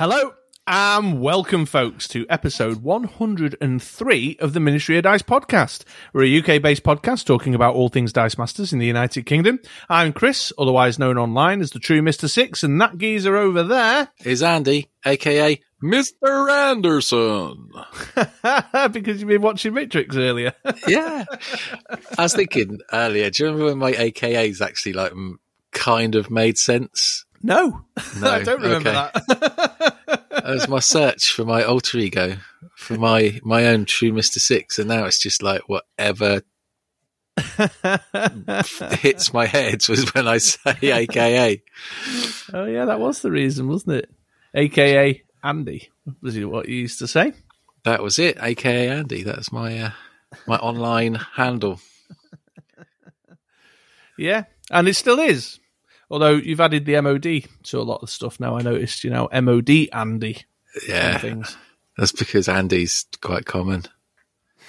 Hello 0.00 0.32
and 0.66 1.20
welcome, 1.20 1.66
folks, 1.66 2.08
to 2.08 2.24
episode 2.30 2.78
103 2.78 4.36
of 4.40 4.52
the 4.54 4.58
Ministry 4.58 4.96
of 4.96 5.02
Dice 5.02 5.20
podcast. 5.20 5.84
We're 6.14 6.24
a 6.24 6.38
UK 6.38 6.62
based 6.62 6.84
podcast 6.84 7.26
talking 7.26 7.54
about 7.54 7.74
all 7.74 7.90
things 7.90 8.10
Dice 8.10 8.38
Masters 8.38 8.72
in 8.72 8.78
the 8.78 8.86
United 8.86 9.26
Kingdom. 9.26 9.58
I'm 9.90 10.14
Chris, 10.14 10.54
otherwise 10.56 10.98
known 10.98 11.18
online 11.18 11.60
as 11.60 11.72
the 11.72 11.78
True 11.78 12.00
Mr. 12.00 12.30
Six, 12.30 12.62
and 12.62 12.80
that 12.80 12.96
geezer 12.96 13.36
over 13.36 13.62
there 13.62 14.08
is 14.24 14.42
Andy, 14.42 14.88
aka 15.04 15.60
Mr. 15.84 16.50
Anderson. 16.50 17.68
because 18.92 19.20
you've 19.20 19.28
been 19.28 19.42
watching 19.42 19.74
Matrix 19.74 20.16
earlier. 20.16 20.54
yeah. 20.88 21.26
I 22.16 22.22
was 22.22 22.34
thinking 22.34 22.78
earlier, 22.90 23.28
do 23.28 23.42
you 23.42 23.50
remember 23.50 23.66
when 23.66 23.76
my 23.76 23.92
AKAs 23.92 24.62
actually 24.62 24.94
like 24.94 25.12
kind 25.72 26.14
of 26.14 26.30
made 26.30 26.56
sense? 26.56 27.26
No, 27.42 27.84
no 28.20 28.30
I 28.30 28.42
don't 28.42 28.60
remember 28.60 28.90
okay. 28.90 29.10
that. 29.28 29.96
that 30.30 30.44
was 30.46 30.68
my 30.68 30.78
search 30.78 31.32
for 31.32 31.44
my 31.44 31.62
alter 31.62 31.98
ego, 31.98 32.36
for 32.76 32.94
my 32.94 33.40
my 33.42 33.66
own 33.66 33.86
true 33.86 34.12
Mister 34.12 34.40
Six, 34.40 34.78
and 34.78 34.88
now 34.88 35.04
it's 35.04 35.18
just 35.18 35.42
like 35.42 35.62
whatever 35.68 36.42
hits 39.00 39.32
my 39.32 39.46
head 39.46 39.82
was 39.88 40.12
when 40.14 40.28
I 40.28 40.38
say 40.38 40.76
AKA. 40.82 41.62
Oh 42.52 42.66
yeah, 42.66 42.84
that 42.86 43.00
was 43.00 43.22
the 43.22 43.30
reason, 43.30 43.68
wasn't 43.68 43.96
it? 43.96 44.10
AKA 44.54 45.22
Andy 45.42 45.88
was 46.20 46.36
it 46.36 46.44
what 46.44 46.68
you 46.68 46.76
used 46.76 46.98
to 46.98 47.08
say. 47.08 47.32
That 47.84 48.02
was 48.02 48.18
it, 48.18 48.36
AKA 48.40 48.88
Andy. 48.88 49.22
That's 49.22 49.50
my 49.52 49.78
uh, 49.78 49.90
my 50.46 50.56
online 50.56 51.14
handle. 51.14 51.80
Yeah, 54.18 54.44
and 54.70 54.86
it 54.86 54.94
still 54.94 55.18
is. 55.18 55.58
Although 56.10 56.36
you've 56.36 56.60
added 56.60 56.84
the 56.84 57.00
MOD 57.00 57.44
to 57.64 57.78
a 57.78 57.82
lot 57.82 58.02
of 58.02 58.10
stuff 58.10 58.40
now, 58.40 58.56
I 58.56 58.62
noticed. 58.62 59.04
You 59.04 59.10
know, 59.10 59.28
MOD 59.32 59.70
Andy. 59.92 60.44
Yeah, 60.88 61.18
things. 61.18 61.56
That's 61.96 62.12
because 62.12 62.48
Andy's 62.48 63.06
quite 63.20 63.44
common. 63.44 63.84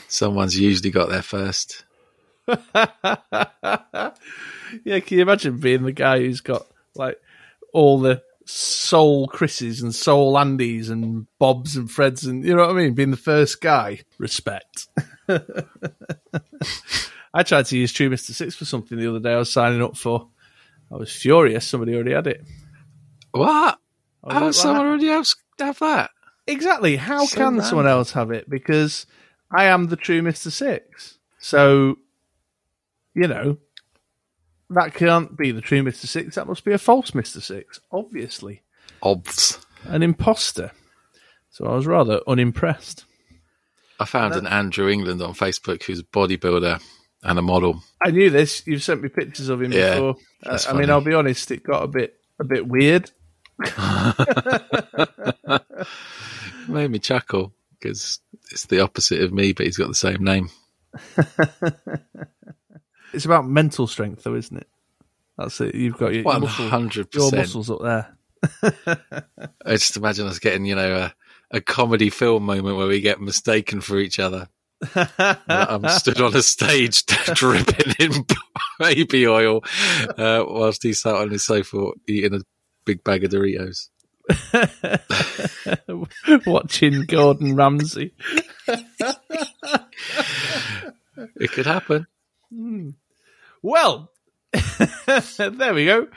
Someone's 0.07 0.59
usually 0.59 0.91
got 0.91 1.09
there 1.09 1.21
first. 1.21 1.85
yeah, 2.47 2.59
can 4.99 5.17
you 5.17 5.21
imagine 5.21 5.57
being 5.57 5.83
the 5.83 5.91
guy 5.93 6.19
who's 6.19 6.41
got 6.41 6.67
like 6.95 7.19
all 7.73 7.99
the 7.99 8.21
soul 8.45 9.27
Chris's 9.27 9.81
and 9.81 9.95
soul 9.95 10.33
Andys 10.33 10.89
and 10.89 11.27
Bobs 11.39 11.77
and 11.77 11.87
Freds 11.87 12.27
and 12.27 12.43
you 12.43 12.55
know 12.55 12.67
what 12.67 12.71
I 12.71 12.73
mean? 12.73 12.93
Being 12.93 13.11
the 13.11 13.17
first 13.17 13.61
guy. 13.61 14.01
Respect. 14.17 14.87
I 17.33 17.43
tried 17.43 17.67
to 17.67 17.77
use 17.77 17.93
True 17.93 18.09
Mr. 18.09 18.31
Six 18.31 18.55
for 18.55 18.65
something 18.65 18.97
the 18.97 19.09
other 19.09 19.19
day 19.19 19.33
I 19.33 19.37
was 19.37 19.53
signing 19.53 19.81
up 19.81 19.95
for. 19.95 20.27
I 20.91 20.97
was 20.97 21.11
furious. 21.11 21.67
Somebody 21.67 21.95
already 21.95 22.13
had 22.13 22.27
it. 22.27 22.43
What? 23.31 23.79
How 24.29 24.45
like, 24.45 24.53
someone 24.53 24.85
already 24.85 25.07
have, 25.07 25.27
have 25.59 25.79
that? 25.79 26.11
Exactly. 26.47 26.97
How 26.97 27.25
so 27.25 27.35
can 27.35 27.43
random. 27.43 27.65
someone 27.65 27.87
else 27.87 28.11
have 28.11 28.31
it? 28.31 28.49
Because 28.49 29.05
I 29.51 29.65
am 29.65 29.87
the 29.87 29.95
true 29.95 30.21
Mister 30.21 30.51
Six. 30.51 31.17
So, 31.39 31.97
you 33.15 33.27
know, 33.27 33.57
that 34.69 34.93
can't 34.93 35.37
be 35.37 35.51
the 35.51 35.61
true 35.61 35.81
Mister 35.81 36.07
Six. 36.07 36.35
That 36.35 36.47
must 36.47 36.65
be 36.65 36.73
a 36.73 36.77
false 36.77 37.15
Mister 37.15 37.41
Six. 37.41 37.79
Obviously, 37.91 38.61
obs, 39.01 39.59
an 39.85 40.03
imposter. 40.03 40.71
So 41.49 41.65
I 41.65 41.75
was 41.75 41.87
rather 41.87 42.21
unimpressed. 42.27 43.05
I 43.99 44.05
found 44.05 44.35
an 44.35 44.47
Andrew 44.47 44.89
England 44.89 45.21
on 45.21 45.33
Facebook 45.33 45.83
who's 45.83 45.99
a 45.99 46.03
bodybuilder 46.03 46.81
and 47.23 47.39
a 47.39 47.41
model. 47.41 47.81
I 48.01 48.11
knew 48.11 48.29
this. 48.29 48.63
You've 48.65 48.83
sent 48.83 49.01
me 49.01 49.09
pictures 49.09 49.49
of 49.49 49.61
him 49.61 49.71
yeah, 49.71 49.95
before. 49.95 50.15
I 50.45 50.73
mean, 50.73 50.89
I'll 50.89 51.01
be 51.01 51.13
honest, 51.13 51.51
it 51.51 51.63
got 51.63 51.83
a 51.83 51.87
bit 51.87 52.19
a 52.39 52.43
bit 52.43 52.67
weird. 52.67 53.11
Made 56.67 56.91
me 56.91 56.99
chuckle 56.99 57.53
because 57.79 58.19
it's 58.51 58.65
the 58.65 58.81
opposite 58.81 59.21
of 59.21 59.33
me, 59.33 59.53
but 59.53 59.65
he's 59.65 59.77
got 59.77 59.87
the 59.87 59.95
same 59.95 60.23
name. 60.23 60.49
it's 63.13 63.25
about 63.25 63.47
mental 63.47 63.87
strength, 63.87 64.23
though, 64.23 64.35
isn't 64.35 64.57
it? 64.57 64.67
That's 65.37 65.61
it. 65.61 65.75
You've 65.75 65.97
got 65.97 66.13
your, 66.13 66.23
one 66.23 66.43
hundred 66.43 67.11
percent 67.11 67.31
your 67.31 67.41
muscles 67.41 67.69
up 67.69 67.81
there. 67.81 68.17
I 69.65 69.71
just 69.71 69.97
imagine 69.97 70.27
us 70.27 70.39
getting, 70.39 70.65
you 70.65 70.75
know, 70.75 70.97
a, 70.97 71.13
a 71.57 71.61
comedy 71.61 72.09
film 72.09 72.45
moment 72.45 72.77
where 72.77 72.87
we 72.87 73.01
get 73.01 73.21
mistaken 73.21 73.81
for 73.81 73.99
each 73.99 74.19
other. 74.19 74.47
I'm 75.47 75.87
stood 75.89 76.21
on 76.21 76.35
a 76.35 76.41
stage 76.41 77.05
dripping 77.33 77.93
in 77.99 78.25
baby 78.79 79.27
oil 79.27 79.63
uh, 80.17 80.43
whilst 80.47 80.83
he's 80.83 81.01
sat 81.01 81.15
on 81.15 81.29
his 81.29 81.43
sofa 81.43 81.91
eating 82.07 82.33
a 82.35 82.41
big 82.85 83.03
bag 83.03 83.23
of 83.23 83.31
Doritos. 83.31 83.89
Watching 86.45 87.05
Gordon 87.05 87.55
Ramsay. 87.55 88.13
it 91.35 91.51
could 91.51 91.65
happen. 91.65 92.07
Mm. 92.53 92.95
Well, 93.61 94.11
there 95.37 95.73
we 95.73 95.85
go. 95.85 96.07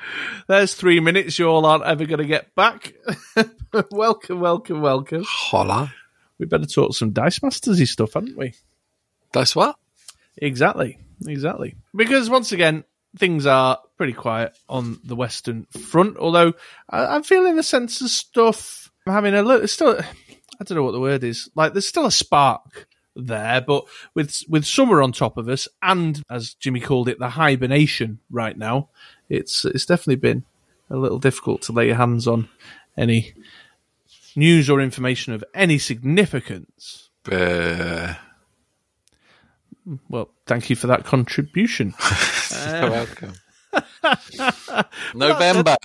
There's 0.49 0.75
three 0.75 1.01
minutes 1.01 1.39
you 1.39 1.47
all 1.47 1.67
aren't 1.67 1.85
ever 1.85 2.07
going 2.07 2.21
to 2.21 2.27
get 2.27 2.55
back. 2.55 2.95
welcome, 3.91 4.41
welcome, 4.41 4.81
welcome. 4.81 5.25
Holla 5.27 5.93
we 6.39 6.47
better 6.47 6.67
talk 6.67 6.95
some 6.95 7.11
Dice 7.11 7.39
Mastersy 7.41 7.87
stuff, 7.87 8.15
haven't 8.15 8.37
we? 8.37 8.55
Dice 9.33 9.55
what? 9.55 9.77
Exactly, 10.37 10.99
exactly. 11.27 11.77
Because 11.95 12.29
once 12.29 12.53
again, 12.53 12.85
things 13.17 13.47
are 13.47 13.79
pretty 13.97 14.13
quiet 14.13 14.57
on 14.69 14.99
the 15.05 15.17
Western 15.17 15.65
Front. 15.67 16.17
Although 16.17 16.55
I, 16.89 17.17
am 17.17 17.23
feeling 17.23 17.59
a 17.59 17.63
sense 17.63 18.01
of 18.01 18.11
stuff. 18.11 18.91
I'm 19.07 19.13
having 19.13 19.35
a 19.35 19.43
little. 19.43 19.69
Still, 19.69 19.99
I 20.01 20.65
don't 20.65 20.77
know 20.77 20.85
what 20.85 20.93
the 20.93 21.01
word 21.01 21.25
is. 21.25 21.51
Like 21.55 21.73
there's 21.73 21.89
still 21.89 22.07
a 22.07 22.13
spark 22.13 22.89
there, 23.17 23.61
but 23.61 23.85
with 24.15 24.43
with 24.49 24.65
summer 24.65 25.03
on 25.03 25.13
top 25.13 25.37
of 25.37 25.49
us, 25.49 25.69
and 25.83 26.23
as 26.31 26.55
Jimmy 26.55 26.81
called 26.81 27.09
it, 27.09 27.19
the 27.19 27.31
hibernation 27.31 28.19
right 28.31 28.57
now, 28.57 28.89
it's 29.29 29.65
it's 29.65 29.87
definitely 29.87 30.17
been 30.17 30.45
a 30.91 30.97
little 30.97 31.19
difficult 31.19 31.63
to 31.63 31.73
lay 31.73 31.87
your 31.87 31.97
hands 31.97 32.27
on 32.27 32.49
any 32.97 33.35
news 34.37 34.71
or 34.71 34.81
information 34.81 35.33
of 35.33 35.45
any 35.55 35.79
significance. 35.79 37.11
Uh... 37.31 38.15
Well, 40.09 40.31
thank 40.47 40.71
you 40.71 40.77
for 40.77 40.87
that 40.87 41.05
contribution. 41.05 41.95
You're 42.67 42.91
welcome. 42.91 43.33
November. 45.15 45.77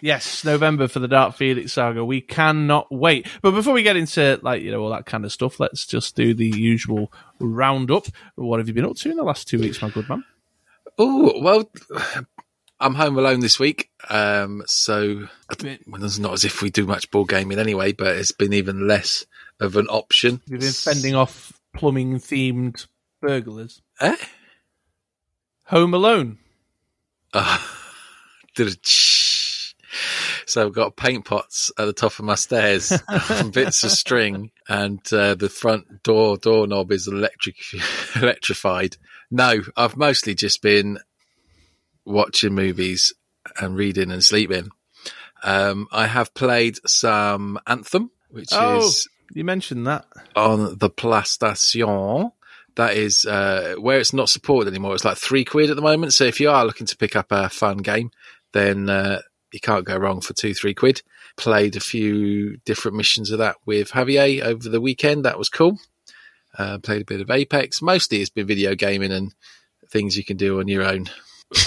Yes, 0.00 0.44
November 0.44 0.88
for 0.88 0.98
the 1.00 1.08
Dark 1.08 1.36
Phoenix 1.36 1.74
saga. 1.74 2.04
We 2.04 2.22
cannot 2.22 2.90
wait. 2.90 3.26
But 3.42 3.50
before 3.50 3.74
we 3.74 3.82
get 3.82 3.96
into 3.96 4.40
like 4.42 4.62
you 4.62 4.70
know 4.70 4.80
all 4.80 4.90
that 4.90 5.06
kind 5.06 5.24
of 5.24 5.32
stuff, 5.32 5.60
let's 5.60 5.86
just 5.86 6.16
do 6.16 6.32
the 6.32 6.46
usual 6.46 7.12
roundup. 7.38 8.06
What 8.36 8.58
have 8.58 8.68
you 8.68 8.74
been 8.74 8.86
up 8.86 8.96
to 8.96 9.10
in 9.10 9.16
the 9.16 9.22
last 9.22 9.48
two 9.48 9.58
weeks, 9.58 9.82
my 9.82 9.90
good 9.90 10.08
man? 10.08 10.24
Oh 10.98 11.40
well, 11.40 11.70
I'm 12.80 12.94
home 12.94 13.18
alone 13.18 13.40
this 13.40 13.58
week, 13.60 13.90
um, 14.08 14.62
so 14.66 15.28
well, 15.86 16.04
it's 16.04 16.18
not 16.18 16.32
as 16.32 16.44
if 16.44 16.62
we 16.62 16.70
do 16.70 16.86
much 16.86 17.10
board 17.10 17.28
gaming 17.28 17.58
anyway, 17.58 17.92
but 17.92 18.16
it's 18.16 18.32
been 18.32 18.54
even 18.54 18.88
less 18.88 19.26
of 19.60 19.76
an 19.76 19.86
option. 19.88 20.40
You've 20.46 20.60
been 20.60 20.72
fending 20.72 21.14
off 21.14 21.52
plumbing 21.74 22.16
themed 22.16 22.86
burglars. 23.20 23.82
Eh? 24.00 24.16
Home 25.66 25.94
Alone. 25.94 26.38
Uh, 27.32 27.58
so 30.46 30.66
I've 30.66 30.74
got 30.74 30.96
paint 30.96 31.24
pots 31.24 31.70
at 31.78 31.84
the 31.84 31.92
top 31.92 32.18
of 32.18 32.24
my 32.24 32.34
stairs, 32.34 32.92
bits 33.52 33.84
of 33.84 33.92
string, 33.92 34.50
and 34.68 35.00
uh, 35.12 35.36
the 35.36 35.48
front 35.48 36.02
door 36.02 36.36
doorknob 36.36 36.90
is 36.90 37.06
electric 37.06 37.54
electrified. 38.16 38.96
No, 39.30 39.60
I've 39.76 39.96
mostly 39.96 40.34
just 40.34 40.60
been 40.60 40.98
watching 42.04 42.54
movies 42.54 43.12
and 43.60 43.76
reading 43.76 44.10
and 44.10 44.24
sleeping. 44.24 44.70
Um, 45.42 45.88
I 45.90 46.06
have 46.06 46.34
played 46.34 46.78
some 46.86 47.58
Anthem, 47.66 48.10
which 48.28 48.48
oh, 48.52 48.78
is 48.78 49.08
you 49.32 49.44
mentioned 49.44 49.86
that 49.86 50.06
on 50.36 50.78
the 50.78 50.90
PlayStation. 50.90 52.32
That 52.76 52.96
is 52.96 53.24
uh, 53.24 53.74
where 53.78 53.98
it's 53.98 54.12
not 54.12 54.28
supported 54.28 54.70
anymore. 54.70 54.94
It's 54.94 55.04
like 55.04 55.18
three 55.18 55.44
quid 55.44 55.70
at 55.70 55.76
the 55.76 55.82
moment. 55.82 56.12
So 56.12 56.24
if 56.24 56.40
you 56.40 56.50
are 56.50 56.64
looking 56.64 56.86
to 56.86 56.96
pick 56.96 57.16
up 57.16 57.26
a 57.30 57.48
fun 57.48 57.78
game, 57.78 58.10
then 58.52 58.88
uh, 58.88 59.20
you 59.52 59.60
can't 59.60 59.84
go 59.84 59.96
wrong 59.96 60.20
for 60.20 60.34
two, 60.34 60.54
three 60.54 60.74
quid. 60.74 61.02
Played 61.36 61.76
a 61.76 61.80
few 61.80 62.58
different 62.64 62.96
missions 62.96 63.30
of 63.30 63.38
that 63.38 63.56
with 63.66 63.90
Javier 63.90 64.42
over 64.42 64.68
the 64.68 64.80
weekend. 64.80 65.24
That 65.24 65.38
was 65.38 65.48
cool. 65.48 65.78
Uh, 66.56 66.78
played 66.78 67.02
a 67.02 67.06
bit 67.06 67.20
of 67.20 67.30
Apex. 67.30 67.80
Mostly 67.82 68.20
it's 68.20 68.30
been 68.30 68.46
video 68.46 68.74
gaming 68.74 69.12
and 69.12 69.34
things 69.88 70.16
you 70.16 70.24
can 70.24 70.36
do 70.36 70.60
on 70.60 70.68
your 70.68 70.84
own 70.84 71.06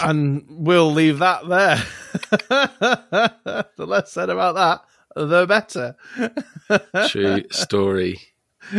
and 0.01 0.45
we'll 0.49 0.91
leave 0.91 1.19
that 1.19 1.47
there. 1.47 1.83
the 3.77 3.85
less 3.85 4.11
said 4.11 4.29
about 4.29 4.55
that, 4.55 4.81
the 5.15 5.45
better. 5.45 5.95
True 7.07 7.43
story. 7.51 8.19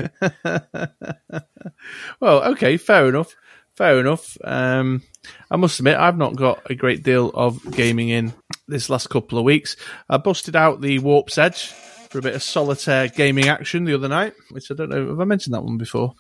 well, 2.21 2.45
okay, 2.53 2.77
fair 2.77 3.09
enough. 3.09 3.35
Fair 3.77 3.99
enough. 3.99 4.39
Um, 4.45 5.03
I 5.51 5.57
must 5.57 5.81
admit, 5.81 5.97
I've 5.97 6.17
not 6.17 6.37
got 6.37 6.71
a 6.71 6.77
great 6.77 7.03
deal 7.03 7.31
of 7.35 7.61
gaming 7.73 8.09
in 8.09 8.33
this 8.69 8.89
last 8.89 9.11
couple 9.11 9.39
of 9.39 9.45
weeks. 9.45 9.77
I 10.09 10.17
busted 10.17 10.55
out 10.55 10.81
the 10.81 11.01
Warp's 11.01 11.39
Edge 11.39 11.67
for 12.09 12.19
a 12.19 12.23
bit 12.23 12.37
of 12.37 12.43
solitaire 12.43 13.09
gaming 13.09 13.49
action 13.49 13.85
the 13.85 13.95
other 13.95 14.09
night, 14.09 14.35
which 14.51 14.71
I 14.71 14.75
don't 14.75 14.91
know 14.91 15.09
have 15.09 15.21
I 15.21 15.25
mentioned 15.25 15.55
that 15.55 15.65
one 15.65 15.77
before. 15.77 16.15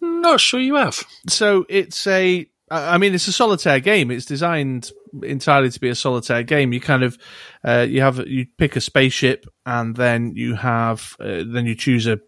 Not 0.00 0.40
sure 0.40 0.58
you 0.58 0.74
have. 0.74 0.98
So 1.28 1.64
it's 1.68 2.06
a, 2.08 2.48
I 2.70 2.98
mean, 2.98 3.14
it's 3.14 3.26
a 3.26 3.32
solitaire 3.32 3.80
game. 3.80 4.12
It's 4.12 4.24
designed 4.24 4.92
entirely 5.24 5.70
to 5.70 5.80
be 5.80 5.88
a 5.88 5.94
solitaire 5.94 6.44
game. 6.44 6.72
You 6.72 6.80
kind 6.80 7.02
of, 7.02 7.18
uh, 7.64 7.86
you 7.88 8.00
have, 8.00 8.24
you 8.28 8.46
pick 8.58 8.76
a 8.76 8.80
spaceship 8.80 9.46
and 9.66 9.96
then 9.96 10.36
you 10.36 10.54
have, 10.54 11.16
uh, 11.18 11.42
then 11.46 11.66
you 11.66 11.74
choose 11.74 12.06
a, 12.06 12.20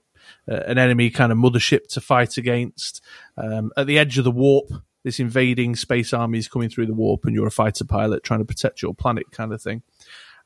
uh, 0.50 0.56
an 0.67 0.79
enemy 0.79 1.11
kind 1.11 1.31
of 1.31 1.39
mothership 1.39 1.87
to 1.91 2.00
fight 2.00 2.39
against. 2.39 3.05
Um, 3.37 3.71
at 3.77 3.87
the 3.87 3.99
edge 3.99 4.19
of 4.19 4.25
the 4.25 4.33
warp, 4.33 4.69
this 5.05 5.21
invading 5.21 5.77
space 5.77 6.12
army 6.12 6.39
is 6.39 6.49
coming 6.49 6.69
through 6.69 6.87
the 6.87 6.94
warp 6.94 7.25
and 7.25 7.35
you're 7.35 7.47
a 7.47 7.53
fighter 7.53 7.85
pilot 7.85 8.25
trying 8.25 8.41
to 8.41 8.44
protect 8.44 8.83
your 8.83 8.94
planet 8.94 9.31
kind 9.31 9.53
of 9.53 9.62
thing. 9.62 9.83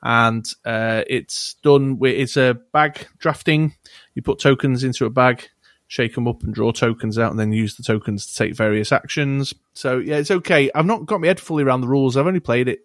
And, 0.03 0.47
uh, 0.67 1.05
it's 1.07 1.55
done 1.63 1.99
with, 1.99 2.15
it's 2.15 2.37
a 2.37 2.59
bag 2.73 3.07
drafting. 3.17 3.75
You 4.15 4.21
put 4.21 4.41
tokens 4.41 4.85
into 4.85 5.07
a 5.07 5.11
bag 5.11 5.49
shake 5.89 6.15
them 6.15 6.27
up 6.27 6.43
and 6.43 6.55
draw 6.55 6.73
tokens 6.73 7.19
out 7.19 7.31
and 7.31 7.39
then 7.39 7.53
use 7.53 7.77
the 7.77 7.83
tokens 7.83 8.27
to 8.27 8.35
take 8.35 8.57
various 8.57 8.93
actions. 8.93 9.55
So 9.75 9.99
yeah, 9.99 10.17
it's 10.17 10.31
okay. 10.31 10.71
I've 10.75 10.87
not 10.87 11.07
got 11.07 11.21
my 11.21 11.29
head 11.29 11.41
fully 11.41 11.63
around 11.63 11.81
the 11.81 11.89
rules. 11.89 12.17
I've 12.17 12.27
only 12.27 12.41
played 12.41 12.69
it 12.69 12.81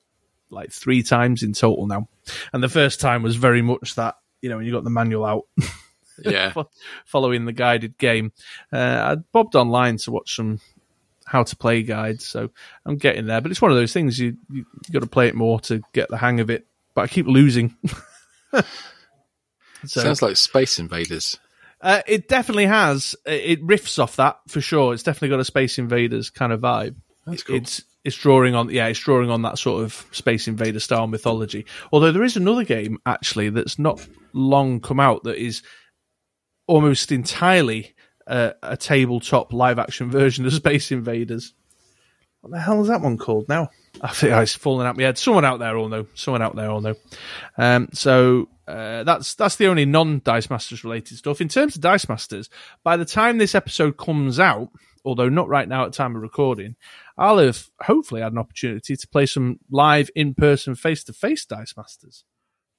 like 0.50 0.72
three 0.72 1.02
times 1.04 1.44
in 1.44 1.54
total 1.54 1.88
now. 1.88 2.08
And 2.54 2.62
the 2.62 2.70
first 2.70 3.00
time 3.00 3.24
was 3.24 3.36
very 3.36 3.62
much 3.62 3.96
that, 3.96 4.16
you 4.42 4.50
know, 4.50 4.58
when 4.58 4.66
you 4.66 4.72
got 4.72 4.84
the 4.84 4.90
manual 4.90 5.26
out. 5.26 5.44
Yeah. 6.24 6.54
following 7.06 7.46
the 7.46 7.54
guided 7.54 7.98
game. 7.98 8.32
Uh, 8.72 9.16
I 9.16 9.16
bobbed 9.32 9.56
online 9.56 9.98
to 9.98 10.12
watch 10.12 10.36
some 10.36 10.60
how 11.26 11.44
to 11.44 11.56
play 11.56 11.82
guides, 11.82 12.28
so 12.28 12.50
I'm 12.86 12.98
getting 12.98 13.26
there. 13.26 13.42
But 13.42 13.52
it's 13.52 13.62
one 13.62 13.72
of 13.72 13.78
those 13.78 13.94
things 13.94 14.20
you 14.20 14.38
you, 14.50 14.66
you 14.88 14.94
got 14.94 15.00
to 15.00 15.08
play 15.08 15.30
it 15.30 15.36
more 15.36 15.60
to 15.62 15.82
get 15.94 16.10
the 16.10 16.18
hang 16.18 16.40
of 16.40 16.50
it. 16.50 16.68
But 16.94 17.04
I 17.04 17.08
keep 17.08 17.26
losing. 17.26 17.76
so, 18.54 18.62
Sounds 19.86 20.22
like 20.22 20.38
Space 20.38 20.78
Invaders. 20.78 21.40
Uh, 21.82 22.02
it 22.08 22.28
definitely 22.28 22.66
has. 22.66 23.16
It 23.26 23.66
riffs 23.66 24.00
off 24.00 24.16
that 24.18 24.40
for 24.48 24.62
sure. 24.62 24.94
It's 24.94 25.04
definitely 25.04 25.30
got 25.30 25.40
a 25.40 25.46
Space 25.46 25.78
Invaders 25.78 26.30
kind 26.30 26.54
of 26.54 26.62
vibe. 26.62 26.96
That's 27.26 27.44
cool. 27.44 27.56
It's 27.56 27.84
it's 28.04 28.16
drawing 28.16 28.56
on 28.56 28.70
yeah, 28.70 28.88
it's 28.88 29.00
drawing 29.00 29.30
on 29.30 29.44
that 29.44 29.58
sort 29.60 29.84
of 29.84 30.06
Space 30.12 30.48
Invader 30.48 30.80
style 30.80 31.08
mythology. 31.08 31.66
Although 31.92 32.12
there 32.12 32.24
is 32.24 32.38
another 32.38 32.64
game 32.64 32.98
actually 33.06 33.50
that's 33.50 33.78
not 33.78 34.06
long 34.34 34.80
come 34.80 35.00
out 35.00 35.24
that 35.24 35.38
is 35.38 35.62
almost 36.68 37.12
entirely 37.12 37.96
uh, 38.28 38.52
a 38.64 38.78
tabletop 38.78 39.54
live 39.54 39.80
action 39.80 40.10
version 40.10 40.46
of 40.46 40.54
Space 40.54 40.92
Invaders. 40.92 41.54
What 42.42 42.54
the 42.54 42.60
hell 42.60 42.82
is 42.82 42.88
that 42.88 43.02
one 43.02 43.18
called 43.18 43.48
now? 43.50 43.70
I 44.02 44.08
think 44.08 44.34
it's 44.34 44.56
fallen 44.56 44.88
out 44.88 44.98
my 44.98 45.04
head. 45.04 45.20
Someone 45.20 45.46
out 45.46 45.60
there 45.60 45.78
will 45.78 45.90
know. 45.90 46.08
Someone 46.16 46.42
out 46.42 46.56
there 46.56 46.72
will 46.72 46.82
know. 46.82 46.96
Um, 47.56 47.90
so 47.94 48.50
uh, 48.72 49.04
that's 49.04 49.36
that's 49.36 49.58
the 49.58 49.68
only 49.68 49.86
non 49.86 50.22
Dice 50.24 50.50
Masters 50.50 50.84
related 50.84 51.18
stuff. 51.18 51.42
In 51.42 51.50
terms 51.50 51.76
of 51.76 51.82
Dice 51.82 52.08
Masters, 52.08 52.50
by 52.84 52.98
the 52.98 53.06
time 53.06 53.38
this 53.38 53.56
episode 53.56 53.98
comes 53.98 54.40
out, 54.40 54.70
although 55.04 55.30
not 55.30 55.50
right 55.50 55.68
now 55.68 55.86
at 55.86 55.94
time 55.94 56.16
of 56.16 56.22
recording, 56.22 56.76
I'll 57.18 57.40
have 57.40 57.70
hopefully 57.82 58.22
had 58.22 58.32
an 58.32 58.38
opportunity 58.38 58.96
to 58.96 59.08
play 59.08 59.26
some 59.26 59.60
live 59.70 60.10
in 60.16 60.34
person 60.34 60.76
face 60.76 61.04
to 61.06 61.14
face 61.14 61.46
Dice 61.46 61.76
Masters. 61.76 62.24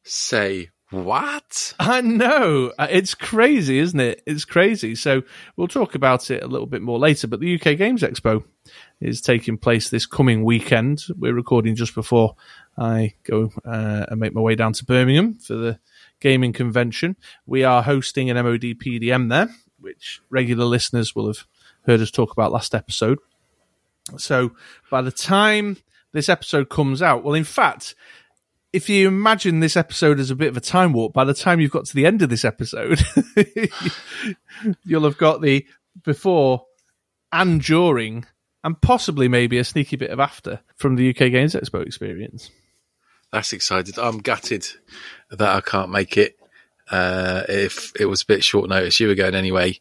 Say 0.04 0.70
what? 0.92 1.72
I 1.80 2.02
know. 2.02 2.72
Uh, 2.78 2.86
It's 2.90 3.14
crazy, 3.14 3.78
isn't 3.78 3.98
it? 3.98 4.22
It's 4.26 4.44
crazy. 4.44 4.94
So 4.94 5.22
we'll 5.56 5.68
talk 5.68 5.94
about 5.94 6.30
it 6.30 6.42
a 6.42 6.46
little 6.46 6.66
bit 6.66 6.82
more 6.82 6.98
later. 6.98 7.26
But 7.26 7.40
the 7.40 7.54
UK 7.54 7.78
Games 7.78 8.02
Expo 8.02 8.44
is 9.00 9.20
taking 9.22 9.56
place 9.56 9.88
this 9.88 10.04
coming 10.04 10.44
weekend. 10.44 11.04
We're 11.16 11.32
recording 11.34 11.76
just 11.76 11.94
before 11.94 12.34
I 12.76 13.14
go 13.24 13.50
uh, 13.64 14.06
and 14.08 14.20
make 14.20 14.34
my 14.34 14.40
way 14.40 14.54
down 14.54 14.72
to 14.74 14.84
Birmingham 14.84 15.34
for 15.34 15.54
the 15.54 15.78
gaming 16.20 16.52
convention. 16.52 17.16
We 17.46 17.64
are 17.64 17.82
hosting 17.82 18.30
an 18.30 18.36
MOD 18.36 18.62
PDM 18.62 19.28
there, 19.28 19.50
which 19.80 20.20
regular 20.30 20.64
listeners 20.64 21.14
will 21.14 21.26
have 21.26 21.46
heard 21.86 22.00
us 22.00 22.10
talk 22.10 22.32
about 22.32 22.52
last 22.52 22.74
episode. 22.74 23.18
So 24.16 24.52
by 24.90 25.02
the 25.02 25.12
time 25.12 25.76
this 26.12 26.28
episode 26.28 26.70
comes 26.70 27.02
out, 27.02 27.24
well, 27.24 27.34
in 27.34 27.44
fact, 27.44 27.94
if 28.72 28.88
you 28.88 29.06
imagine 29.06 29.60
this 29.60 29.76
episode 29.76 30.18
as 30.18 30.30
a 30.30 30.36
bit 30.36 30.48
of 30.48 30.56
a 30.56 30.60
time 30.60 30.92
warp, 30.92 31.12
by 31.12 31.24
the 31.24 31.34
time 31.34 31.60
you've 31.60 31.70
got 31.70 31.84
to 31.86 31.94
the 31.94 32.06
end 32.06 32.22
of 32.22 32.30
this 32.30 32.44
episode, 32.44 33.02
you'll 34.84 35.04
have 35.04 35.18
got 35.18 35.42
the 35.42 35.66
before 36.04 36.64
and 37.32 37.60
during, 37.62 38.24
and 38.64 38.80
possibly 38.80 39.28
maybe 39.28 39.58
a 39.58 39.64
sneaky 39.64 39.96
bit 39.96 40.10
of 40.10 40.20
after 40.20 40.60
from 40.76 40.96
the 40.96 41.10
UK 41.10 41.30
Games 41.30 41.54
Expo 41.54 41.84
experience. 41.84 42.50
That's 43.32 43.52
excited. 43.52 43.98
I'm 43.98 44.18
gutted 44.18 44.66
that 45.30 45.56
I 45.56 45.60
can't 45.62 45.90
make 45.90 46.16
it. 46.16 46.36
Uh, 46.90 47.44
if 47.48 47.92
it 47.98 48.06
was 48.06 48.22
a 48.22 48.26
bit 48.26 48.44
short 48.44 48.68
notice, 48.68 49.00
you 49.00 49.08
were 49.08 49.14
going 49.14 49.34
anyway. 49.34 49.78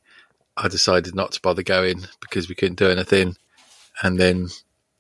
I 0.55 0.67
decided 0.69 1.15
not 1.15 1.33
to 1.33 1.41
bother 1.41 1.63
going 1.63 2.05
because 2.21 2.47
we 2.47 2.55
couldn't 2.55 2.79
do 2.79 2.87
anything. 2.87 3.35
And 4.01 4.17
then 4.17 4.49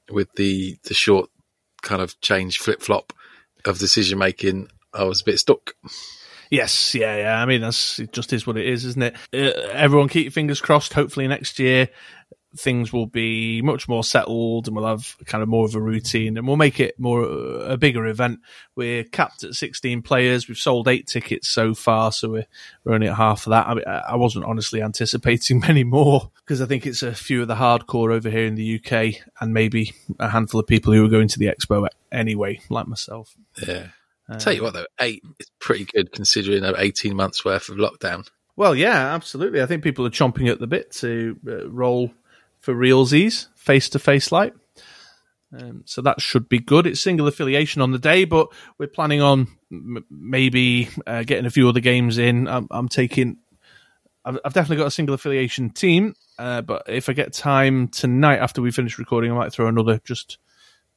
with 0.09 0.33
the 0.33 0.77
the 0.83 0.93
short 0.93 1.29
kind 1.81 2.01
of 2.01 2.19
change 2.21 2.59
flip 2.59 2.81
flop 2.81 3.13
of 3.65 3.79
decision 3.79 4.19
making, 4.19 4.67
I 4.93 5.05
was 5.05 5.21
a 5.21 5.25
bit 5.25 5.39
stuck. 5.39 5.73
Yes, 6.49 6.93
yeah, 6.93 7.15
yeah. 7.15 7.41
I 7.41 7.45
mean, 7.45 7.61
that's 7.61 7.99
it 7.99 8.11
just 8.11 8.33
is 8.33 8.45
what 8.45 8.57
it 8.57 8.67
is, 8.67 8.83
isn't 8.83 9.01
it? 9.01 9.15
Uh, 9.33 9.59
everyone 9.71 10.09
keep 10.09 10.25
your 10.25 10.31
fingers 10.31 10.59
crossed. 10.59 10.93
Hopefully 10.93 11.27
next 11.27 11.59
year 11.59 11.87
things 12.55 12.91
will 12.91 13.07
be 13.07 13.61
much 13.61 13.87
more 13.87 14.03
settled 14.03 14.67
and 14.67 14.75
we'll 14.75 14.85
have 14.85 15.15
kind 15.25 15.41
of 15.41 15.49
more 15.49 15.65
of 15.65 15.75
a 15.75 15.81
routine 15.81 16.37
and 16.37 16.45
we'll 16.45 16.57
make 16.57 16.79
it 16.79 16.99
more 16.99 17.23
uh, 17.23 17.71
a 17.71 17.77
bigger 17.77 18.05
event. 18.05 18.39
We're 18.75 19.03
capped 19.03 19.43
at 19.43 19.53
16 19.53 20.01
players. 20.01 20.47
We've 20.47 20.57
sold 20.57 20.87
eight 20.87 21.07
tickets 21.07 21.47
so 21.47 21.73
far, 21.73 22.11
so 22.11 22.29
we're, 22.29 22.45
we're 22.83 22.93
only 22.93 23.07
at 23.07 23.15
half 23.15 23.47
of 23.47 23.51
that. 23.51 23.67
I, 23.67 23.73
mean, 23.73 23.85
I 23.87 24.15
wasn't 24.15 24.45
honestly 24.45 24.81
anticipating 24.81 25.59
many 25.67 25.83
more 25.83 26.31
because 26.43 26.61
I 26.61 26.65
think 26.65 26.85
it's 26.85 27.03
a 27.03 27.13
few 27.13 27.41
of 27.41 27.47
the 27.47 27.55
hardcore 27.55 28.13
over 28.13 28.29
here 28.29 28.45
in 28.45 28.55
the 28.55 28.79
UK 28.79 29.21
and 29.39 29.53
maybe 29.53 29.93
a 30.19 30.29
handful 30.29 30.59
of 30.59 30.67
people 30.67 30.93
who 30.93 31.05
are 31.05 31.09
going 31.09 31.29
to 31.29 31.39
the 31.39 31.47
expo 31.47 31.87
anyway, 32.11 32.59
like 32.69 32.87
myself. 32.87 33.35
Yeah. 33.65 33.87
Tell 34.39 34.53
you 34.53 34.63
what, 34.63 34.73
though, 34.73 34.85
eight 34.99 35.23
is 35.39 35.51
pretty 35.59 35.85
good 35.85 36.13
considering 36.13 36.63
uh, 36.63 36.73
18 36.77 37.15
months 37.15 37.43
worth 37.43 37.67
of 37.67 37.77
lockdown. 37.77 38.27
Well, 38.55 38.75
yeah, 38.75 39.13
absolutely. 39.13 39.61
I 39.61 39.65
think 39.65 39.83
people 39.83 40.05
are 40.05 40.11
chomping 40.11 40.49
at 40.49 40.59
the 40.59 40.67
bit 40.67 40.91
to 40.93 41.37
uh, 41.47 41.69
roll 41.69 42.13
for 42.61 42.73
realsies 42.73 43.47
face 43.55 43.89
to 43.89 43.99
face 43.99 44.31
like. 44.31 44.53
Um, 45.53 45.83
so 45.85 46.01
that 46.01 46.21
should 46.21 46.47
be 46.47 46.59
good. 46.59 46.87
It's 46.87 47.01
single 47.01 47.27
affiliation 47.27 47.81
on 47.81 47.91
the 47.91 47.99
day, 47.99 48.23
but 48.23 48.47
we're 48.77 48.87
planning 48.87 49.21
on 49.21 49.47
m- 49.71 50.05
maybe 50.09 50.89
uh, 51.05 51.23
getting 51.23 51.45
a 51.45 51.49
few 51.49 51.67
other 51.67 51.81
games 51.81 52.17
in. 52.17 52.47
I'm, 52.47 52.67
I'm 52.71 52.87
taking. 52.87 53.37
I've, 54.23 54.39
I've 54.45 54.53
definitely 54.53 54.77
got 54.77 54.87
a 54.87 54.91
single 54.91 55.13
affiliation 55.13 55.71
team, 55.71 56.13
uh, 56.39 56.61
but 56.61 56.83
if 56.87 57.09
I 57.09 57.13
get 57.13 57.33
time 57.33 57.89
tonight 57.89 58.37
after 58.37 58.61
we 58.61 58.71
finish 58.71 58.97
recording, 58.97 59.31
I 59.31 59.35
might 59.35 59.51
throw 59.51 59.67
another 59.67 59.99
just 60.05 60.37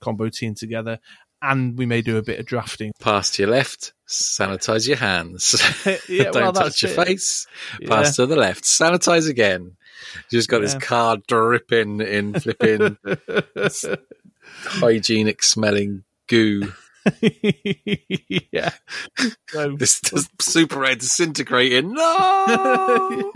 combo 0.01 0.29
team 0.29 0.55
together, 0.55 1.01
and 1.43 1.77
we 1.77 1.87
may 1.87 2.01
do 2.01 2.17
a 2.17 2.23
bit 2.23 2.39
of 2.39 2.47
drafting. 2.47 2.93
Pass 3.01 3.31
to 3.33 3.43
your 3.43 3.51
left, 3.51 3.93
sanitize 4.09 4.87
your 4.87 4.97
hands. 4.97 5.55
Yeah, 6.09 6.25
Don't 6.25 6.35
well, 6.35 6.53
touch 6.53 6.83
your 6.83 6.93
it. 6.93 7.07
face. 7.07 7.47
Yeah. 7.81 7.89
Pass 7.89 8.17
to 8.17 8.27
the 8.27 8.37
left, 8.37 8.65
sanitize 8.65 9.29
again. 9.29 9.77
You 10.31 10.39
just 10.39 10.49
got 10.49 10.61
this 10.61 10.75
car 10.75 11.17
dripping 11.27 12.01
in 12.01 12.35
flipping 12.39 12.99
hygienic 14.65 15.43
smelling 15.43 16.05
goo. 16.29 16.73
yeah. 18.53 18.71
So, 19.49 19.77
This, 19.77 20.01
this 20.01 20.29
super 20.41 20.79
red 20.81 20.99
disintegrating. 20.99 21.93
No. 21.95 23.33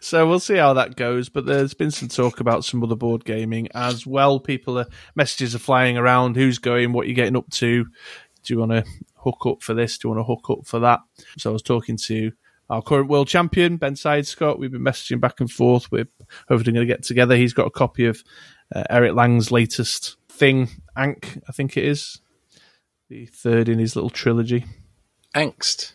so 0.00 0.26
we'll 0.26 0.40
see 0.40 0.56
how 0.56 0.72
that 0.74 0.96
goes. 0.96 1.28
But 1.28 1.46
there's 1.46 1.74
been 1.74 1.90
some 1.90 2.08
talk 2.08 2.40
about 2.40 2.64
some 2.64 2.82
other 2.82 2.96
board 2.96 3.24
gaming 3.24 3.68
as 3.74 4.06
well. 4.06 4.40
People 4.40 4.78
are 4.78 4.86
messages 5.14 5.54
are 5.54 5.58
flying 5.60 5.96
around. 5.96 6.36
Who's 6.36 6.58
going? 6.58 6.92
What 6.92 7.06
are 7.06 7.08
you 7.08 7.14
getting 7.14 7.36
up 7.36 7.50
to? 7.50 7.84
Do 7.84 8.54
you 8.54 8.58
want 8.58 8.72
to 8.72 8.84
hook 9.22 9.46
up 9.46 9.62
for 9.62 9.74
this? 9.74 9.98
Do 9.98 10.08
you 10.08 10.14
want 10.14 10.20
to 10.20 10.32
hook 10.32 10.50
up 10.50 10.66
for 10.66 10.80
that? 10.80 11.00
So 11.38 11.50
I 11.50 11.52
was 11.52 11.62
talking 11.62 11.96
to 12.04 12.32
our 12.68 12.82
current 12.82 13.08
world 13.08 13.28
champion 13.28 13.76
Ben 13.76 13.96
Side 13.96 14.26
Scott. 14.26 14.58
We've 14.58 14.70
been 14.70 14.82
messaging 14.82 15.20
back 15.20 15.40
and 15.40 15.50
forth. 15.50 15.90
We're 15.90 16.08
hopefully 16.48 16.72
going 16.72 16.86
to 16.86 16.92
get 16.92 17.02
together. 17.02 17.36
He's 17.36 17.52
got 17.52 17.66
a 17.66 17.70
copy 17.70 18.06
of 18.06 18.22
uh, 18.74 18.84
Eric 18.88 19.14
Lang's 19.14 19.50
latest 19.50 20.16
thing, 20.30 20.68
Ankh, 20.96 21.42
I 21.48 21.52
think 21.52 21.76
it 21.76 21.84
is, 21.84 22.20
the 23.08 23.26
third 23.26 23.68
in 23.68 23.78
his 23.78 23.96
little 23.96 24.10
trilogy. 24.10 24.64
Angst. 25.34 25.94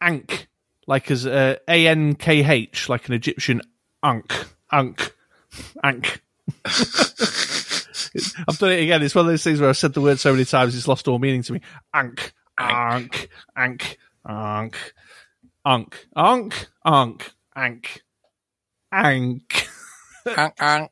Ankh, 0.00 0.48
like 0.86 1.10
as 1.10 1.26
uh, 1.26 1.56
A 1.66 1.88
N 1.88 2.14
K 2.14 2.44
H, 2.44 2.88
like 2.88 3.08
an 3.08 3.14
Egyptian 3.14 3.60
Ankh, 4.02 4.32
Ankh, 4.70 5.12
Ankh. 5.82 6.22
I've 6.64 8.58
done 8.58 8.72
it 8.72 8.82
again. 8.82 9.02
It's 9.02 9.14
one 9.14 9.26
of 9.26 9.30
those 9.30 9.44
things 9.44 9.60
where 9.60 9.68
I've 9.68 9.76
said 9.76 9.92
the 9.92 10.00
word 10.00 10.18
so 10.18 10.32
many 10.32 10.44
times 10.44 10.76
it's 10.76 10.88
lost 10.88 11.08
all 11.08 11.18
meaning 11.18 11.42
to 11.42 11.52
me. 11.52 11.60
Ankh, 11.92 12.32
Ankh, 12.58 13.28
Ankh, 13.56 13.98
Ankh, 14.26 14.94
Ankh, 15.64 16.06
Ankh, 16.16 16.68
Ankh, 16.84 17.34
Ankh, 17.56 18.02
Ankh. 18.92 19.68
Ang, 20.36 20.52
ang. 20.60 20.88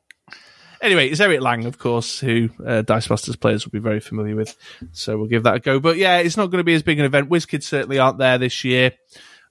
Anyway, 0.81 1.09
it's 1.09 1.19
Eric 1.19 1.41
Lang, 1.41 1.65
of 1.65 1.79
course, 1.79 2.19
who 2.19 2.49
uh, 2.65 2.83
Dice 2.83 3.09
Masters 3.09 3.35
players 3.35 3.65
will 3.65 3.71
be 3.71 3.79
very 3.79 3.99
familiar 3.99 4.35
with. 4.35 4.55
So 4.91 5.17
we'll 5.17 5.27
give 5.27 5.43
that 5.43 5.55
a 5.55 5.59
go. 5.59 5.79
But 5.79 5.97
yeah, 5.97 6.17
it's 6.17 6.37
not 6.37 6.47
going 6.47 6.59
to 6.59 6.63
be 6.63 6.75
as 6.75 6.83
big 6.83 6.99
an 6.99 7.05
event. 7.05 7.29
WizKids 7.29 7.63
certainly 7.63 7.97
aren't 7.99 8.19
there 8.19 8.37
this 8.37 8.63
year. 8.63 8.91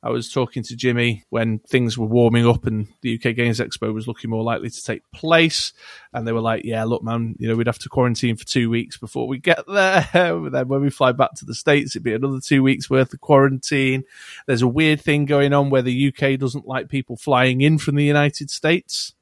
I 0.02 0.10
was 0.10 0.30
talking 0.30 0.62
to 0.64 0.76
Jimmy 0.76 1.24
when 1.30 1.58
things 1.58 1.98
were 1.98 2.06
warming 2.06 2.46
up 2.46 2.66
and 2.66 2.86
the 3.00 3.14
UK 3.14 3.34
Games 3.34 3.58
Expo 3.58 3.92
was 3.92 4.06
looking 4.06 4.30
more 4.30 4.42
likely 4.42 4.70
to 4.70 4.84
take 4.84 5.02
place. 5.12 5.72
And 6.12 6.26
they 6.26 6.32
were 6.32 6.40
like, 6.40 6.64
yeah, 6.64 6.84
look, 6.84 7.02
man, 7.02 7.34
you 7.38 7.48
know, 7.48 7.56
we'd 7.56 7.66
have 7.66 7.78
to 7.80 7.88
quarantine 7.88 8.36
for 8.36 8.44
two 8.44 8.70
weeks 8.70 8.96
before 8.98 9.26
we 9.26 9.38
get 9.38 9.66
there. 9.66 10.08
then 10.12 10.68
when 10.68 10.80
we 10.80 10.90
fly 10.90 11.12
back 11.12 11.34
to 11.36 11.44
the 11.44 11.54
States, 11.54 11.96
it'd 11.96 12.04
be 12.04 12.14
another 12.14 12.40
two 12.40 12.62
weeks 12.62 12.90
worth 12.90 13.12
of 13.12 13.20
quarantine. 13.20 14.04
There's 14.46 14.62
a 14.62 14.68
weird 14.68 15.00
thing 15.00 15.24
going 15.24 15.52
on 15.52 15.70
where 15.70 15.82
the 15.82 16.08
UK 16.08 16.38
doesn't 16.38 16.68
like 16.68 16.88
people 16.88 17.16
flying 17.16 17.60
in 17.60 17.78
from 17.78 17.96
the 17.96 18.04
United 18.04 18.50
States. 18.50 19.14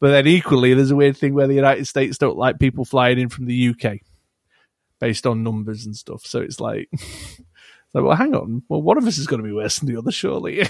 But 0.00 0.10
then 0.10 0.26
equally, 0.26 0.74
there's 0.74 0.90
a 0.90 0.96
weird 0.96 1.16
thing 1.16 1.34
where 1.34 1.46
the 1.46 1.54
United 1.54 1.86
States 1.86 2.18
don't 2.18 2.36
like 2.36 2.58
people 2.58 2.84
flying 2.84 3.18
in 3.18 3.28
from 3.28 3.46
the 3.46 3.68
UK 3.70 4.00
based 5.00 5.26
on 5.26 5.42
numbers 5.42 5.86
and 5.86 5.96
stuff. 5.96 6.22
So 6.24 6.40
it's 6.40 6.60
like, 6.60 6.88
so, 7.94 8.02
well, 8.02 8.16
hang 8.16 8.34
on. 8.34 8.64
Well, 8.68 8.82
one 8.82 8.98
of 8.98 9.06
us 9.06 9.18
is 9.18 9.28
going 9.28 9.40
to 9.40 9.46
be 9.46 9.54
worse 9.54 9.78
than 9.78 9.88
the 9.88 9.98
other, 9.98 10.10
surely. 10.10 10.66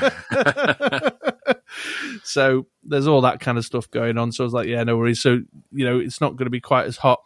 so 2.22 2.66
there's 2.84 3.08
all 3.08 3.22
that 3.22 3.40
kind 3.40 3.58
of 3.58 3.64
stuff 3.64 3.90
going 3.90 4.16
on. 4.16 4.30
So 4.30 4.44
I 4.44 4.46
was 4.46 4.54
like, 4.54 4.68
yeah, 4.68 4.84
no 4.84 4.96
worries. 4.96 5.20
So, 5.20 5.40
you 5.72 5.84
know, 5.84 5.98
it's 5.98 6.20
not 6.20 6.36
going 6.36 6.46
to 6.46 6.50
be 6.50 6.60
quite 6.60 6.86
as 6.86 6.96
hot 6.96 7.18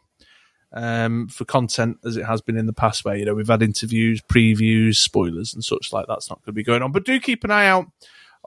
um, 0.72 1.28
for 1.28 1.44
content 1.44 1.98
as 2.06 2.16
it 2.16 2.24
has 2.24 2.40
been 2.40 2.56
in 2.56 2.64
the 2.64 2.72
past, 2.72 3.04
where, 3.04 3.14
you 3.14 3.26
know, 3.26 3.34
we've 3.34 3.46
had 3.46 3.62
interviews, 3.62 4.22
previews, 4.22 4.96
spoilers, 4.96 5.52
and 5.52 5.62
such 5.62 5.92
like 5.92 6.06
that's 6.08 6.30
not 6.30 6.38
going 6.38 6.52
to 6.52 6.52
be 6.52 6.64
going 6.64 6.80
on. 6.80 6.90
But 6.90 7.04
do 7.04 7.20
keep 7.20 7.44
an 7.44 7.50
eye 7.50 7.66
out 7.66 7.88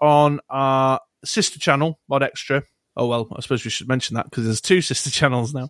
on 0.01 0.39
our 0.49 1.01
sister 1.23 1.59
channel, 1.59 1.99
Mod 2.09 2.23
Extra. 2.23 2.63
Oh, 2.97 3.05
well, 3.05 3.27
I 3.35 3.41
suppose 3.41 3.63
we 3.63 3.69
should 3.69 3.87
mention 3.87 4.15
that 4.15 4.25
because 4.25 4.45
there's 4.45 4.59
two 4.59 4.81
sister 4.81 5.09
channels 5.11 5.53
now. 5.53 5.69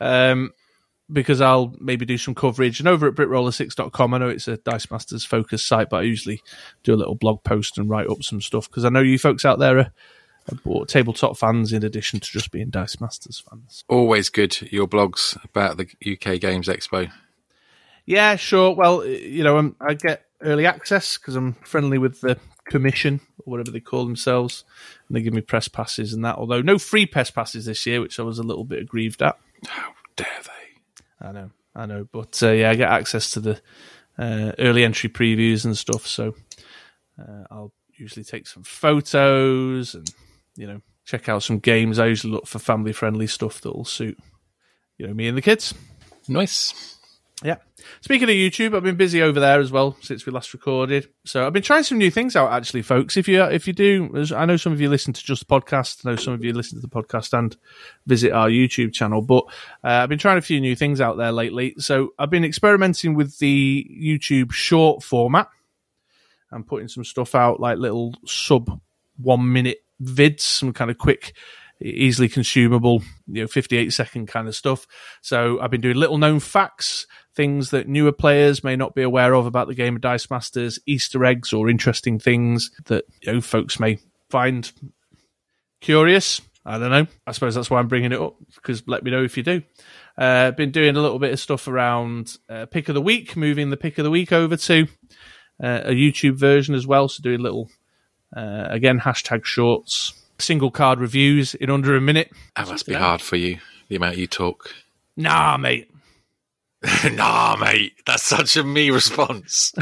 Um, 0.00 0.52
because 1.12 1.40
I'll 1.40 1.74
maybe 1.78 2.06
do 2.06 2.18
some 2.18 2.34
coverage. 2.34 2.80
And 2.80 2.88
over 2.88 3.06
at 3.06 3.14
BritRoller6.com, 3.14 4.14
I 4.14 4.18
know 4.18 4.28
it's 4.28 4.48
a 4.48 4.56
Dice 4.56 4.90
Masters 4.90 5.24
focus 5.24 5.64
site, 5.64 5.90
but 5.90 5.98
I 5.98 6.02
usually 6.02 6.42
do 6.82 6.94
a 6.94 6.96
little 6.96 7.14
blog 7.14 7.44
post 7.44 7.78
and 7.78 7.90
write 7.90 8.08
up 8.08 8.22
some 8.22 8.40
stuff 8.40 8.68
because 8.68 8.84
I 8.84 8.88
know 8.88 9.00
you 9.00 9.18
folks 9.18 9.44
out 9.44 9.58
there 9.58 9.78
are, 9.78 9.92
are 10.50 10.84
tabletop 10.86 11.36
fans 11.36 11.72
in 11.72 11.84
addition 11.84 12.20
to 12.20 12.30
just 12.30 12.50
being 12.50 12.70
Dice 12.70 13.00
Masters 13.00 13.42
fans. 13.48 13.84
Always 13.88 14.28
good, 14.30 14.60
your 14.72 14.86
blogs 14.86 15.36
about 15.44 15.76
the 15.76 15.84
UK 15.84 16.40
Games 16.40 16.68
Expo. 16.68 17.10
Yeah, 18.06 18.36
sure. 18.36 18.74
Well, 18.74 19.04
you 19.06 19.44
know, 19.44 19.56
I'm, 19.56 19.76
I 19.80 19.94
get 19.94 20.26
early 20.42 20.66
access 20.66 21.16
because 21.16 21.36
I'm 21.36 21.54
friendly 21.64 21.98
with 21.98 22.20
the 22.20 22.38
commission 22.66 23.20
or 23.38 23.52
whatever 23.52 23.70
they 23.70 23.80
call 23.80 24.04
themselves, 24.04 24.64
and 25.08 25.16
they 25.16 25.22
give 25.22 25.34
me 25.34 25.40
press 25.40 25.68
passes 25.68 26.12
and 26.12 26.24
that. 26.24 26.36
Although 26.36 26.62
no 26.62 26.78
free 26.78 27.06
press 27.06 27.30
passes 27.30 27.66
this 27.66 27.86
year, 27.86 28.00
which 28.00 28.18
I 28.18 28.22
was 28.22 28.38
a 28.38 28.42
little 28.42 28.64
bit 28.64 28.80
aggrieved 28.80 29.22
at. 29.22 29.38
How 29.66 29.92
dare 30.16 30.26
they? 30.44 30.63
I 31.24 31.32
know, 31.32 31.50
I 31.74 31.86
know, 31.86 32.06
but 32.12 32.42
uh, 32.42 32.50
yeah, 32.50 32.70
I 32.70 32.74
get 32.74 32.90
access 32.90 33.30
to 33.32 33.40
the 33.40 33.60
uh, 34.18 34.52
early 34.58 34.84
entry 34.84 35.08
previews 35.08 35.64
and 35.64 35.76
stuff, 35.76 36.06
so 36.06 36.34
uh, 37.18 37.44
I'll 37.50 37.72
usually 37.96 38.24
take 38.24 38.46
some 38.46 38.62
photos 38.62 39.94
and 39.94 40.08
you 40.56 40.66
know 40.66 40.80
check 41.04 41.28
out 41.28 41.42
some 41.42 41.58
games. 41.58 41.98
I 41.98 42.06
usually 42.06 42.32
look 42.32 42.46
for 42.46 42.58
family 42.58 42.92
friendly 42.92 43.26
stuff 43.26 43.60
that 43.62 43.74
will 43.74 43.84
suit 43.84 44.18
you 44.98 45.06
know 45.06 45.14
me 45.14 45.26
and 45.28 45.36
the 45.36 45.42
kids. 45.42 45.74
Nice. 46.28 46.93
Yeah. 47.44 47.56
Speaking 48.00 48.30
of 48.30 48.34
YouTube, 48.34 48.74
I've 48.74 48.82
been 48.82 48.96
busy 48.96 49.20
over 49.20 49.38
there 49.38 49.60
as 49.60 49.70
well 49.70 49.98
since 50.00 50.24
we 50.24 50.32
last 50.32 50.54
recorded. 50.54 51.10
So 51.26 51.46
I've 51.46 51.52
been 51.52 51.62
trying 51.62 51.82
some 51.82 51.98
new 51.98 52.10
things 52.10 52.36
out, 52.36 52.50
actually, 52.50 52.80
folks. 52.80 53.18
If 53.18 53.28
you 53.28 53.42
if 53.44 53.66
you 53.66 53.74
do, 53.74 54.24
I 54.34 54.46
know 54.46 54.56
some 54.56 54.72
of 54.72 54.80
you 54.80 54.88
listen 54.88 55.12
to 55.12 55.22
just 55.22 55.46
the 55.46 55.60
podcast. 55.60 56.06
I 56.06 56.10
know 56.10 56.16
some 56.16 56.32
of 56.32 56.42
you 56.42 56.54
listen 56.54 56.80
to 56.80 56.86
the 56.86 56.88
podcast 56.88 57.38
and 57.38 57.54
visit 58.06 58.32
our 58.32 58.48
YouTube 58.48 58.94
channel. 58.94 59.20
But 59.20 59.44
uh, 59.84 59.88
I've 59.88 60.08
been 60.08 60.18
trying 60.18 60.38
a 60.38 60.42
few 60.42 60.58
new 60.58 60.74
things 60.74 61.02
out 61.02 61.18
there 61.18 61.32
lately. 61.32 61.74
So 61.76 62.14
I've 62.18 62.30
been 62.30 62.46
experimenting 62.46 63.14
with 63.14 63.38
the 63.40 63.86
YouTube 64.02 64.52
short 64.52 65.02
format. 65.02 65.48
I'm 66.50 66.64
putting 66.64 66.88
some 66.88 67.04
stuff 67.04 67.34
out 67.34 67.60
like 67.60 67.76
little 67.76 68.14
sub 68.24 68.80
one 69.18 69.52
minute 69.52 69.84
vids, 70.02 70.40
some 70.40 70.72
kind 70.72 70.90
of 70.90 70.96
quick 70.96 71.34
easily 71.80 72.28
consumable, 72.28 73.02
you 73.26 73.42
know, 73.42 73.46
58 73.46 73.92
second 73.92 74.26
kind 74.26 74.48
of 74.48 74.56
stuff. 74.56 74.86
So 75.20 75.60
I've 75.60 75.70
been 75.70 75.80
doing 75.80 75.96
little 75.96 76.18
known 76.18 76.40
facts, 76.40 77.06
things 77.34 77.70
that 77.70 77.88
newer 77.88 78.12
players 78.12 78.62
may 78.62 78.76
not 78.76 78.94
be 78.94 79.02
aware 79.02 79.34
of 79.34 79.46
about 79.46 79.68
the 79.68 79.74
game 79.74 79.96
of 79.96 80.02
Dice 80.02 80.30
Masters, 80.30 80.78
Easter 80.86 81.24
eggs 81.24 81.52
or 81.52 81.68
interesting 81.68 82.18
things 82.18 82.70
that, 82.86 83.04
you 83.22 83.32
know, 83.32 83.40
folks 83.40 83.80
may 83.80 83.98
find 84.30 84.70
curious. 85.80 86.40
I 86.64 86.78
don't 86.78 86.90
know. 86.90 87.06
I 87.26 87.32
suppose 87.32 87.54
that's 87.54 87.70
why 87.70 87.78
I'm 87.78 87.88
bringing 87.88 88.12
it 88.12 88.20
up 88.20 88.36
because 88.54 88.84
let 88.86 89.02
me 89.02 89.10
know 89.10 89.22
if 89.22 89.36
you 89.36 89.42
do. 89.42 89.62
Uh, 90.16 90.52
been 90.52 90.70
doing 90.70 90.96
a 90.96 91.00
little 91.00 91.18
bit 91.18 91.32
of 91.32 91.40
stuff 91.40 91.68
around 91.68 92.38
uh, 92.48 92.66
pick 92.66 92.88
of 92.88 92.94
the 92.94 93.00
week, 93.00 93.36
moving 93.36 93.70
the 93.70 93.76
pick 93.76 93.98
of 93.98 94.04
the 94.04 94.10
week 94.10 94.32
over 94.32 94.56
to 94.56 94.86
uh, 95.62 95.82
a 95.84 95.90
YouTube 95.90 96.36
version 96.36 96.74
as 96.74 96.86
well. 96.86 97.08
So 97.08 97.22
doing 97.22 97.40
little, 97.40 97.68
uh, 98.34 98.66
again, 98.70 99.00
hashtag 99.00 99.44
shorts, 99.44 100.14
single 100.38 100.70
card 100.70 101.00
reviews 101.00 101.54
in 101.54 101.68
under 101.68 101.96
a 101.96 102.00
minute. 102.00 102.30
That 102.56 102.68
must 102.68 102.86
be 102.86 102.94
hard 102.94 103.20
for 103.20 103.36
you, 103.36 103.58
the 103.88 103.96
amount 103.96 104.16
you 104.16 104.26
talk. 104.26 104.70
Nah, 105.16 105.56
mate. 105.56 105.90
nah, 107.12 107.56
mate. 107.56 107.94
That's 108.06 108.22
such 108.22 108.56
a 108.56 108.64
me 108.64 108.90
response. 108.90 109.72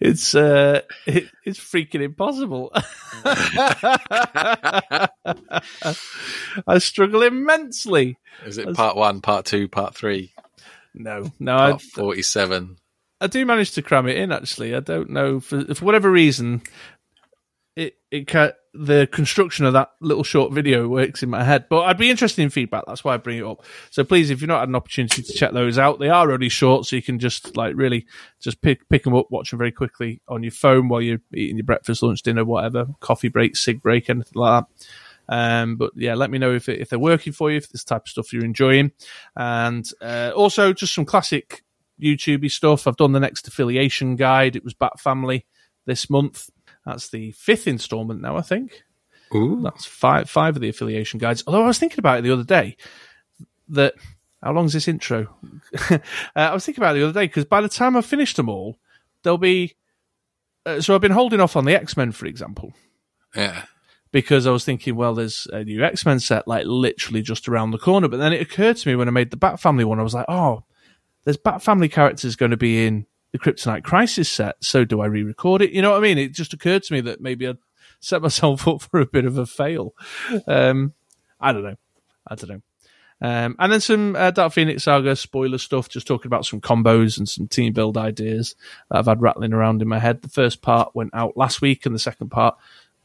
it's 0.00 0.34
uh, 0.34 0.80
it, 1.06 1.28
it's 1.44 1.58
freaking 1.58 2.02
impossible. 2.02 2.72
I 6.66 6.78
struggle 6.78 7.22
immensely. 7.22 8.18
Is 8.46 8.58
it 8.58 8.74
part 8.74 8.96
one, 8.96 9.20
part 9.20 9.44
two, 9.44 9.68
part 9.68 9.94
three? 9.94 10.32
No, 10.94 11.30
no. 11.38 11.56
Part 11.56 11.74
I, 11.74 11.78
forty-seven. 11.78 12.76
I 13.20 13.26
do 13.26 13.44
manage 13.44 13.72
to 13.72 13.82
cram 13.82 14.08
it 14.08 14.16
in. 14.16 14.32
Actually, 14.32 14.74
I 14.74 14.80
don't 14.80 15.10
know 15.10 15.40
for 15.40 15.74
for 15.74 15.84
whatever 15.84 16.10
reason. 16.10 16.62
It 17.76 17.96
it 18.10 18.26
ca- 18.26 18.52
the 18.74 19.06
construction 19.12 19.66
of 19.66 19.74
that 19.74 19.90
little 20.00 20.24
short 20.24 20.52
video 20.52 20.88
works 20.88 21.22
in 21.22 21.28
my 21.28 21.44
head, 21.44 21.66
but 21.68 21.82
I'd 21.82 21.98
be 21.98 22.10
interested 22.10 22.42
in 22.42 22.48
feedback. 22.48 22.84
That's 22.86 23.04
why 23.04 23.14
I 23.14 23.18
bring 23.18 23.38
it 23.38 23.44
up. 23.44 23.64
So 23.90 24.02
please, 24.02 24.30
if 24.30 24.40
you've 24.40 24.48
not 24.48 24.60
had 24.60 24.68
an 24.70 24.74
opportunity 24.74 25.22
to 25.22 25.32
check 25.32 25.52
those 25.52 25.78
out, 25.78 25.98
they 25.98 26.08
are 26.08 26.30
only 26.30 26.48
short, 26.48 26.86
so 26.86 26.96
you 26.96 27.02
can 27.02 27.18
just 27.18 27.56
like 27.56 27.74
really 27.76 28.06
just 28.40 28.62
pick 28.62 28.88
pick 28.88 29.04
them 29.04 29.14
up, 29.14 29.26
watch 29.30 29.50
them 29.50 29.58
very 29.58 29.72
quickly 29.72 30.22
on 30.26 30.42
your 30.42 30.52
phone 30.52 30.88
while 30.88 31.02
you're 31.02 31.20
eating 31.34 31.58
your 31.58 31.64
breakfast, 31.64 32.02
lunch, 32.02 32.22
dinner, 32.22 32.44
whatever, 32.44 32.86
coffee 33.00 33.28
break, 33.28 33.56
cig 33.56 33.82
break, 33.82 34.08
anything 34.08 34.32
like 34.34 34.64
that. 34.64 34.86
Um, 35.28 35.76
but 35.76 35.92
yeah, 35.94 36.14
let 36.14 36.30
me 36.30 36.38
know 36.38 36.54
if 36.54 36.68
if 36.68 36.88
they're 36.88 36.98
working 36.98 37.32
for 37.32 37.50
you, 37.50 37.58
if 37.58 37.68
this 37.68 37.84
type 37.84 38.02
of 38.02 38.08
stuff 38.08 38.32
you're 38.32 38.44
enjoying, 38.44 38.92
and 39.36 39.88
uh, 40.00 40.32
also 40.34 40.72
just 40.72 40.94
some 40.94 41.04
classic 41.04 41.62
YouTubey 42.02 42.50
stuff. 42.50 42.86
I've 42.86 42.96
done 42.96 43.12
the 43.12 43.20
next 43.20 43.46
affiliation 43.46 44.16
guide. 44.16 44.56
It 44.56 44.64
was 44.64 44.74
Bat 44.74 44.98
Family 44.98 45.46
this 45.86 46.08
month. 46.08 46.48
That's 46.86 47.08
the 47.10 47.32
fifth 47.32 47.66
installment 47.68 48.20
now, 48.20 48.36
I 48.36 48.42
think. 48.42 48.82
Ooh. 49.34 49.60
That's 49.62 49.86
five 49.86 50.28
five 50.28 50.56
of 50.56 50.62
the 50.62 50.68
affiliation 50.68 51.18
guides. 51.18 51.42
Although 51.46 51.62
I 51.64 51.66
was 51.68 51.78
thinking 51.78 51.98
about 52.00 52.18
it 52.18 52.22
the 52.22 52.32
other 52.32 52.44
day 52.44 52.76
that 53.68 53.94
how 54.42 54.52
long's 54.52 54.72
this 54.72 54.88
intro? 54.88 55.34
uh, 55.90 55.98
I 56.34 56.52
was 56.52 56.66
thinking 56.66 56.82
about 56.82 56.96
it 56.96 57.00
the 57.00 57.08
other 57.08 57.20
day 57.20 57.26
because 57.26 57.44
by 57.44 57.60
the 57.60 57.68
time 57.68 57.96
I've 57.96 58.04
finished 58.06 58.36
them 58.36 58.48
all, 58.48 58.78
there'll 59.22 59.38
be. 59.38 59.74
Uh, 60.66 60.80
so 60.80 60.94
I've 60.94 61.00
been 61.00 61.12
holding 61.12 61.40
off 61.40 61.56
on 61.56 61.64
the 61.64 61.74
X 61.74 61.96
Men, 61.96 62.12
for 62.12 62.26
example, 62.26 62.72
Yeah. 63.34 63.64
because 64.12 64.46
I 64.46 64.50
was 64.50 64.64
thinking, 64.64 64.94
well, 64.96 65.14
there's 65.14 65.46
a 65.52 65.64
new 65.64 65.82
X 65.82 66.04
Men 66.06 66.20
set 66.20 66.46
like 66.46 66.66
literally 66.66 67.22
just 67.22 67.48
around 67.48 67.70
the 67.70 67.78
corner. 67.78 68.08
But 68.08 68.18
then 68.18 68.32
it 68.32 68.42
occurred 68.42 68.76
to 68.76 68.88
me 68.88 68.94
when 68.96 69.08
I 69.08 69.12
made 69.12 69.30
the 69.30 69.36
Bat 69.36 69.60
Family 69.60 69.84
one, 69.84 69.98
I 69.98 70.02
was 70.04 70.14
like, 70.14 70.26
oh, 70.28 70.64
there's 71.24 71.36
Bat 71.36 71.62
Family 71.62 71.88
characters 71.88 72.36
going 72.36 72.50
to 72.50 72.56
be 72.56 72.86
in 72.86 73.06
the 73.32 73.38
Kryptonite 73.38 73.82
Crisis 73.82 74.28
set. 74.28 74.56
So 74.60 74.84
do 74.84 75.00
I 75.00 75.06
re-record 75.06 75.62
it? 75.62 75.72
You 75.72 75.82
know 75.82 75.90
what 75.90 75.98
I 75.98 76.00
mean? 76.00 76.18
It 76.18 76.32
just 76.32 76.52
occurred 76.52 76.82
to 76.84 76.92
me 76.92 77.00
that 77.02 77.20
maybe 77.20 77.48
I'd 77.48 77.58
set 78.00 78.22
myself 78.22 78.68
up 78.68 78.82
for 78.82 79.00
a 79.00 79.06
bit 79.06 79.24
of 79.24 79.38
a 79.38 79.46
fail. 79.46 79.94
Um, 80.46 80.94
I 81.40 81.52
don't 81.52 81.64
know. 81.64 81.76
I 82.26 82.34
don't 82.34 82.50
know. 82.50 82.62
Um, 83.22 83.54
and 83.60 83.72
then 83.72 83.80
some 83.80 84.16
uh, 84.16 84.32
Dark 84.32 84.52
Phoenix 84.52 84.82
Saga 84.82 85.14
spoiler 85.14 85.58
stuff, 85.58 85.88
just 85.88 86.08
talking 86.08 86.26
about 86.26 86.44
some 86.44 86.60
combos 86.60 87.18
and 87.18 87.28
some 87.28 87.46
team 87.46 87.72
build 87.72 87.96
ideas 87.96 88.56
that 88.90 88.98
I've 88.98 89.06
had 89.06 89.22
rattling 89.22 89.52
around 89.52 89.80
in 89.80 89.86
my 89.86 90.00
head. 90.00 90.22
The 90.22 90.28
first 90.28 90.60
part 90.60 90.94
went 90.96 91.14
out 91.14 91.36
last 91.36 91.62
week, 91.62 91.86
and 91.86 91.94
the 91.94 92.00
second 92.00 92.30
part 92.30 92.56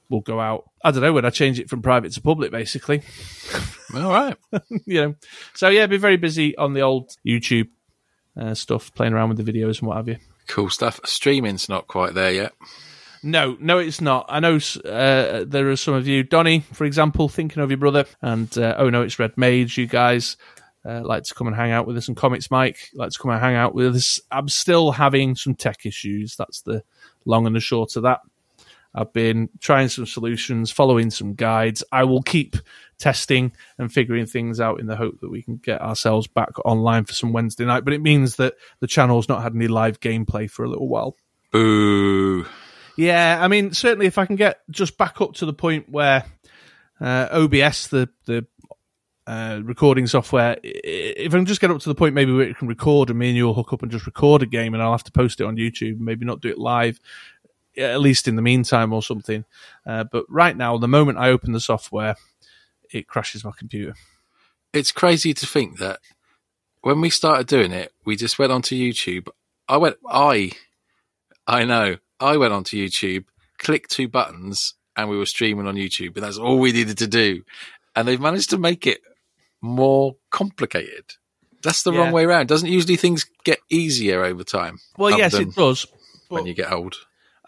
will 0.09 0.21
go 0.21 0.39
out. 0.39 0.69
I 0.83 0.89
don't 0.89 1.03
know 1.03 1.13
when 1.13 1.25
I 1.25 1.29
change 1.29 1.59
it 1.59 1.69
from 1.69 1.83
private 1.83 2.13
to 2.13 2.21
public, 2.21 2.51
basically. 2.51 3.03
All 3.95 4.11
right. 4.11 4.35
you 4.85 5.01
know, 5.01 5.15
so 5.53 5.69
yeah, 5.69 5.85
be 5.85 5.97
very 5.97 6.17
busy 6.17 6.57
on 6.57 6.73
the 6.73 6.81
old 6.81 7.15
YouTube 7.25 7.69
uh, 8.37 8.53
stuff, 8.53 8.93
playing 8.93 9.13
around 9.13 9.29
with 9.29 9.43
the 9.43 9.51
videos 9.51 9.79
and 9.79 9.87
what 9.87 9.97
have 9.97 10.07
you. 10.07 10.17
Cool 10.47 10.69
stuff. 10.69 10.99
Streaming's 11.05 11.67
not 11.67 11.87
quite 11.87 12.13
there 12.13 12.31
yet. 12.31 12.53
No, 13.23 13.57
no, 13.59 13.79
it's 13.79 13.99
not. 13.99 14.25
I 14.29 14.39
know 14.39 14.59
uh, 14.85 15.43
there 15.45 15.69
are 15.69 15.75
some 15.75 15.95
of 15.95 16.07
you, 16.07 16.23
Donny, 16.23 16.61
for 16.73 16.85
example, 16.85 17.27
thinking 17.27 17.61
of 17.61 17.69
your 17.69 17.77
brother, 17.77 18.05
and 18.21 18.55
uh, 18.57 18.75
oh 18.77 18.89
no, 18.89 19.01
it's 19.01 19.19
Red 19.19 19.37
Mage. 19.37 19.77
You 19.77 19.87
guys 19.87 20.37
uh, 20.85 21.01
like 21.03 21.23
to 21.23 21.33
come 21.33 21.47
and 21.47 21.55
hang 21.55 21.71
out 21.71 21.87
with 21.87 21.97
us, 21.97 22.07
and 22.07 22.15
Comics 22.15 22.51
Mike 22.51 22.77
like 22.93 23.11
to 23.11 23.19
come 23.19 23.31
and 23.31 23.41
hang 23.41 23.55
out 23.55 23.73
with 23.73 23.95
us. 23.95 24.19
I'm 24.31 24.47
still 24.47 24.91
having 24.91 25.35
some 25.35 25.55
tech 25.55 25.85
issues. 25.85 26.35
That's 26.37 26.61
the 26.61 26.83
long 27.25 27.47
and 27.47 27.55
the 27.55 27.59
short 27.59 27.95
of 27.95 28.03
that. 28.03 28.21
I've 28.97 29.13
been 29.13 29.49
trying 29.59 29.89
some 29.89 30.07
solutions, 30.07 30.71
following 30.71 31.11
some 31.11 31.35
guides. 31.35 31.83
I 31.91 32.03
will 32.03 32.23
keep 32.23 32.55
testing 32.97 33.51
and 33.77 33.93
figuring 33.93 34.25
things 34.25 34.59
out 34.59 34.79
in 34.79 34.87
the 34.87 34.95
hope 34.95 35.19
that 35.21 35.29
we 35.29 35.43
can 35.43 35.57
get 35.57 35.81
ourselves 35.81 36.25
back 36.25 36.49
online 36.65 37.05
for 37.05 37.13
some 37.13 37.31
Wednesday 37.31 37.63
night. 37.63 37.85
But 37.85 37.93
it 37.93 38.01
means 38.01 38.37
that 38.37 38.55
the 38.79 38.87
channel's 38.87 39.29
not 39.29 39.43
had 39.43 39.53
any 39.53 39.67
live 39.67 39.99
gameplay 39.99 40.49
for 40.49 40.65
a 40.65 40.67
little 40.67 40.87
while. 40.87 41.15
Boo. 41.51 42.47
Yeah, 42.95 43.37
I 43.39 43.47
mean, 43.47 43.71
certainly 43.71 44.07
if 44.07 44.17
I 44.17 44.25
can 44.25 44.35
get 44.35 44.61
just 44.71 44.97
back 44.97 45.21
up 45.21 45.33
to 45.35 45.45
the 45.45 45.53
point 45.53 45.87
where 45.89 46.25
uh, 46.99 47.27
OBS, 47.31 47.89
the 47.89 48.09
the 48.25 48.47
uh, 49.27 49.59
recording 49.63 50.07
software, 50.07 50.57
if 50.63 51.33
I 51.33 51.37
can 51.37 51.45
just 51.45 51.59
get 51.59 51.69
up 51.69 51.79
to 51.81 51.89
the 51.89 51.95
point 51.95 52.15
maybe 52.15 52.31
where 52.31 52.47
it 52.47 52.57
can 52.57 52.67
record 52.67 53.09
and 53.09 53.19
me 53.19 53.27
and 53.27 53.37
you'll 53.37 53.53
hook 53.53 53.73
up 53.73 53.83
and 53.83 53.91
just 53.91 54.05
record 54.05 54.41
a 54.41 54.45
game 54.45 54.73
and 54.73 54.81
I'll 54.81 54.91
have 54.91 55.03
to 55.03 55.11
post 55.11 55.41
it 55.41 55.43
on 55.43 55.57
YouTube, 55.57 55.99
maybe 55.99 56.25
not 56.25 56.39
do 56.39 56.47
it 56.47 56.57
live, 56.57 56.99
at 57.77 57.99
least 57.99 58.27
in 58.27 58.35
the 58.35 58.41
meantime 58.41 58.91
or 58.93 59.03
something. 59.03 59.45
Uh, 59.85 60.03
but 60.03 60.25
right 60.29 60.55
now, 60.55 60.77
the 60.77 60.87
moment 60.87 61.17
I 61.17 61.29
open 61.29 61.51
the 61.51 61.59
software, 61.59 62.15
it 62.91 63.07
crashes 63.07 63.43
my 63.45 63.51
computer. 63.57 63.95
It's 64.73 64.91
crazy 64.91 65.33
to 65.33 65.45
think 65.45 65.77
that 65.79 65.99
when 66.81 67.01
we 67.01 67.09
started 67.09 67.47
doing 67.47 67.71
it, 67.71 67.91
we 68.05 68.15
just 68.15 68.37
went 68.39 68.51
onto 68.51 68.75
YouTube. 68.75 69.27
I 69.67 69.77
went, 69.77 69.97
I, 70.09 70.51
I 71.45 71.65
know, 71.65 71.97
I 72.19 72.37
went 72.37 72.53
onto 72.53 72.77
YouTube, 72.77 73.25
clicked 73.57 73.91
two 73.91 74.07
buttons, 74.07 74.73
and 74.95 75.09
we 75.09 75.17
were 75.17 75.25
streaming 75.25 75.67
on 75.67 75.75
YouTube, 75.75 76.15
and 76.15 76.23
that's 76.23 76.37
all 76.37 76.59
we 76.59 76.71
needed 76.71 76.97
to 76.99 77.07
do. 77.07 77.43
And 77.95 78.07
they've 78.07 78.21
managed 78.21 78.49
to 78.51 78.57
make 78.57 78.87
it 78.87 79.01
more 79.61 80.15
complicated. 80.29 81.05
That's 81.63 81.83
the 81.83 81.91
Yeah. 81.91 81.99
wrong 81.99 82.11
way 82.11 82.23
around. 82.25 82.47
Doesn't 82.47 82.69
usually 82.69 82.95
things 82.95 83.25
get 83.43 83.59
easier 83.69 84.23
over 84.23 84.43
time? 84.43 84.79
Well, 84.97 85.17
yes, 85.17 85.33
it 85.33 85.55
does. 85.55 85.87
when 86.29 86.45
you 86.45 86.53
get 86.53 86.71
old. 86.71 86.95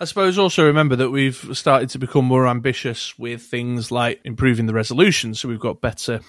I 0.02 0.06
suppose 0.06 0.38
also 0.38 0.66
remember 0.66 0.96
that 0.96 1.10
we've 1.10 1.36
started 1.58 1.90
to 1.90 2.00
become 2.00 2.24
more 2.24 2.48
ambitious 2.48 3.20
with 3.20 3.42
things 3.42 3.92
like 3.92 4.22
improving 4.24 4.66
the 4.66 4.74
resolution, 4.74 5.36
so 5.36 5.50
we've 5.50 5.60
got 5.60 5.82
better, 5.82 6.22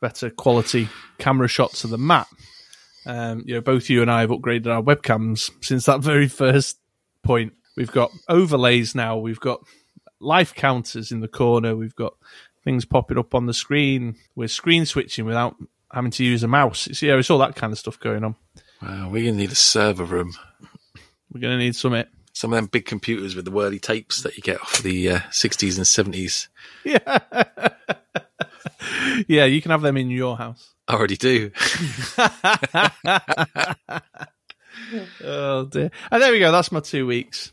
better 0.00 0.28
quality 0.28 0.90
camera 1.18 1.48
shots 1.48 1.84
of 1.84 1.90
the 1.90 1.96
map. 1.96 2.28
Um, 3.06 3.44
you 3.46 3.54
know, 3.54 3.62
both 3.62 3.88
you 3.88 4.02
and 4.02 4.10
I 4.10 4.20
have 4.20 4.30
upgraded 4.30 4.66
our 4.66 4.82
webcams 4.82 5.50
since 5.64 5.86
that 5.86 6.00
very 6.00 6.28
first 6.28 6.78
point. 7.22 7.54
We've 7.76 7.90
got 7.90 8.10
overlays 8.28 8.94
now. 8.94 9.16
We've 9.16 9.40
got 9.40 9.60
life 10.20 10.54
counters 10.54 11.10
in 11.10 11.20
the 11.20 11.28
corner. 11.28 11.74
We've 11.74 11.96
got 11.96 12.12
things 12.62 12.84
popping 12.84 13.18
up 13.18 13.34
on 13.34 13.46
the 13.46 13.54
screen. 13.54 14.16
We're 14.36 14.48
screen 14.48 14.84
switching 14.84 15.24
without 15.24 15.56
having 15.90 16.10
to 16.12 16.24
use 16.24 16.42
a 16.42 16.48
mouse. 16.48 16.86
It's, 16.86 17.00
yeah, 17.00 17.16
it's 17.16 17.30
all 17.30 17.38
that 17.38 17.56
kind 17.56 17.72
of 17.72 17.78
stuff 17.78 17.98
going 17.98 18.22
on. 18.22 18.36
Wow, 18.82 19.08
we're 19.08 19.22
going 19.22 19.34
to 19.34 19.40
need 19.40 19.52
a 19.52 19.56
server 19.56 20.04
room. 20.04 20.34
We're 21.32 21.40
going 21.40 21.58
to 21.58 21.64
need 21.64 21.74
some 21.74 21.94
it. 21.94 22.08
Some 22.32 22.52
of 22.52 22.56
them 22.56 22.66
big 22.66 22.86
computers 22.86 23.36
with 23.36 23.44
the 23.44 23.50
whirly 23.50 23.78
tapes 23.78 24.22
that 24.22 24.36
you 24.36 24.42
get 24.42 24.60
off 24.60 24.82
the 24.82 25.10
uh, 25.10 25.18
60s 25.30 25.76
and 25.76 26.14
70s. 26.14 26.48
Yeah. 26.84 27.18
yeah, 29.28 29.44
you 29.44 29.60
can 29.60 29.70
have 29.70 29.82
them 29.82 29.96
in 29.96 30.10
your 30.10 30.36
house. 30.36 30.74
I 30.88 30.94
already 30.94 31.16
do. 31.16 31.50
Oh 35.24 35.64
dear. 35.66 35.90
And 36.10 36.22
there 36.22 36.32
we 36.32 36.38
go. 36.38 36.52
That's 36.52 36.72
my 36.72 36.80
two 36.80 37.06
weeks. 37.06 37.52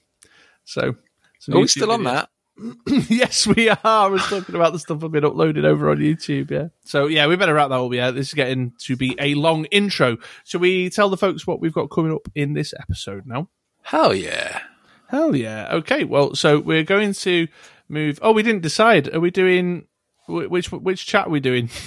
So, 0.65 0.95
so 1.39 1.53
Are 1.53 1.62
we 1.62 1.67
still 1.67 1.91
on 1.91 2.03
that? 2.03 2.29
yes, 2.88 3.48
we 3.48 3.69
are. 3.69 3.77
I 3.83 4.07
was 4.07 4.25
talking 4.27 4.55
about 4.55 4.74
the 4.74 4.79
stuff 4.79 5.03
I've 5.03 5.12
been 5.12 5.25
uploading 5.25 5.65
over 5.65 5.89
on 5.89 5.98
YouTube. 5.98 6.51
Yeah. 6.51 6.67
So 6.83 7.07
yeah, 7.07 7.27
we 7.27 7.36
better 7.36 7.53
wrap 7.53 7.69
that 7.69 7.79
up. 7.79 7.93
Yeah, 7.93 8.12
this 8.12 8.27
is 8.27 8.33
getting 8.33 8.74
to 8.79 8.95
be 8.95 9.15
a 9.19 9.36
long 9.36 9.65
intro. 9.65 10.17
Shall 10.43 10.59
we 10.59 10.89
tell 10.89 11.09
the 11.09 11.17
folks 11.17 11.48
what 11.48 11.62
we've 11.62 11.74
got 11.74 11.89
coming 11.89 12.13
up 12.13 12.27
in 12.36 12.53
this 12.53 12.74
episode 12.77 13.25
now? 13.25 13.50
Hell 13.89 14.13
yeah. 14.13 14.62
Hell 15.08 15.36
yeah. 15.36 15.67
Okay. 15.74 16.03
Well, 16.03 16.36
so 16.36 16.60
we're 16.60 16.84
going 16.84 17.13
to 17.13 17.48
move. 17.88 18.19
Oh, 18.22 18.31
we 18.31 18.43
didn't 18.43 18.62
decide. 18.62 19.13
Are 19.13 19.19
we 19.19 19.31
doing 19.31 19.88
which 20.27 20.72
which 20.72 21.05
chat 21.05 21.27
are 21.27 21.31
we 21.31 21.39
doing? 21.39 21.69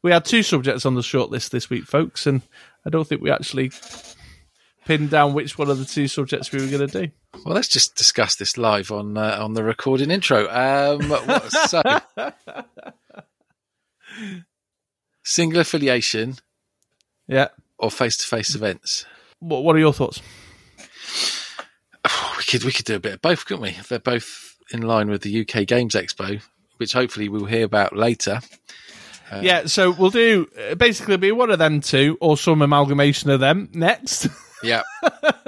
We 0.00 0.12
had 0.12 0.24
two 0.24 0.44
subjects 0.44 0.86
on 0.86 0.94
the 0.94 1.02
short 1.02 1.28
list 1.30 1.50
this 1.50 1.68
week, 1.68 1.82
folks, 1.84 2.24
and 2.24 2.42
I 2.86 2.88
don't 2.90 3.04
think 3.06 3.20
we 3.20 3.32
actually 3.32 3.72
pinned 4.86 5.10
down 5.10 5.34
which 5.34 5.58
one 5.58 5.68
of 5.68 5.78
the 5.80 5.84
two 5.84 6.06
subjects 6.06 6.52
we 6.52 6.60
were 6.60 6.68
going 6.70 6.86
to 6.88 7.06
do. 7.06 7.12
Well, 7.44 7.56
let's 7.56 7.66
just 7.66 7.96
discuss 7.96 8.36
this 8.36 8.56
live 8.56 8.92
on 8.92 9.16
uh, 9.18 9.38
on 9.40 9.54
the 9.54 9.64
recording 9.64 10.12
intro. 10.12 10.46
Um, 10.48 11.08
what, 11.08 11.50
so, 11.52 11.82
single 15.24 15.60
affiliation 15.60 16.36
Yeah. 17.26 17.48
or 17.76 17.90
face 17.90 18.16
to 18.18 18.24
face 18.26 18.54
events? 18.54 19.04
What 19.40 19.64
What 19.64 19.74
are 19.74 19.80
your 19.80 19.92
thoughts? 19.92 20.22
We 22.48 22.52
could 22.58 22.64
we 22.64 22.72
could 22.72 22.86
do 22.86 22.96
a 22.96 23.00
bit 23.00 23.12
of 23.12 23.20
both, 23.20 23.44
couldn't 23.44 23.62
we? 23.62 23.76
They're 23.90 23.98
both 23.98 24.56
in 24.72 24.80
line 24.80 25.10
with 25.10 25.20
the 25.20 25.42
UK 25.42 25.66
Games 25.66 25.94
Expo, 25.94 26.42
which 26.78 26.94
hopefully 26.94 27.28
we'll 27.28 27.44
hear 27.44 27.66
about 27.66 27.94
later. 27.94 28.40
yeah. 29.42 29.66
So 29.66 29.90
we'll 29.90 30.08
do 30.08 30.48
uh, 30.70 30.74
basically 30.74 31.18
be 31.18 31.30
one 31.30 31.50
of 31.50 31.58
them 31.58 31.82
two 31.82 32.16
or 32.22 32.38
some 32.38 32.62
amalgamation 32.62 33.28
of 33.28 33.40
them 33.40 33.68
next. 33.74 34.28
Yeah, 34.62 34.82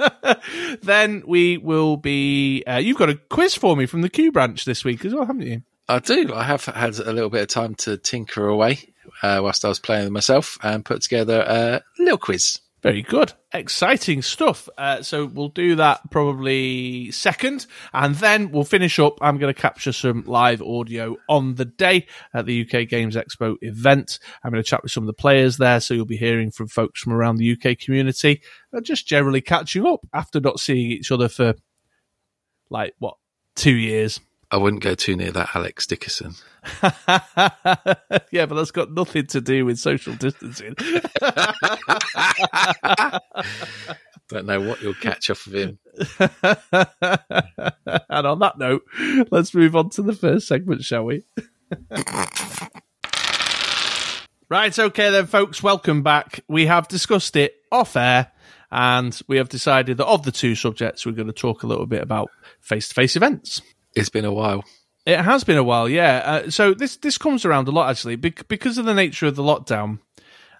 then 0.83 1.23
we 1.25 1.57
will 1.57 1.97
be. 1.97 2.63
Uh, 2.67 2.77
you've 2.77 2.99
got 2.99 3.09
a 3.09 3.15
quiz 3.15 3.55
for 3.55 3.75
me 3.75 3.87
from 3.87 4.03
the 4.03 4.09
Q 4.09 4.31
branch 4.31 4.65
this 4.65 4.85
week 4.85 5.03
as 5.03 5.15
well, 5.15 5.25
haven't 5.25 5.47
you? 5.47 5.63
I 5.89 5.97
do. 5.97 6.31
I 6.35 6.43
have 6.43 6.65
had 6.65 6.99
a 6.99 7.11
little 7.11 7.31
bit 7.31 7.41
of 7.41 7.47
time 7.47 7.73
to 7.75 7.97
tinker 7.97 8.47
away 8.47 8.93
uh, 9.23 9.39
whilst 9.41 9.65
I 9.65 9.69
was 9.69 9.79
playing 9.79 10.03
with 10.03 10.13
myself 10.13 10.59
and 10.61 10.85
put 10.85 11.01
together 11.01 11.41
a 11.41 11.81
little 11.97 12.19
quiz. 12.19 12.59
Very 12.81 13.03
good. 13.03 13.33
Exciting 13.53 14.23
stuff. 14.23 14.67
Uh, 14.75 15.03
so 15.03 15.25
we'll 15.25 15.49
do 15.49 15.75
that 15.75 16.09
probably 16.09 17.11
second, 17.11 17.67
and 17.93 18.15
then 18.15 18.51
we'll 18.51 18.63
finish 18.63 18.97
up. 18.97 19.19
I'm 19.21 19.37
going 19.37 19.53
to 19.53 19.59
capture 19.59 19.91
some 19.91 20.23
live 20.25 20.63
audio 20.63 21.17
on 21.29 21.55
the 21.55 21.65
day 21.65 22.07
at 22.33 22.47
the 22.47 22.61
UK 22.61 22.87
Games 22.87 23.15
Expo 23.15 23.55
event. 23.61 24.17
I'm 24.43 24.51
going 24.51 24.63
to 24.63 24.67
chat 24.67 24.81
with 24.81 24.91
some 24.91 25.03
of 25.03 25.07
the 25.07 25.13
players 25.13 25.57
there, 25.57 25.79
so 25.79 25.93
you'll 25.93 26.05
be 26.05 26.17
hearing 26.17 26.49
from 26.49 26.67
folks 26.67 27.01
from 27.01 27.13
around 27.13 27.35
the 27.35 27.51
UK 27.51 27.77
community, 27.77 28.41
uh, 28.75 28.81
just 28.81 29.07
generally 29.07 29.41
catching 29.41 29.85
up 29.85 29.99
after 30.11 30.39
not 30.39 30.59
seeing 30.59 30.89
each 30.89 31.11
other 31.11 31.29
for 31.29 31.53
like 32.71 32.95
what 32.97 33.17
two 33.55 33.75
years. 33.75 34.19
I 34.51 34.57
wouldn't 34.57 34.83
go 34.83 34.95
too 34.95 35.15
near 35.15 35.31
that 35.31 35.55
Alex 35.55 35.87
Dickerson. 35.87 36.33
yeah, 36.83 38.45
but 38.45 38.55
that's 38.55 38.71
got 38.71 38.91
nothing 38.91 39.25
to 39.27 39.39
do 39.39 39.65
with 39.65 39.79
social 39.79 40.13
distancing. 40.15 40.75
Don't 44.27 44.45
know 44.45 44.59
what 44.59 44.81
you'll 44.81 44.93
catch 44.95 45.29
off 45.29 45.47
of 45.47 45.55
him. 45.55 45.79
and 48.09 48.27
on 48.27 48.39
that 48.39 48.57
note, 48.57 48.83
let's 49.31 49.55
move 49.55 49.73
on 49.77 49.89
to 49.91 50.01
the 50.01 50.13
first 50.13 50.49
segment, 50.49 50.83
shall 50.83 51.05
we? 51.05 51.23
right, 54.49 54.77
okay 54.77 55.11
then, 55.11 55.27
folks, 55.27 55.63
welcome 55.63 56.03
back. 56.03 56.41
We 56.49 56.65
have 56.65 56.89
discussed 56.89 57.37
it 57.37 57.55
off 57.71 57.95
air, 57.95 58.33
and 58.69 59.17
we 59.29 59.37
have 59.37 59.47
decided 59.47 59.95
that 59.95 60.07
of 60.07 60.23
the 60.23 60.31
two 60.33 60.55
subjects, 60.55 61.05
we're 61.05 61.13
going 61.13 61.27
to 61.27 61.33
talk 61.33 61.63
a 61.63 61.67
little 61.67 61.87
bit 61.87 62.03
about 62.03 62.29
face 62.59 62.89
to 62.89 62.93
face 62.93 63.15
events. 63.15 63.61
It's 63.95 64.09
been 64.09 64.25
a 64.25 64.33
while. 64.33 64.63
It 65.05 65.19
has 65.19 65.43
been 65.43 65.57
a 65.57 65.63
while, 65.63 65.89
yeah. 65.89 66.21
Uh, 66.23 66.49
so 66.49 66.73
this 66.73 66.97
this 66.97 67.17
comes 67.17 67.43
around 67.43 67.67
a 67.67 67.71
lot 67.71 67.89
actually, 67.89 68.15
Bec- 68.15 68.47
because 68.47 68.77
of 68.77 68.85
the 68.85 68.93
nature 68.93 69.25
of 69.25 69.35
the 69.35 69.43
lockdown. 69.43 69.99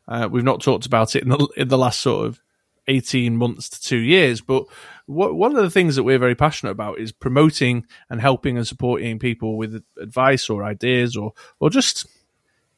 Uh, 0.07 0.27
we've 0.31 0.43
not 0.43 0.61
talked 0.61 0.85
about 0.85 1.15
it 1.15 1.23
in 1.23 1.29
the 1.29 1.47
in 1.55 1.67
the 1.67 1.77
last 1.77 1.99
sort 1.99 2.25
of 2.25 2.41
eighteen 2.87 3.37
months 3.37 3.69
to 3.69 3.81
two 3.81 3.99
years, 3.99 4.41
but 4.41 4.65
one 5.05 5.55
of 5.55 5.61
the 5.61 5.69
things 5.69 5.95
that 5.95 6.03
we're 6.03 6.17
very 6.17 6.35
passionate 6.35 6.71
about 6.71 6.99
is 6.99 7.11
promoting 7.11 7.85
and 8.09 8.19
helping 8.19 8.57
and 8.57 8.67
supporting 8.67 9.19
people 9.19 9.57
with 9.57 9.83
advice 9.99 10.49
or 10.49 10.63
ideas 10.63 11.15
or 11.15 11.33
or 11.59 11.69
just 11.69 12.07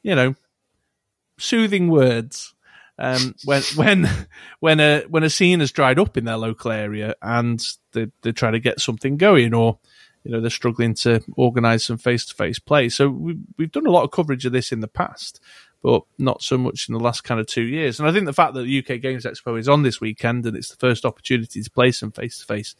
you 0.02 0.14
know 0.14 0.34
soothing 1.38 1.88
words. 1.88 2.54
Um, 2.98 3.34
when 3.44 3.62
when 3.74 4.08
when 4.60 4.80
a 4.80 5.02
when 5.08 5.24
a 5.24 5.30
scene 5.30 5.60
has 5.60 5.72
dried 5.72 5.98
up 5.98 6.18
in 6.18 6.24
their 6.24 6.36
local 6.36 6.70
area 6.70 7.14
and 7.22 7.64
they 7.92 8.08
they're 8.22 8.32
trying 8.32 8.52
to 8.52 8.60
get 8.60 8.80
something 8.80 9.16
going 9.16 9.54
or 9.54 9.78
you 10.24 10.32
know 10.32 10.40
they're 10.40 10.50
struggling 10.50 10.94
to 10.94 11.22
organise 11.36 11.84
some 11.84 11.98
face 11.98 12.24
to 12.26 12.34
face 12.34 12.58
play. 12.58 12.88
So 12.88 13.08
we, 13.08 13.38
we've 13.56 13.72
done 13.72 13.86
a 13.86 13.90
lot 13.90 14.04
of 14.04 14.10
coverage 14.10 14.44
of 14.46 14.52
this 14.52 14.72
in 14.72 14.80
the 14.80 14.88
past, 14.88 15.40
but 15.82 16.02
not 16.18 16.42
so 16.42 16.58
much 16.58 16.88
in 16.88 16.94
the 16.94 17.00
last 17.00 17.22
kind 17.22 17.40
of 17.40 17.46
two 17.46 17.62
years. 17.62 18.00
And 18.00 18.08
I 18.08 18.12
think 18.12 18.24
the 18.24 18.32
fact 18.32 18.54
that 18.54 18.62
the 18.62 18.78
UK 18.78 19.00
Games 19.00 19.24
Expo 19.24 19.58
is 19.58 19.68
on 19.68 19.82
this 19.82 20.00
weekend 20.00 20.46
and 20.46 20.56
it's 20.56 20.70
the 20.70 20.76
first 20.76 21.04
opportunity 21.04 21.62
to 21.62 21.70
play 21.70 21.92
some 21.92 22.10
face 22.10 22.38
to 22.38 22.46
face 22.46 22.74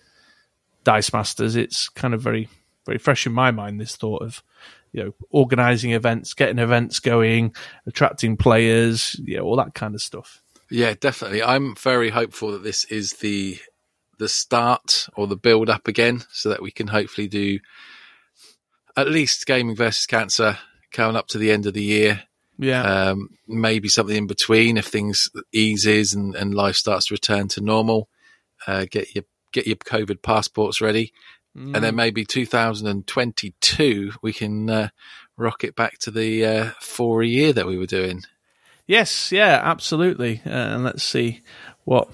Dice 0.84 1.12
Masters, 1.12 1.56
it's 1.56 1.88
kind 1.88 2.14
of 2.14 2.20
very 2.20 2.48
very 2.86 2.98
fresh 2.98 3.26
in 3.26 3.32
my 3.32 3.50
mind. 3.50 3.80
This 3.80 3.96
thought 3.96 4.22
of 4.22 4.42
you 4.92 5.04
know 5.04 5.14
organising 5.30 5.92
events, 5.92 6.34
getting 6.34 6.58
events 6.58 7.00
going, 7.00 7.54
attracting 7.86 8.36
players, 8.36 9.20
you 9.24 9.36
know 9.36 9.44
all 9.44 9.56
that 9.56 9.74
kind 9.74 9.94
of 9.94 10.02
stuff. 10.02 10.42
Yeah, 10.70 10.94
definitely. 10.98 11.42
I'm 11.42 11.74
very 11.74 12.10
hopeful 12.10 12.52
that 12.52 12.62
this 12.62 12.84
is 12.84 13.14
the 13.14 13.58
the 14.18 14.28
start 14.28 15.08
or 15.16 15.26
the 15.26 15.36
build 15.36 15.68
up 15.68 15.88
again, 15.88 16.22
so 16.32 16.48
that 16.50 16.62
we 16.62 16.70
can 16.70 16.88
hopefully 16.88 17.28
do 17.28 17.58
at 18.96 19.08
least 19.10 19.46
gaming 19.46 19.76
versus 19.76 20.06
cancer 20.06 20.58
coming 20.92 21.16
up 21.16 21.26
to 21.28 21.38
the 21.38 21.50
end 21.50 21.66
of 21.66 21.74
the 21.74 21.82
year. 21.82 22.22
Yeah, 22.56 22.82
Um, 23.10 23.30
maybe 23.48 23.88
something 23.88 24.16
in 24.16 24.26
between 24.28 24.76
if 24.76 24.86
things 24.86 25.28
eases 25.52 26.14
and, 26.14 26.36
and 26.36 26.54
life 26.54 26.76
starts 26.76 27.06
to 27.06 27.14
return 27.14 27.48
to 27.48 27.60
normal. 27.60 28.08
Uh, 28.66 28.86
get 28.88 29.14
your 29.14 29.24
get 29.52 29.66
your 29.66 29.76
COVID 29.76 30.22
passports 30.22 30.80
ready, 30.80 31.12
and 31.56 31.74
then 31.84 31.96
maybe 31.96 32.24
2022 32.24 34.12
we 34.22 34.32
can 34.32 34.70
uh, 34.70 34.88
rock 35.36 35.64
it 35.64 35.74
back 35.74 35.98
to 35.98 36.10
the 36.10 36.44
uh, 36.44 36.70
four 36.80 37.22
a 37.22 37.26
year 37.26 37.52
that 37.52 37.66
we 37.66 37.76
were 37.78 37.86
doing. 37.86 38.22
Yes, 38.86 39.32
yeah, 39.32 39.60
absolutely. 39.62 40.40
Uh, 40.46 40.50
and 40.50 40.84
let's 40.84 41.02
see 41.04 41.42
what 41.84 42.08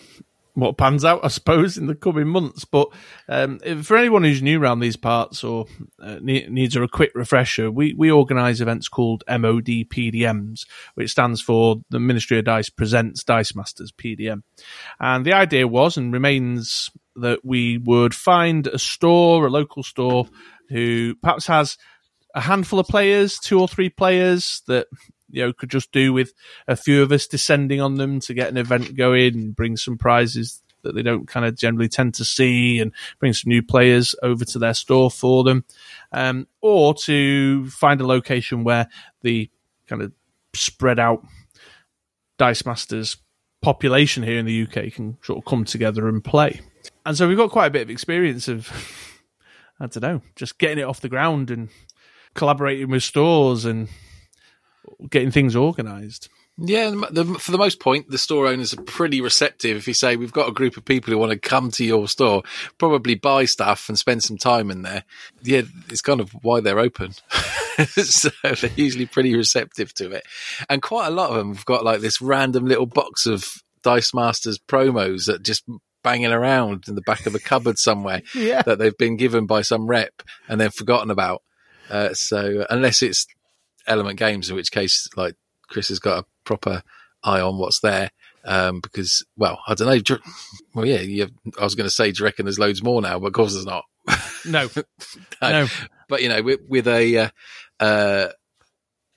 what 0.61 0.79
pans 0.79 1.05
out, 1.05 1.25
I 1.25 1.29
suppose, 1.29 1.77
in 1.77 1.87
the 1.87 1.95
coming 1.95 2.29
months. 2.29 2.65
But 2.65 2.89
um, 3.29 3.59
if- 3.65 3.87
for 3.87 3.97
anyone 3.97 4.23
who's 4.23 4.43
new 4.43 4.61
around 4.61 4.81
these 4.81 4.97
parts 4.97 5.43
or 5.43 5.67
uh, 6.01 6.19
ne- 6.21 6.47
needs 6.49 6.77
a 6.77 6.87
quick 6.87 7.13
refresher, 7.15 7.71
we, 7.71 7.95
we 7.95 8.11
organise 8.11 8.61
events 8.61 8.89
called 8.89 9.25
MOD 9.29 9.67
PDMs, 9.67 10.67
which 10.95 11.11
stands 11.11 11.41
for 11.41 11.77
the 11.91 11.99
Ministry 12.01 12.39
of 12.39 12.45
Dice 12.45 12.71
Presents 12.71 13.25
Dice 13.25 13.55
Masters 13.55 13.93
PDM. 13.93 14.43
And 15.01 15.25
the 15.25 15.33
idea 15.33 15.67
was 15.67 15.97
and 15.97 16.13
remains 16.13 16.91
that 17.17 17.41
we 17.45 17.79
would 17.79 18.15
find 18.15 18.67
a 18.67 18.79
store, 18.79 19.47
a 19.47 19.51
local 19.51 19.83
store, 19.83 20.27
who 20.69 21.15
perhaps 21.17 21.47
has 21.49 21.77
a 22.35 22.41
handful 22.41 22.79
of 22.79 22.87
players, 22.87 23.39
two 23.39 23.61
or 23.61 23.67
three 23.67 23.91
players 23.91 24.63
that 24.69 24.87
you 25.31 25.45
know 25.45 25.53
could 25.53 25.71
just 25.71 25.93
do 25.93 26.13
with 26.13 26.33
a 26.69 26.77
few 26.77 27.03
of 27.03 27.13
us 27.13 27.27
descending 27.27 27.81
on 27.81 27.97
them 27.97 28.21
to 28.21 28.35
get 28.35 28.49
an 28.49 28.57
event 28.57 28.97
going 28.97 29.35
and 29.35 29.57
bring 29.57 29.77
some 29.77 29.99
prizes 29.99 30.63
that 30.83 30.95
they 30.95 31.03
don't 31.03 31.29
kind 31.29 31.47
of 31.47 31.57
generally 31.57 31.89
tend 31.89 32.15
to 32.15 32.25
see 32.25 32.81
and 32.81 32.93
bring 33.19 33.33
some 33.33 33.51
new 33.51 33.63
players 33.63 34.15
over 34.23 34.45
to 34.45 34.59
their 34.59 34.75
store 34.75 35.11
for 35.11 35.45
them. 35.45 35.65
Um, 36.13 36.47
or 36.61 36.95
to 36.95 37.69
find 37.69 38.01
a 38.01 38.07
location 38.07 38.65
where 38.65 38.89
the 39.23 39.51
kind 39.87 40.03
of 40.03 40.13
spread 40.55 40.99
out 40.99 41.25
dice 42.39 42.65
masters 42.65 43.17
population 43.63 44.23
here 44.23 44.39
in 44.39 44.47
the 44.47 44.63
uk 44.63 44.93
can 44.95 45.19
sort 45.23 45.39
of 45.39 45.45
come 45.45 45.65
together 45.65 46.09
and 46.09 46.25
play. 46.25 46.61
And 47.05 47.17
so 47.17 47.29
we've 47.29 47.37
got 47.37 47.51
quite 47.51 47.67
a 47.67 47.71
bit 47.71 47.83
of 47.83 47.91
experience 47.91 48.49
of 48.49 48.71
i 49.79 49.87
don't 49.87 50.03
know 50.03 50.23
just 50.35 50.59
getting 50.59 50.79
it 50.79 50.83
off 50.85 51.01
the 51.01 51.09
ground 51.09 51.51
and 51.51 51.69
collaborating 52.35 52.89
with 52.89 53.03
stores 53.03 53.65
and 53.65 53.89
getting 55.09 55.31
things 55.31 55.57
organized 55.57 56.29
Yeah, 56.63 56.91
the, 57.11 57.25
for 57.39 57.53
the 57.53 57.59
most 57.59 57.81
point, 57.81 58.11
the 58.11 58.19
store 58.19 58.47
owners 58.47 58.75
are 58.75 58.83
pretty 58.83 59.23
receptive. 59.23 59.79
If 59.79 59.89
you 59.89 59.95
say 59.95 60.17
we've 60.17 60.33
got 60.33 60.49
a 60.49 60.53
group 60.53 60.77
of 60.77 60.85
people 60.85 61.11
who 61.11 61.19
want 61.19 61.33
to 61.33 61.39
come 61.39 61.71
to 61.73 61.85
your 61.85 62.07
store, 62.07 62.43
probably 62.77 63.15
buy 63.15 63.47
stuff 63.47 63.89
and 63.89 63.99
spend 63.99 64.23
some 64.23 64.37
time 64.37 64.71
in 64.71 64.83
there. 64.83 65.05
Yeah, 65.43 65.63
it's 65.89 66.03
kind 66.03 66.21
of 66.21 66.33
why 66.43 66.61
they're 66.61 66.79
open. 66.79 67.15
so 67.87 68.29
they're 68.43 68.71
usually 68.77 69.07
pretty 69.07 69.35
receptive 69.35 69.95
to 69.95 70.11
it, 70.11 70.25
and 70.69 70.83
quite 70.83 71.07
a 71.07 71.11
lot 71.11 71.31
of 71.31 71.37
them 71.37 71.55
have 71.55 71.65
got 71.65 71.85
like 71.85 72.01
this 72.01 72.21
random 72.21 72.67
little 72.67 72.87
box 72.87 73.25
of 73.25 73.63
Dice 73.83 74.13
Masters 74.13 74.59
promos 74.59 75.27
that 75.27 75.43
just 75.43 75.65
banging 76.03 76.33
around 76.33 76.85
in 76.89 76.95
the 76.95 77.03
back 77.03 77.27
of 77.27 77.35
a 77.35 77.39
cupboard 77.39 77.79
somewhere 77.79 78.23
yeah 78.35 78.63
that 78.63 78.79
they've 78.79 78.97
been 78.97 79.19
given 79.19 79.45
by 79.45 79.61
some 79.61 79.87
rep 79.87 80.23
and 80.49 80.61
then 80.61 80.71
forgotten 80.71 81.11
about. 81.11 81.43
Uh, 81.89 82.13
so 82.13 82.65
unless 82.71 83.03
it's 83.03 83.27
Element 83.87 84.19
Games, 84.19 84.51
in 84.51 84.57
which 84.57 84.71
case, 84.71 85.09
like 85.17 85.37
Chris 85.69 85.89
has 85.89 85.99
got 85.99 86.21
a 86.21 86.27
proper 86.45 86.83
eye 87.23 87.41
on 87.41 87.59
what's 87.59 87.81
there. 87.81 88.11
Um, 88.45 88.81
because, 88.81 89.25
well, 89.37 89.61
I 89.67 89.75
don't 89.75 89.89
know. 89.89 89.99
do 89.99 90.19
Well, 90.75 90.87
yeah, 90.87 91.01
you 91.01 91.29
I 91.59 91.65
was 91.65 91.75
going 91.75 91.87
to 91.87 91.95
say, 91.95 92.11
do 92.11 92.21
you 92.21 92.25
reckon 92.25 92.47
there's 92.47 92.59
loads 92.59 92.83
more 92.83 93.03
now? 93.03 93.19
But 93.19 93.29
of 93.29 93.33
course 93.35 93.53
there's 93.53 93.67
not. 93.67 93.85
no 94.47 94.69
No. 95.43 95.51
no 95.51 95.69
But, 96.09 96.23
you 96.23 96.29
know, 96.29 96.43
with, 96.43 96.61
with 96.67 96.89
a, 96.89 97.17
uh, 97.19 97.29
uh, 97.79 98.29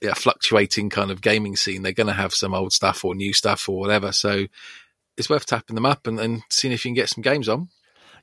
yeah, 0.02 0.14
fluctuating 0.14 0.90
kind 0.90 1.10
of 1.10 1.22
gaming 1.22 1.56
scene, 1.56 1.82
they're 1.82 1.92
going 1.92 2.08
to 2.08 2.12
have 2.12 2.34
some 2.34 2.52
old 2.52 2.72
stuff 2.72 3.04
or 3.04 3.14
new 3.14 3.32
stuff 3.32 3.68
or 3.68 3.78
whatever. 3.80 4.12
So 4.12 4.46
it's 5.16 5.30
worth 5.30 5.46
tapping 5.46 5.74
them 5.74 5.86
up 5.86 6.06
and, 6.06 6.20
and 6.20 6.42
seeing 6.50 6.72
if 6.72 6.84
you 6.84 6.90
can 6.90 6.94
get 6.94 7.08
some 7.08 7.22
games 7.22 7.48
on. 7.48 7.68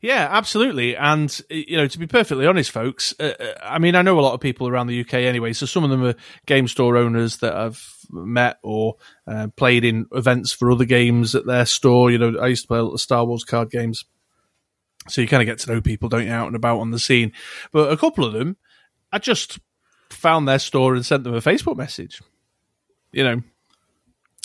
Yeah, 0.02 0.28
absolutely. 0.32 0.96
And, 0.96 1.40
you 1.50 1.78
know, 1.78 1.86
to 1.88 2.00
be 2.00 2.08
perfectly 2.08 2.48
honest, 2.48 2.72
folks, 2.72 3.14
uh, 3.20 3.34
uh, 3.40 3.54
I 3.64 3.78
mean, 3.78 3.96
I 3.96 4.02
know 4.02 4.20
a 4.20 4.22
lot 4.22 4.34
of 4.34 4.40
people 4.40 4.68
around 4.68 4.88
the 4.88 5.00
UK 5.00 5.14
anyway, 5.14 5.54
so 5.54 5.68
some 5.68 5.84
of 5.84 5.92
them 5.92 6.04
are 6.04 6.16
game 6.48 6.68
store 6.68 6.98
owners 6.98 7.38
that 7.38 7.56
I've 7.56 7.80
met 8.10 8.58
or 8.64 8.96
uh, 9.28 9.50
played 9.56 9.86
in 9.86 10.08
events 10.12 10.52
for 10.52 10.72
other 10.72 10.86
games 10.86 11.36
at 11.36 11.46
their 11.46 11.68
store. 11.68 12.10
You 12.10 12.18
know, 12.18 12.40
I 12.40 12.48
used 12.48 12.64
to 12.64 12.68
play 12.68 12.80
a 12.80 12.84
lot 12.84 12.94
of 12.94 13.02
Star 13.02 13.24
Wars 13.26 13.44
card 13.44 13.70
games. 13.70 14.04
So 15.08 15.22
you 15.22 15.28
kind 15.28 15.42
of 15.42 15.48
get 15.48 15.60
to 15.60 15.74
know 15.74 15.82
people, 15.82 16.10
don't 16.10 16.26
you, 16.26 16.32
out 16.32 16.48
and 16.48 16.56
about 16.56 16.80
on 16.80 16.90
the 16.90 17.00
scene. 17.00 17.32
But 17.72 17.92
a 17.92 17.98
couple 17.98 18.26
of 18.26 18.34
them, 18.34 18.58
I 19.12 19.20
just 19.20 19.60
found 20.10 20.48
their 20.48 20.60
store 20.60 20.96
and 20.96 21.06
sent 21.06 21.24
them 21.24 21.36
a 21.36 21.42
Facebook 21.42 21.78
message, 21.78 22.22
you 23.12 23.24
know, 23.24 23.42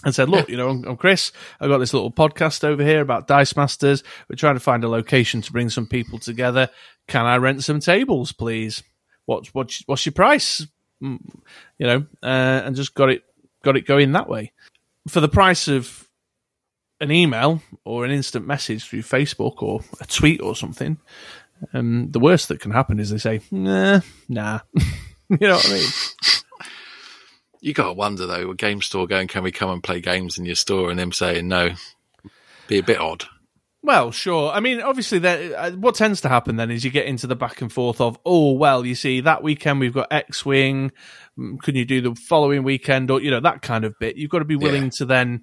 and 0.04 0.14
said, 0.14 0.28
look, 0.28 0.48
you 0.48 0.56
know, 0.56 0.68
I'm, 0.68 0.96
Chris. 0.96 1.32
I've 1.60 1.70
got 1.70 1.78
this 1.78 1.94
little 1.94 2.10
podcast 2.12 2.64
over 2.64 2.82
here 2.84 3.00
about 3.00 3.26
Dice 3.26 3.56
Masters. 3.56 4.04
We're 4.28 4.36
trying 4.36 4.54
to 4.54 4.60
find 4.60 4.84
a 4.84 4.88
location 4.88 5.40
to 5.42 5.52
bring 5.52 5.70
some 5.70 5.86
people 5.86 6.18
together. 6.18 6.68
Can 7.08 7.24
I 7.24 7.36
rent 7.36 7.64
some 7.64 7.80
tables, 7.80 8.32
please? 8.32 8.82
What's 9.24 9.52
what's 9.54 9.82
what's 9.86 10.04
your 10.06 10.12
price? 10.12 10.66
Mm, 11.02 11.18
You 11.78 11.86
know, 11.86 12.06
uh, 12.22 12.62
and 12.64 12.76
just 12.76 12.94
got 12.94 13.10
it 13.10 13.22
got 13.64 13.76
it 13.76 13.86
going 13.86 14.12
that 14.12 14.28
way 14.28 14.52
for 15.08 15.20
the 15.20 15.28
price 15.28 15.66
of 15.68 16.08
an 17.00 17.10
email 17.10 17.62
or 17.84 18.04
an 18.04 18.10
instant 18.10 18.46
message 18.46 18.84
through 18.84 19.02
Facebook 19.02 19.62
or 19.62 19.80
a 20.00 20.06
tweet 20.06 20.40
or 20.40 20.54
something. 20.54 20.98
Um, 21.72 22.10
the 22.10 22.20
worst 22.20 22.48
that 22.48 22.60
can 22.60 22.70
happen 22.70 23.00
is 23.00 23.10
they 23.10 23.18
say, 23.18 23.40
nah, 23.50 24.00
nah. 24.28 24.60
you 25.28 25.36
know 25.40 25.56
what 25.56 25.68
I 25.68 25.72
mean? 25.72 25.88
You 27.66 27.74
got 27.74 27.86
to 27.86 27.92
wonder 27.94 28.26
though, 28.26 28.52
a 28.52 28.54
game 28.54 28.80
store 28.80 29.08
going, 29.08 29.26
can 29.26 29.42
we 29.42 29.50
come 29.50 29.70
and 29.70 29.82
play 29.82 30.00
games 30.00 30.38
in 30.38 30.44
your 30.46 30.54
store? 30.54 30.88
And 30.88 30.96
them 30.96 31.10
saying 31.10 31.48
no, 31.48 31.70
be 32.68 32.78
a 32.78 32.82
bit 32.84 33.00
odd. 33.00 33.24
Well, 33.82 34.12
sure. 34.12 34.52
I 34.52 34.60
mean, 34.60 34.80
obviously, 34.80 35.18
that 35.18 35.52
uh, 35.52 35.70
what 35.72 35.96
tends 35.96 36.20
to 36.20 36.28
happen 36.28 36.54
then 36.54 36.70
is 36.70 36.84
you 36.84 36.92
get 36.92 37.06
into 37.06 37.26
the 37.26 37.34
back 37.34 37.60
and 37.62 37.72
forth 37.72 38.00
of, 38.00 38.20
oh, 38.24 38.52
well, 38.52 38.86
you 38.86 38.94
see, 38.94 39.20
that 39.22 39.42
weekend 39.42 39.80
we've 39.80 39.92
got 39.92 40.12
X 40.12 40.46
Wing. 40.46 40.92
Mm, 41.36 41.60
Can 41.60 41.74
you 41.74 41.84
do 41.84 42.00
the 42.00 42.14
following 42.14 42.62
weekend, 42.62 43.10
or 43.10 43.20
you 43.20 43.32
know 43.32 43.40
that 43.40 43.62
kind 43.62 43.84
of 43.84 43.98
bit? 43.98 44.16
You've 44.16 44.30
got 44.30 44.38
to 44.38 44.44
be 44.44 44.54
willing 44.54 44.84
Yeah. 44.84 44.90
to 44.98 45.04
then 45.04 45.42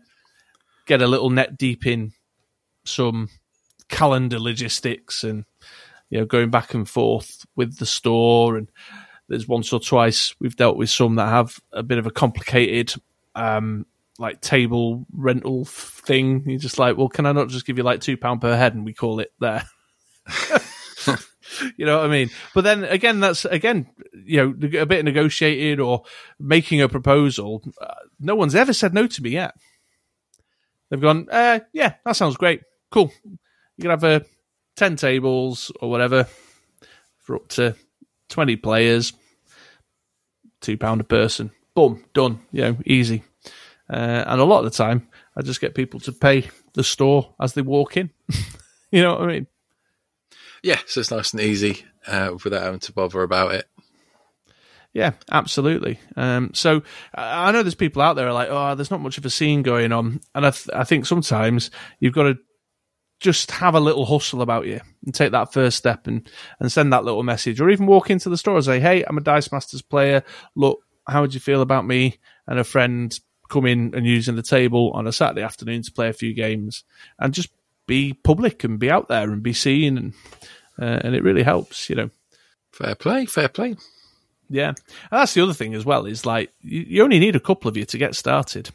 get 0.86 1.02
a 1.02 1.08
little 1.08 1.30
net 1.30 1.58
deep 1.58 1.86
in 1.86 2.14
some 2.86 3.28
calendar 3.90 4.40
logistics 4.40 5.26
and 5.26 5.44
you 6.10 6.20
know 6.20 6.26
going 6.26 6.50
back 6.52 6.74
and 6.74 6.88
forth 6.88 7.46
with 7.58 7.80
the 7.80 7.86
store. 7.86 8.56
And 8.56 8.70
there's 9.28 9.48
once 9.48 9.72
or 9.72 9.80
twice 9.80 10.36
we've 10.40 10.56
dealt 10.56 10.78
with 10.78 10.90
some 10.90 11.16
that 11.16 11.28
have 11.28 11.60
a 11.72 11.84
bit 11.84 11.98
of 11.98 12.06
a 12.06 12.12
complicated 12.12 12.94
um, 13.36 13.86
like 14.20 14.42
table 14.42 15.06
rental 15.14 15.66
thing. 15.66 16.44
You're 16.46 16.60
just 16.60 16.80
like, 16.80 16.98
well, 16.98 17.10
can 17.10 17.26
I 17.26 17.32
not 17.32 17.50
just 17.50 17.66
give 17.66 17.78
you 17.78 17.84
like 17.84 18.02
two 18.02 18.18
pound 18.18 18.42
per 18.42 18.56
head 18.56 18.74
and 18.74 18.86
we 18.86 18.94
call 18.94 19.20
it 19.20 19.34
there? 19.40 19.64
you 21.78 21.86
know 21.86 21.98
what 21.98 22.06
I 22.06 22.10
mean? 22.10 22.30
But 22.54 22.64
then 22.64 22.84
again, 22.84 23.20
that's 23.20 23.46
again, 23.46 23.90
you 24.14 24.38
know, 24.38 24.80
a 24.80 24.86
bit 24.86 25.06
negotiated 25.06 25.80
or 25.80 26.04
making 26.40 26.82
a 26.82 26.90
proposal. 26.90 27.64
Uh, 27.82 27.94
no 28.20 28.36
one's 28.36 28.56
ever 28.56 28.74
said 28.74 28.94
no 28.94 29.08
to 29.08 29.24
me 29.24 29.32
yet. 29.32 29.56
They've 30.90 31.02
gone, 31.02 31.28
uh, 31.32 31.62
yeah, 31.72 31.96
that 32.06 32.16
sounds 32.16 32.38
great, 32.38 32.62
cool. 32.92 33.12
You 33.24 33.82
can 33.82 33.90
have 33.90 34.04
uh, 34.04 34.20
ten 34.76 34.96
tables 34.96 35.72
or 35.80 35.90
whatever 35.90 36.28
for 37.20 37.38
up 37.38 37.48
to 37.50 37.76
twenty 38.34 38.56
players, 38.56 39.13
two 40.60 40.78
pound 40.78 41.00
a 41.00 41.04
person. 41.04 41.52
Boom, 41.76 42.04
done. 42.13 42.39
You 42.52 42.62
know, 42.62 42.78
easy. 42.86 43.24
Uh, 43.89 44.24
and 44.26 44.41
a 44.41 44.43
lot 44.43 44.65
of 44.65 44.72
the 44.72 44.78
time, 44.78 45.08
I 45.38 45.43
just 45.43 45.62
get 45.62 45.76
people 45.76 46.00
to 46.02 46.12
pay 46.12 46.50
the 46.74 46.84
store 46.84 47.34
as 47.39 47.54
they 47.54 47.62
walk 47.62 47.96
in. 47.96 48.10
you 48.91 49.04
know 49.04 49.13
what 49.13 49.22
I 49.22 49.28
mean? 49.28 49.48
Yeah, 50.63 50.80
so 50.88 51.02
it's 51.02 51.12
nice 51.12 51.34
and 51.34 51.41
easy 51.41 51.86
uh, 52.08 52.36
without 52.43 52.63
having 52.63 52.80
to 52.80 52.93
bother 52.93 53.22
about 53.22 53.54
it. 53.54 53.67
Yeah, 54.93 55.12
absolutely. 55.32 56.00
Um, 56.15 56.52
so 56.54 56.84
I 57.13 57.50
I 57.50 57.52
know 57.52 57.63
there's 57.63 57.76
people 57.76 58.02
out 58.02 58.15
there 58.15 58.26
who 58.26 58.32
are 58.32 58.34
like, 58.34 58.50
oh, 58.50 58.76
there's 58.76 58.91
not 58.91 59.02
much 59.02 59.17
of 59.17 59.26
a 59.26 59.30
scene 59.30 59.62
going 59.62 59.91
on, 59.91 60.22
and 60.34 60.46
I, 60.46 60.52
th- 60.52 60.69
I 60.74 60.84
think 60.84 61.06
sometimes 61.06 61.72
you've 62.00 62.13
got 62.13 62.24
to 62.24 62.38
just 63.24 63.50
have 63.52 63.74
a 63.74 63.80
little 63.80 64.06
hustle 64.06 64.42
about 64.42 64.68
you 64.68 64.82
and 65.06 65.16
take 65.16 65.32
that 65.32 65.54
first 65.54 65.78
step 65.78 66.06
and 66.06 66.30
and 66.60 66.72
send 66.72 66.94
that 66.94 67.06
little 67.06 67.24
message, 67.24 67.60
or 67.60 67.70
even 67.70 67.88
walk 67.88 68.10
into 68.10 68.30
the 68.30 68.38
store 68.38 68.58
and 68.58 68.66
say, 68.66 68.80
hey, 68.80 69.04
I'm 69.08 69.18
a 69.18 69.22
Dice 69.22 69.52
Masters 69.52 69.82
player. 69.82 70.24
Look, 70.56 70.84
how 71.08 71.22
would 71.22 71.34
you 71.34 71.40
feel 71.40 71.62
about 71.62 71.88
me 71.88 72.20
and 72.46 72.60
a 72.60 72.64
friend 72.64 73.18
coming 73.50 73.94
and 73.96 74.06
using 74.06 74.36
the 74.36 74.44
table 74.44 74.92
on 74.94 75.08
a 75.08 75.12
Saturday 75.12 75.42
afternoon 75.42 75.82
to 75.84 75.92
play 75.92 76.10
a 76.10 76.14
few 76.14 76.34
games 76.34 76.84
and 77.18 77.34
just 77.34 77.50
be 77.88 78.14
public 78.14 78.64
and 78.64 78.80
be 78.80 78.92
out 78.92 79.08
there 79.08 79.32
and 79.32 79.42
be 79.42 79.54
seen 79.54 79.98
and 79.98 80.14
uh, 80.80 81.00
and 81.04 81.16
it 81.16 81.24
really 81.24 81.44
helps, 81.44 81.90
you 81.90 81.96
know. 81.96 82.10
Fair 82.72 82.96
play, 82.96 83.26
fair 83.26 83.48
play. 83.48 83.76
Yeah, 84.50 84.70
and 84.70 84.78
that's 85.12 85.34
the 85.34 85.42
other 85.42 85.54
thing 85.54 85.74
as 85.76 85.86
well. 85.86 86.06
Is 86.06 86.26
like 86.26 86.52
you, 86.62 86.82
you 86.88 87.04
only 87.04 87.20
need 87.20 87.36
a 87.36 87.40
couple 87.40 87.70
of 87.70 87.78
you 87.78 87.86
to 87.86 87.98
get 87.98 88.16
started. 88.16 88.70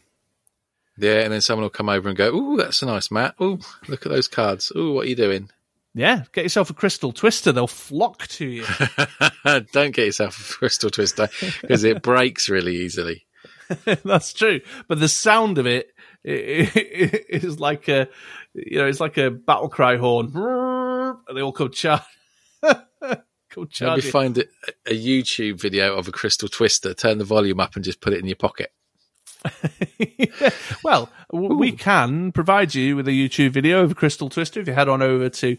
Yeah, 0.99 1.21
and 1.21 1.33
then 1.33 1.41
someone 1.41 1.63
will 1.63 1.71
come 1.71 1.89
over 1.89 2.09
and 2.09 2.17
go, 2.19 2.35
"Ooh, 2.35 2.57
that's 2.57 2.83
a 2.83 2.87
nice 2.87 3.11
mat. 3.11 3.35
Ooh, 3.41 3.61
look 3.87 4.05
at 4.05 4.13
those 4.13 4.29
cards. 4.29 4.73
Ooh, 4.77 4.93
what 4.93 5.07
are 5.07 5.09
you 5.09 5.17
doing?" 5.17 5.51
Yeah, 5.95 6.25
get 6.33 6.45
yourself 6.45 6.71
a 6.71 6.75
crystal 6.75 7.13
twister; 7.13 7.53
they'll 7.53 7.67
flock 7.67 8.27
to 8.29 8.47
you. 8.47 8.65
Don't 9.73 9.95
get 9.95 10.07
yourself 10.07 10.39
a 10.39 10.55
crystal 10.55 10.91
twister 10.91 11.29
because 11.61 11.85
it 11.85 12.03
breaks 12.03 12.49
really 12.49 12.77
easily. 12.77 13.27
that's 14.05 14.33
true, 14.33 14.61
but 14.87 14.99
the 15.01 15.09
sound 15.09 15.59
of 15.59 15.67
it, 15.67 15.93
i 16.27 16.71
i 17.33 17.47
like 17.59 17.89
a, 17.89 18.09
you 18.55 18.79
know, 18.79 18.87
it's 18.87 19.01
like 19.01 19.19
a 19.19 19.31
battle 19.31 19.69
cry 19.69 19.97
horn, 19.97 20.33
and 20.35 21.37
they 21.37 21.43
all 21.43 21.53
come 21.53 21.71
charge. 21.71 22.03
Come 23.51 23.63
Maybe 23.63 23.71
charge 23.71 24.05
it. 24.05 24.11
find 24.11 24.39
a, 24.39 24.45
a 24.87 24.93
YouTube 24.93 25.59
video 25.59 25.97
of 25.97 26.07
a 26.07 26.13
crystal 26.13 26.51
twister, 26.51 26.93
turn 26.93 27.17
the 27.17 27.25
volume 27.25 27.61
up, 27.61 27.77
and 27.77 27.85
just 27.85 28.03
put 28.03 28.13
it 28.13 28.19
in 28.19 28.27
your 28.27 28.37
pocket. 28.37 28.73
well, 30.85 31.11
w- 31.33 31.57
we 31.57 31.73
can 31.73 32.33
provide 32.33 32.75
you 32.75 32.97
with 32.97 33.07
a 33.09 33.13
YouTube 33.13 33.51
video 33.51 33.83
of 33.83 33.93
a 33.93 33.95
Crystal 33.95 34.29
Twister. 34.29 34.61
If 34.61 34.67
you 34.69 34.73
head 34.75 34.89
on 34.89 35.01
over 35.03 35.29
to 35.29 35.57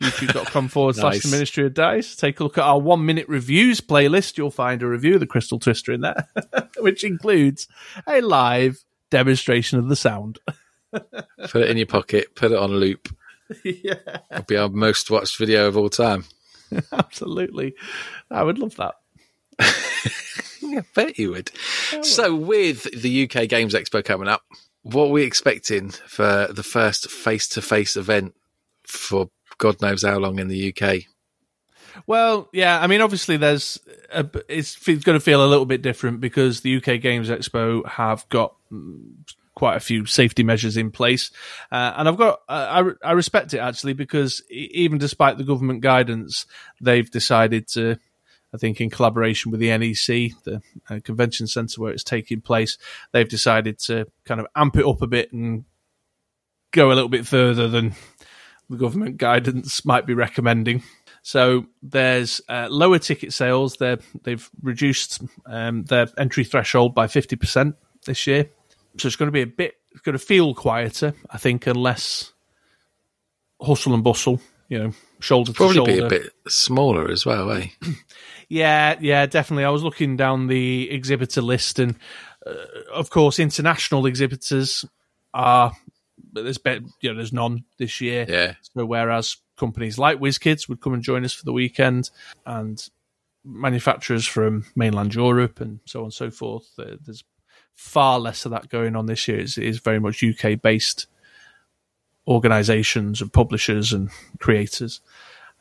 youtube.com 0.00 0.68
forward 0.68 0.96
slash 0.96 1.20
the 1.22 1.30
Ministry 1.30 1.66
of 1.66 1.74
Dice, 1.74 2.16
take 2.16 2.40
a 2.40 2.44
look 2.44 2.58
at 2.58 2.64
our 2.64 2.78
one 2.80 3.04
minute 3.04 3.28
reviews 3.28 3.80
playlist. 3.80 4.38
You'll 4.38 4.50
find 4.50 4.82
a 4.82 4.86
review 4.86 5.14
of 5.14 5.20
the 5.20 5.26
Crystal 5.26 5.58
Twister 5.58 5.92
in 5.92 6.00
there, 6.02 6.28
which 6.78 7.04
includes 7.04 7.68
a 8.06 8.20
live 8.20 8.84
demonstration 9.10 9.78
of 9.78 9.88
the 9.88 9.96
sound. 9.96 10.38
Put 10.92 11.62
it 11.62 11.70
in 11.70 11.76
your 11.76 11.86
pocket, 11.86 12.34
put 12.34 12.52
it 12.52 12.58
on 12.58 12.70
loop. 12.72 13.08
yeah, 13.64 13.94
It'll 14.30 14.44
be 14.44 14.56
our 14.56 14.68
most 14.68 15.10
watched 15.10 15.36
video 15.38 15.66
of 15.66 15.76
all 15.76 15.88
time. 15.90 16.24
absolutely. 16.92 17.74
I 18.30 18.42
would 18.42 18.58
love 18.58 18.76
that. 18.76 18.94
Yeah, 20.72 20.80
I 20.80 20.84
bet 20.94 21.18
you 21.18 21.30
would. 21.30 21.50
So, 22.02 22.34
with 22.34 22.84
the 23.00 23.24
UK 23.24 23.48
Games 23.48 23.74
Expo 23.74 24.04
coming 24.04 24.28
up, 24.28 24.42
what 24.82 25.06
are 25.06 25.10
we 25.10 25.22
expecting 25.22 25.90
for 25.90 26.48
the 26.50 26.62
first 26.62 27.10
face 27.10 27.48
to 27.48 27.62
face 27.62 27.96
event 27.96 28.34
for 28.84 29.30
God 29.58 29.80
knows 29.80 30.02
how 30.02 30.18
long 30.18 30.38
in 30.38 30.48
the 30.48 30.74
UK? 30.74 31.04
Well, 32.06 32.48
yeah, 32.52 32.80
I 32.80 32.86
mean, 32.86 33.00
obviously, 33.00 33.36
there's 33.36 33.80
a, 34.12 34.28
it's, 34.48 34.76
it's 34.86 35.04
going 35.04 35.18
to 35.18 35.24
feel 35.24 35.44
a 35.44 35.48
little 35.48 35.66
bit 35.66 35.82
different 35.82 36.20
because 36.20 36.60
the 36.60 36.76
UK 36.76 37.00
Games 37.00 37.28
Expo 37.28 37.86
have 37.86 38.28
got 38.28 38.54
mm, 38.70 39.14
quite 39.54 39.76
a 39.76 39.80
few 39.80 40.04
safety 40.04 40.42
measures 40.42 40.76
in 40.76 40.90
place, 40.90 41.30
uh, 41.72 41.94
and 41.96 42.08
I've 42.08 42.18
got 42.18 42.40
uh, 42.48 42.92
I, 43.02 43.08
I 43.08 43.12
respect 43.12 43.54
it 43.54 43.58
actually 43.58 43.94
because 43.94 44.42
even 44.50 44.98
despite 44.98 45.38
the 45.38 45.44
government 45.44 45.80
guidance, 45.80 46.46
they've 46.80 47.10
decided 47.10 47.68
to. 47.68 47.96
I 48.56 48.58
think 48.58 48.80
in 48.80 48.88
collaboration 48.88 49.50
with 49.50 49.60
the 49.60 49.68
NEC, 49.76 50.32
the 50.44 50.62
uh, 50.88 51.00
convention 51.04 51.46
centre 51.46 51.78
where 51.78 51.92
it's 51.92 52.02
taking 52.02 52.40
place, 52.40 52.78
they've 53.12 53.28
decided 53.28 53.78
to 53.80 54.06
kind 54.24 54.40
of 54.40 54.46
amp 54.56 54.78
it 54.78 54.86
up 54.86 55.02
a 55.02 55.06
bit 55.06 55.30
and 55.30 55.66
go 56.72 56.88
a 56.88 56.94
little 56.94 57.10
bit 57.10 57.26
further 57.26 57.68
than 57.68 57.94
the 58.70 58.78
government 58.78 59.18
guidance 59.18 59.84
might 59.84 60.06
be 60.06 60.14
recommending. 60.14 60.82
So 61.20 61.66
there's 61.82 62.40
uh, 62.48 62.68
lower 62.70 62.98
ticket 62.98 63.34
sales. 63.34 63.76
They're, 63.76 63.98
they've 64.22 64.48
reduced 64.62 65.22
um, 65.44 65.84
their 65.84 66.08
entry 66.16 66.44
threshold 66.44 66.94
by 66.94 67.08
50% 67.08 67.74
this 68.06 68.26
year. 68.26 68.48
So 68.96 69.06
it's 69.06 69.16
going 69.16 69.28
to 69.28 69.32
be 69.32 69.42
a 69.42 69.46
bit, 69.46 69.74
it's 69.90 70.00
going 70.00 70.14
to 70.14 70.24
feel 70.24 70.54
quieter, 70.54 71.12
I 71.28 71.36
think, 71.36 71.66
unless 71.66 72.32
hustle 73.60 73.92
and 73.92 74.02
bustle, 74.02 74.40
you 74.70 74.78
know, 74.78 74.92
shoulder 75.20 75.52
to 75.52 75.56
Probably 75.56 75.84
be 75.84 75.98
a 75.98 76.08
bit 76.08 76.32
smaller 76.48 77.10
as 77.10 77.26
well, 77.26 77.50
eh? 77.50 77.66
Yeah, 78.48 78.96
yeah, 79.00 79.26
definitely. 79.26 79.64
I 79.64 79.70
was 79.70 79.82
looking 79.82 80.16
down 80.16 80.46
the 80.46 80.90
exhibitor 80.90 81.42
list, 81.42 81.78
and 81.78 81.96
uh, 82.46 82.54
of 82.92 83.10
course, 83.10 83.38
international 83.38 84.06
exhibitors 84.06 84.84
are 85.34 85.72
but 86.32 86.44
there's 86.44 86.58
you 87.00 87.10
know 87.10 87.16
there's 87.16 87.32
none 87.32 87.64
this 87.78 88.00
year. 88.00 88.24
Yeah. 88.28 88.54
So 88.74 88.84
whereas 88.86 89.36
companies 89.56 89.98
like 89.98 90.18
WizKids 90.18 90.68
would 90.68 90.80
come 90.80 90.92
and 90.94 91.02
join 91.02 91.24
us 91.24 91.32
for 91.32 91.44
the 91.44 91.52
weekend, 91.52 92.10
and 92.44 92.82
manufacturers 93.44 94.26
from 94.26 94.64
mainland 94.74 95.14
Europe 95.14 95.60
and 95.60 95.80
so 95.84 96.00
on 96.00 96.04
and 96.06 96.14
so 96.14 96.30
forth, 96.30 96.68
there- 96.76 96.96
there's 97.04 97.22
far 97.74 98.18
less 98.18 98.44
of 98.44 98.50
that 98.50 98.68
going 98.70 98.96
on 98.96 99.06
this 99.06 99.28
year. 99.28 99.38
It's, 99.38 99.56
it 99.58 99.64
is 99.64 99.78
very 99.78 100.00
much 100.00 100.22
UK 100.24 100.60
based 100.60 101.06
organisations 102.28 103.20
and 103.20 103.32
publishers 103.32 103.92
and 103.92 104.10
creators. 104.40 105.00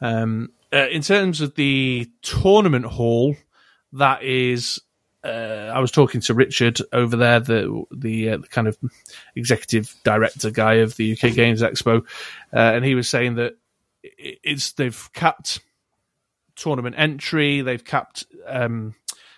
Um, 0.01 0.51
uh, 0.75 0.87
in 0.89 1.01
terms 1.01 1.39
of 1.39 1.55
the 1.55 2.09
tournament 2.21 2.85
hall, 2.85 3.35
that 3.93 4.23
is. 4.23 4.81
Uh, 5.23 5.71
I 5.73 5.79
was 5.79 5.89
talking 5.89 6.21
to 6.21 6.35
Richard 6.35 6.79
over 6.93 7.15
there, 7.15 7.39
the 7.39 7.83
the, 7.91 8.29
uh, 8.29 8.37
the 8.37 8.47
kind 8.47 8.67
of 8.67 8.77
executive 9.35 9.95
director 10.03 10.51
guy 10.51 10.75
of 10.75 10.95
the 10.97 11.13
UK 11.13 11.33
Games 11.33 11.63
Expo, 11.63 12.03
uh, 12.53 12.57
and 12.57 12.85
he 12.85 12.93
was 12.93 13.09
saying 13.09 13.35
that 13.35 13.53
it's 14.03 14.73
they've 14.73 15.09
capped 15.13 15.61
tournament 16.55 16.95
entry, 16.99 17.61
they've 17.61 17.83
capped 17.83 18.25
um, 18.45 18.93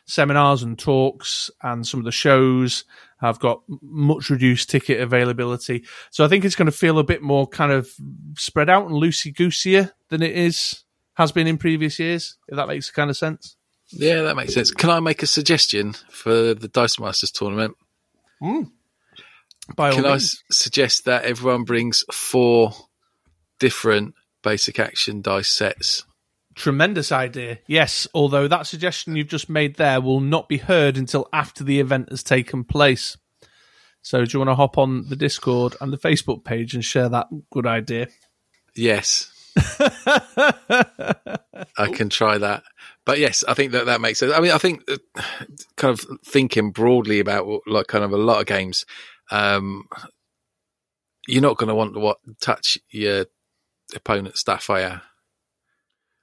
seminars 0.05 0.63
and 0.63 0.77
talks, 0.77 1.49
and 1.61 1.87
some 1.87 2.01
of 2.01 2.05
the 2.05 2.11
shows 2.11 2.83
have 3.19 3.39
got 3.39 3.61
much 3.81 4.29
reduced 4.29 4.69
ticket 4.69 4.99
availability. 4.99 5.85
So 6.11 6.25
I 6.25 6.27
think 6.27 6.43
it's 6.43 6.55
going 6.55 6.67
to 6.67 6.71
feel 6.71 6.99
a 6.99 7.03
bit 7.03 7.21
more 7.21 7.47
kind 7.47 7.71
of 7.71 7.89
spread 8.37 8.69
out 8.69 8.87
and 8.87 9.01
loosey 9.01 9.33
gooseier 9.33 9.91
than 10.09 10.21
it 10.21 10.35
is 10.35 10.83
has 11.17 11.31
been 11.31 11.47
in 11.47 11.57
previous 11.57 11.99
years. 11.99 12.37
If 12.47 12.55
that 12.55 12.67
makes 12.67 12.91
kind 12.91 13.09
of 13.09 13.17
sense. 13.17 13.55
Yeah, 13.89 14.21
that 14.21 14.35
makes 14.35 14.53
sense. 14.53 14.71
Can 14.71 14.89
I 14.89 14.99
make 14.99 15.23
a 15.23 15.27
suggestion 15.27 15.93
for 16.09 16.53
the 16.53 16.67
Dice 16.67 16.99
Masters 16.99 17.31
tournament? 17.31 17.75
Hmm. 18.39 18.63
By 19.75 19.89
all 19.89 19.95
Can 19.95 20.05
I 20.05 20.19
suggest 20.51 21.05
that 21.05 21.25
everyone 21.25 21.63
brings 21.63 22.03
four 22.11 22.71
different 23.59 24.13
basic 24.43 24.79
action 24.79 25.21
dice 25.21 25.51
sets? 25.51 26.05
Tremendous 26.55 27.11
idea. 27.11 27.59
Yes, 27.67 28.07
although 28.13 28.47
that 28.47 28.67
suggestion 28.67 29.15
you've 29.15 29.27
just 29.27 29.49
made 29.49 29.75
there 29.75 29.99
will 29.99 30.21
not 30.21 30.47
be 30.47 30.57
heard 30.57 30.97
until 30.97 31.27
after 31.33 31.63
the 31.63 31.79
event 31.79 32.09
has 32.09 32.23
taken 32.23 32.63
place. 32.63 33.17
So, 34.01 34.23
do 34.23 34.31
you 34.31 34.39
want 34.39 34.49
to 34.51 34.55
hop 34.55 34.77
on 34.77 35.09
the 35.09 35.15
Discord 35.15 35.75
and 35.81 35.91
the 35.91 35.97
Facebook 35.97 36.45
page 36.45 36.73
and 36.73 36.85
share 36.85 37.09
that 37.09 37.27
good 37.51 37.67
idea? 37.67 38.07
Yes. 38.75 39.31
I 41.77 41.89
can 41.91 42.09
try 42.09 42.37
that. 42.37 42.63
But 43.05 43.19
yes, 43.19 43.43
I 43.47 43.53
think 43.53 43.71
that 43.71 43.85
that 43.85 44.01
makes 44.01 44.19
sense. 44.19 44.33
I 44.33 44.39
mean, 44.39 44.51
I 44.51 44.57
think 44.57 44.83
uh, 44.89 44.97
kind 45.75 45.97
of 45.97 46.05
thinking 46.25 46.71
broadly 46.71 47.19
about 47.19 47.47
like 47.65 47.87
kind 47.87 48.03
of 48.03 48.11
a 48.11 48.17
lot 48.17 48.39
of 48.39 48.47
games, 48.47 48.85
um, 49.31 49.85
you're 51.27 51.41
not 51.41 51.57
going 51.57 51.69
to 51.69 51.75
want 51.75 51.93
to 51.93 51.99
what, 51.99 52.17
touch 52.41 52.77
your 52.89 53.25
opponent's 53.95 54.43
you? 54.45 55.01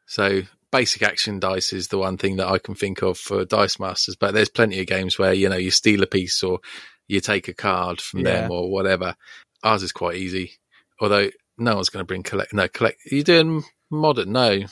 So 0.06 0.42
basic 0.70 1.02
action 1.02 1.40
dice 1.40 1.72
is 1.72 1.88
the 1.88 1.98
one 1.98 2.18
thing 2.18 2.36
that 2.36 2.48
I 2.48 2.58
can 2.58 2.74
think 2.74 3.02
of 3.02 3.18
for 3.18 3.44
Dice 3.44 3.78
Masters, 3.78 4.16
but 4.16 4.34
there's 4.34 4.48
plenty 4.48 4.80
of 4.80 4.86
games 4.86 5.18
where, 5.18 5.32
you 5.32 5.48
know, 5.48 5.56
you 5.56 5.70
steal 5.70 6.02
a 6.02 6.06
piece 6.06 6.42
or 6.42 6.60
you 7.08 7.20
take 7.20 7.48
a 7.48 7.54
card 7.54 8.00
from 8.00 8.20
Yeah. 8.20 8.42
them 8.42 8.50
or 8.50 8.70
whatever. 8.70 9.16
Ours 9.62 9.82
is 9.82 9.92
quite 9.92 10.16
easy. 10.16 10.52
Although 11.00 11.30
no 11.58 11.74
one's 11.74 11.88
going 11.88 12.02
to 12.02 12.06
bring 12.06 12.22
collect. 12.22 12.52
No, 12.52 12.68
collect. 12.68 13.00
Are 13.10 13.14
you 13.14 13.24
doing 13.24 13.64
modern? 13.90 14.32
No. 14.32 14.64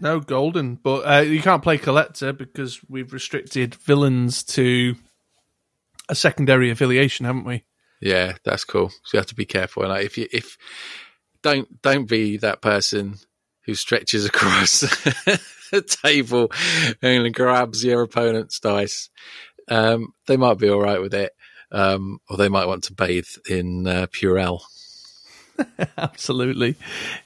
No, 0.00 0.20
golden, 0.20 0.76
but 0.76 1.00
uh, 1.00 1.20
you 1.20 1.42
can't 1.42 1.62
play 1.62 1.76
collector 1.76 2.32
because 2.32 2.80
we've 2.88 3.12
restricted 3.12 3.74
villains 3.74 4.44
to 4.44 4.94
a 6.08 6.14
secondary 6.14 6.70
affiliation, 6.70 7.26
haven't 7.26 7.44
we? 7.44 7.64
Yeah, 8.00 8.34
that's 8.44 8.64
cool. 8.64 8.90
So 8.90 9.14
you 9.14 9.18
have 9.18 9.26
to 9.26 9.34
be 9.34 9.44
careful. 9.44 9.82
And 9.82 9.90
like, 9.90 10.04
if 10.04 10.16
you 10.16 10.28
if 10.32 10.56
don't 11.42 11.82
don't 11.82 12.08
be 12.08 12.36
that 12.38 12.60
person 12.62 13.16
who 13.64 13.74
stretches 13.74 14.24
across 14.24 14.80
the 15.70 15.82
table 15.82 16.50
and 17.02 17.34
grabs 17.34 17.84
your 17.84 18.02
opponent's 18.02 18.60
dice. 18.60 19.10
Um, 19.68 20.14
they 20.26 20.36
might 20.38 20.58
be 20.58 20.70
all 20.70 20.80
right 20.80 21.00
with 21.00 21.12
it, 21.12 21.32
um, 21.70 22.20
or 22.28 22.36
they 22.38 22.48
might 22.48 22.66
want 22.66 22.84
to 22.84 22.94
bathe 22.94 23.28
in 23.48 23.86
uh, 23.86 24.06
Purell. 24.06 24.60
absolutely. 25.98 26.76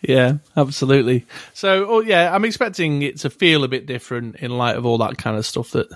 Yeah, 0.00 0.38
absolutely. 0.56 1.26
So, 1.54 1.86
oh 1.88 2.00
yeah, 2.00 2.34
I'm 2.34 2.44
expecting 2.44 3.02
it 3.02 3.18
to 3.18 3.30
feel 3.30 3.64
a 3.64 3.68
bit 3.68 3.86
different 3.86 4.36
in 4.36 4.50
light 4.50 4.76
of 4.76 4.86
all 4.86 4.98
that 4.98 5.18
kind 5.18 5.36
of 5.36 5.46
stuff 5.46 5.70
that 5.72 5.88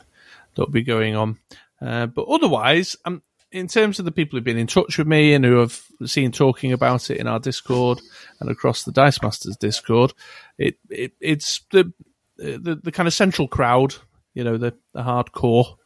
that'll 0.55 0.70
be 0.70 0.83
going 0.83 1.16
on. 1.16 1.38
Uh, 1.81 2.07
but 2.07 2.27
otherwise, 2.29 2.96
um, 3.05 3.22
in 3.53 3.68
terms 3.68 3.99
of 3.99 4.05
the 4.05 4.12
people 4.12 4.37
who've 4.37 4.44
been 4.44 4.59
in 4.59 4.66
touch 4.66 4.99
with 4.99 5.07
me 5.07 5.35
and 5.35 5.44
who 5.44 5.57
have 5.57 5.81
seen 6.05 6.33
talking 6.33 6.72
about 6.72 7.11
it 7.11 7.18
in 7.18 7.27
our 7.27 7.38
Discord 7.38 8.01
and 8.40 8.51
across 8.51 8.83
the 8.83 8.92
Dice 8.92 9.22
Masters 9.22 9.57
Discord, 9.57 10.12
it, 10.59 10.77
it 10.90 11.12
it's 11.20 11.62
the, 11.70 11.92
the 12.37 12.81
the 12.83 12.92
kind 12.92 13.07
of 13.07 13.14
central 13.14 13.49
crowd, 13.49 13.94
you 14.35 14.44
know, 14.44 14.57
the 14.57 14.75
the 14.92 15.03
hardcore 15.03 15.77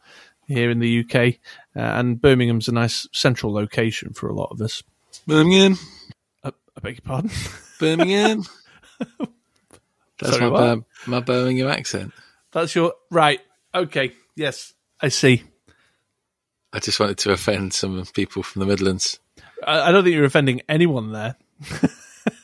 here 0.47 0.69
in 0.69 0.79
the 0.79 0.99
UK, 1.01 1.15
uh, 1.75 1.97
and 1.97 2.21
Birmingham's 2.21 2.67
a 2.67 2.73
nice 2.73 3.07
central 3.13 3.53
location 3.53 4.13
for 4.13 4.27
a 4.27 4.33
lot 4.33 4.51
of 4.51 4.61
us. 4.61 4.83
Birmingham, 5.27 5.77
I 6.77 6.79
beg 6.81 6.95
your 6.95 7.01
pardon. 7.03 7.31
Birmingham. 7.79 8.43
That's 10.19 10.37
Sorry, 10.37 10.49
my? 10.49 10.81
My 11.07 11.19
Birmingham 11.19 11.67
accent. 11.67 12.13
That's 12.51 12.75
your 12.75 12.93
right. 13.09 13.39
Okay. 13.73 14.13
Yes, 14.35 14.73
I 14.99 15.09
see. 15.09 15.43
I 16.73 16.79
just 16.79 16.99
wanted 16.99 17.17
to 17.19 17.31
offend 17.31 17.73
some 17.73 18.03
people 18.13 18.43
from 18.43 18.61
the 18.61 18.65
Midlands. 18.65 19.19
I, 19.65 19.89
I 19.89 19.91
don't 19.91 20.03
think 20.03 20.15
you're 20.15 20.25
offending 20.25 20.61
anyone 20.69 21.11
there. 21.11 21.35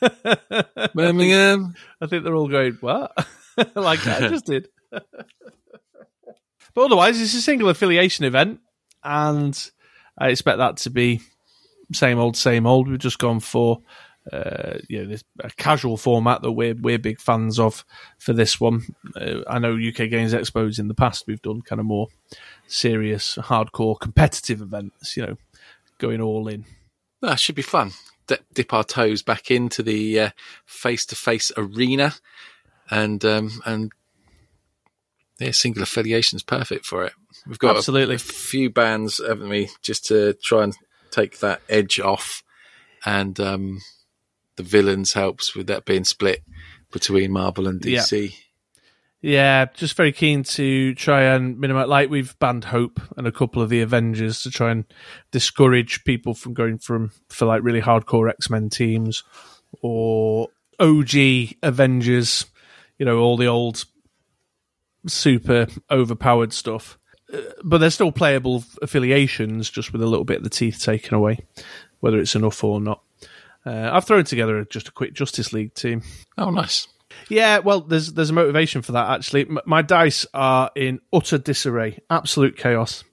Birmingham. 0.94 1.74
I 2.00 2.06
think 2.06 2.24
they're 2.24 2.34
all 2.34 2.48
going 2.48 2.74
what, 2.80 3.12
like 3.74 4.06
I 4.06 4.28
just 4.28 4.44
did. 4.44 4.68
but 4.90 5.04
otherwise, 6.76 7.20
it's 7.20 7.34
a 7.34 7.42
single 7.42 7.68
affiliation 7.68 8.24
event, 8.24 8.60
and 9.02 9.70
I 10.16 10.28
expect 10.28 10.58
that 10.58 10.78
to 10.78 10.90
be 10.90 11.20
same 11.92 12.18
old, 12.18 12.36
same 12.36 12.66
old. 12.66 12.88
We've 12.88 12.98
just 12.98 13.18
gone 13.18 13.40
for 13.40 13.80
uh, 14.32 14.78
you 14.88 15.02
know, 15.02 15.08
this 15.08 15.24
a 15.40 15.50
casual 15.50 15.96
format 15.96 16.42
that 16.42 16.52
we're 16.52 16.74
we're 16.74 16.98
big 16.98 17.20
fans 17.20 17.58
of 17.58 17.84
for 18.18 18.32
this 18.32 18.60
one. 18.60 18.82
Uh, 19.16 19.40
I 19.46 19.58
know 19.58 19.74
UK 19.74 20.10
Games 20.10 20.34
Expos 20.34 20.78
in 20.78 20.88
the 20.88 20.94
past 20.94 21.26
we've 21.26 21.42
done 21.42 21.62
kind 21.62 21.80
of 21.80 21.86
more 21.86 22.08
serious, 22.66 23.36
hardcore, 23.36 23.98
competitive 23.98 24.60
events. 24.60 25.16
You 25.16 25.26
know, 25.26 25.36
going 25.98 26.20
all 26.20 26.48
in. 26.48 26.64
That 27.22 27.40
should 27.40 27.56
be 27.56 27.62
fun. 27.62 27.92
D- 28.26 28.36
dip 28.54 28.72
our 28.72 28.84
toes 28.84 29.22
back 29.22 29.50
into 29.50 29.82
the 29.82 30.30
face 30.66 31.06
to 31.06 31.16
face 31.16 31.50
arena, 31.56 32.14
and 32.90 33.24
um, 33.24 33.62
and 33.64 33.92
yeah, 35.38 35.52
single 35.52 35.82
affiliation 35.82 36.36
is 36.36 36.42
perfect 36.42 36.84
for 36.84 37.04
it. 37.04 37.12
We've 37.46 37.58
got 37.58 37.76
Absolutely. 37.76 38.14
A, 38.14 38.16
a 38.16 38.20
few 38.20 38.70
bands, 38.70 39.20
haven't 39.26 39.48
we, 39.48 39.70
just 39.82 40.06
to 40.06 40.34
try 40.34 40.64
and 40.64 40.76
take 41.10 41.38
that 41.38 41.62
edge 41.68 42.00
off, 42.00 42.42
and 43.06 43.38
um, 43.38 43.80
the 44.58 44.62
villains 44.62 45.14
helps 45.14 45.56
with 45.56 45.68
that 45.68 45.86
being 45.86 46.04
split 46.04 46.42
between 46.92 47.32
Marvel 47.32 47.66
and 47.66 47.80
DC. 47.80 48.34
Yeah, 49.20 49.64
just 49.74 49.96
very 49.96 50.12
keen 50.12 50.42
to 50.44 50.94
try 50.94 51.22
and 51.22 51.58
minimize. 51.58 51.88
Like 51.88 52.10
we've 52.10 52.38
banned 52.38 52.64
Hope 52.64 53.00
and 53.16 53.26
a 53.26 53.32
couple 53.32 53.62
of 53.62 53.68
the 53.68 53.80
Avengers 53.80 54.42
to 54.42 54.50
try 54.50 54.70
and 54.70 54.84
discourage 55.32 56.04
people 56.04 56.34
from 56.34 56.54
going 56.54 56.78
from 56.78 57.10
for 57.28 57.46
like 57.46 57.62
really 57.64 57.80
hardcore 57.80 58.28
X 58.30 58.48
Men 58.50 58.68
teams 58.68 59.24
or 59.80 60.48
OG 60.78 61.54
Avengers. 61.62 62.46
You 62.98 63.06
know, 63.06 63.18
all 63.18 63.36
the 63.36 63.46
old 63.48 63.84
super 65.06 65.66
overpowered 65.90 66.52
stuff. 66.52 66.98
Uh, 67.32 67.38
But 67.64 67.78
they're 67.78 67.90
still 67.90 68.12
playable 68.12 68.64
affiliations, 68.82 69.68
just 69.70 69.92
with 69.92 70.02
a 70.02 70.06
little 70.06 70.24
bit 70.24 70.38
of 70.38 70.44
the 70.44 70.50
teeth 70.50 70.80
taken 70.80 71.14
away, 71.14 71.40
whether 72.00 72.18
it's 72.18 72.36
enough 72.36 72.62
or 72.62 72.80
not. 72.80 73.02
Uh, 73.68 73.90
I've 73.92 74.04
thrown 74.04 74.24
together 74.24 74.64
just 74.64 74.88
a 74.88 74.92
quick 74.92 75.12
Justice 75.12 75.52
League 75.52 75.74
team. 75.74 76.02
Oh, 76.38 76.50
nice. 76.50 76.88
Yeah, 77.28 77.58
well, 77.58 77.80
there's 77.82 78.12
there's 78.14 78.30
a 78.30 78.34
motivation 78.34 78.80
for 78.80 78.92
that 78.92 79.10
actually. 79.10 79.42
M- 79.42 79.58
my 79.66 79.82
dice 79.82 80.24
are 80.32 80.70
in 80.74 81.00
utter 81.12 81.36
disarray, 81.36 81.98
absolute 82.08 82.56
chaos. 82.56 83.04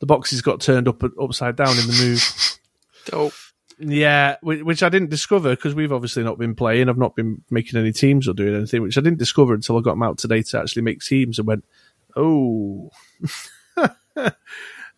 The 0.00 0.06
boxes 0.06 0.42
got 0.42 0.60
turned 0.60 0.88
up 0.88 1.02
upside 1.20 1.56
down 1.56 1.78
in 1.78 1.86
the 1.86 1.98
move. 2.02 2.56
Oh, 3.14 3.32
Yeah, 3.78 4.36
which 4.42 4.82
I 4.82 4.90
didn't 4.90 5.08
discover 5.08 5.50
because 5.50 5.74
we've 5.74 5.90
obviously 5.92 6.22
not 6.22 6.38
been 6.38 6.54
playing. 6.54 6.88
I've 6.88 6.98
not 6.98 7.16
been 7.16 7.42
making 7.50 7.80
any 7.80 7.92
teams 7.92 8.28
or 8.28 8.34
doing 8.34 8.54
anything, 8.54 8.82
which 8.82 8.98
I 8.98 9.00
didn't 9.00 9.18
discover 9.18 9.54
until 9.54 9.78
I 9.78 9.80
got 9.80 9.92
them 9.92 10.02
out 10.02 10.18
today 10.18 10.42
to 10.42 10.60
actually 10.60 10.82
make 10.82 11.00
teams 11.00 11.38
and 11.38 11.48
went, 11.48 11.64
oh. 12.14 12.90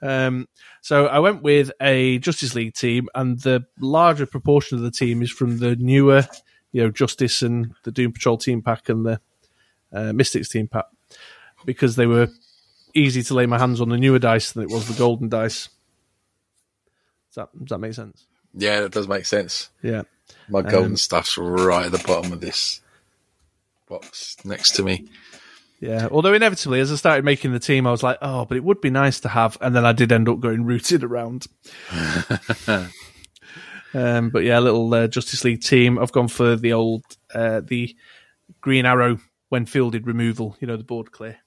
um, 0.03 0.49
so 0.81 1.07
I 1.07 1.21
went 1.21 1.43
with 1.43 1.71
a 1.81 2.19
Justice 2.19 2.55
League 2.55 2.75
team, 2.75 3.09
and 3.15 3.39
the 3.41 3.65
larger 3.81 4.27
proportion 4.27 4.77
of 4.77 4.85
the 4.85 4.91
team 4.91 5.23
is 5.23 5.31
from 5.31 5.59
the 5.59 5.77
newer, 5.77 6.27
you 6.73 6.83
know, 6.83 6.91
Justice 6.91 7.43
and 7.43 7.75
the 7.85 7.93
Doom 7.93 8.13
Patrol 8.13 8.37
team 8.37 8.63
pack 8.63 8.89
and 8.89 9.07
the 9.07 9.21
uh, 9.93 10.13
Mystics 10.13 10.49
team 10.49 10.69
pack 10.69 10.87
because 11.65 11.97
they 11.97 12.07
were 12.07 12.29
easy 12.95 13.23
to 13.23 13.35
lay 13.35 13.47
my 13.47 13.59
hands 13.59 13.81
on 13.81 13.89
the 13.89 13.97
newer 13.97 14.19
dice 14.19 14.53
than 14.53 14.65
it 14.65 14.71
was 14.71 14.89
the 14.89 14.95
golden 14.99 15.29
dice. 15.29 15.69
Does 17.29 17.37
that, 17.37 17.49
does 17.59 17.69
that 17.71 17.79
make 17.79 17.95
sense? 17.95 18.27
yeah, 18.55 18.81
that 18.81 18.93
does 18.93 19.09
make 19.09 19.25
sense. 19.25 19.71
Yeah. 19.83 20.03
My 20.49 20.61
golden 20.63 20.93
Um, 20.93 20.97
stuff's 20.97 21.39
right 21.39 21.87
at 21.87 21.93
the 21.93 22.05
bottom 22.07 22.33
of 22.33 22.41
this 22.41 22.81
box 23.89 24.37
next 24.45 24.73
to 24.77 24.83
me. 24.83 25.09
Yeah, 25.83 26.07
although 26.13 26.33
inevitably, 26.33 26.79
as 26.79 26.93
I 26.93 26.95
started 26.95 27.25
making 27.25 27.53
the 27.53 27.59
team, 27.59 27.89
I 27.89 27.91
was 27.91 28.05
like, 28.05 28.17
"Oh, 28.23 28.45
but 28.45 28.57
it 28.57 28.63
would 28.63 28.81
be 28.81 28.89
nice 28.89 29.19
to 29.19 29.29
have," 29.29 29.59
and 29.61 29.75
then 29.75 29.85
I 29.85 29.91
did 29.91 30.13
end 30.13 30.29
up 30.29 30.39
going 30.39 30.65
rooted 30.65 31.03
around. 31.03 31.49
um, 33.93 34.31
but 34.31 34.45
yeah, 34.45 34.61
little 34.61 34.95
uh, 34.95 35.09
Justice 35.09 35.43
League 35.43 35.61
team. 35.61 35.99
I've 35.99 36.13
gone 36.13 36.29
for 36.29 36.55
the 36.55 36.73
old 36.73 37.03
uh, 37.35 37.63
the 37.65 37.97
Green 38.61 38.87
Arrow 38.87 39.19
when 39.49 39.67
fielded 39.67 40.07
removal. 40.07 40.57
You 40.61 40.69
know, 40.69 40.77
the 40.77 40.85
board 40.85 41.11
clear. 41.11 41.39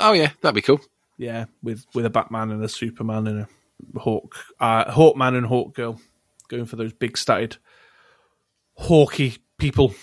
Oh, 0.00 0.14
yeah, 0.14 0.30
that'd 0.40 0.56
be 0.56 0.62
cool. 0.62 0.80
Yeah, 1.16 1.44
with 1.62 1.84
with 1.94 2.06
a 2.06 2.10
Batman 2.10 2.50
and 2.50 2.64
a 2.64 2.68
Superman 2.68 3.28
and 3.28 3.40
a 3.42 4.00
Hawk, 4.00 4.34
uh, 4.58 4.86
Hawkman 4.86 5.36
and 5.38 5.46
Hawk 5.46 5.76
Girl, 5.76 6.00
going 6.48 6.66
for 6.66 6.74
those 6.74 6.92
big 6.92 7.12
statted, 7.12 7.58
hawky 8.74 9.36
people. 9.58 9.94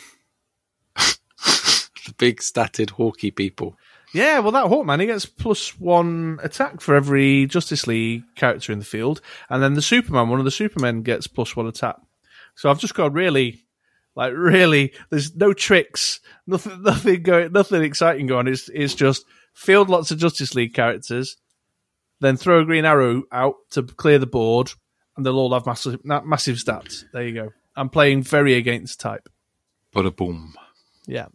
The 2.06 2.14
big 2.14 2.40
statted 2.40 2.92
hawky 2.92 3.32
people. 3.32 3.78
Yeah, 4.14 4.40
well, 4.40 4.52
that 4.52 4.66
Hawkman, 4.66 5.00
he 5.00 5.08
gets 5.08 5.26
plus 5.26 5.80
one 5.80 6.40
attack 6.44 6.82
for 6.82 6.94
every 6.96 7.48
Justice 7.48 7.88
League 7.88 8.24
character 8.36 8.72
in 8.72 8.78
the 8.78 8.86
field. 8.86 9.22
And 9.50 9.62
then 9.62 9.74
the 9.74 9.82
Superman, 9.82 10.30
one 10.30 10.38
of 10.38 10.46
the 10.46 10.52
Supermen 10.52 11.02
gets 11.02 11.26
plus 11.26 11.56
one 11.56 11.66
attack. 11.66 11.96
So 12.56 12.70
I've 12.70 12.80
just 12.80 12.94
got 12.94 13.14
really, 13.14 13.66
like, 14.16 14.34
really, 14.36 14.94
there's 15.10 15.36
no 15.36 15.52
tricks, 15.52 16.20
nothing, 16.46 16.82
nothing 16.84 17.24
going, 17.24 17.52
nothing 17.54 17.84
exciting 17.84 18.28
going. 18.28 18.48
It's, 18.48 18.70
it's 18.70 18.94
just 18.94 19.26
field 19.56 19.90
lots 19.90 20.12
of 20.12 20.20
Justice 20.20 20.54
League 20.54 20.76
characters, 20.76 21.38
then 22.20 22.38
throw 22.38 22.60
a 22.60 22.66
green 22.66 22.86
arrow 22.86 23.24
out 23.32 23.56
to 23.72 23.82
clear 23.82 24.20
the 24.20 24.28
board, 24.28 24.72
and 25.18 25.26
they'll 25.26 25.40
all 25.40 25.54
have 25.54 25.66
massive, 25.66 26.06
massive 26.06 26.58
stats. 26.58 27.04
There 27.14 27.28
you 27.28 27.34
go. 27.34 27.54
I'm 27.76 27.90
playing 27.90 28.22
very 28.22 28.54
against 28.54 29.00
type. 29.00 29.28
But 29.92 30.06
a 30.06 30.12
boom. 30.12 30.54
Yeah. 31.08 31.28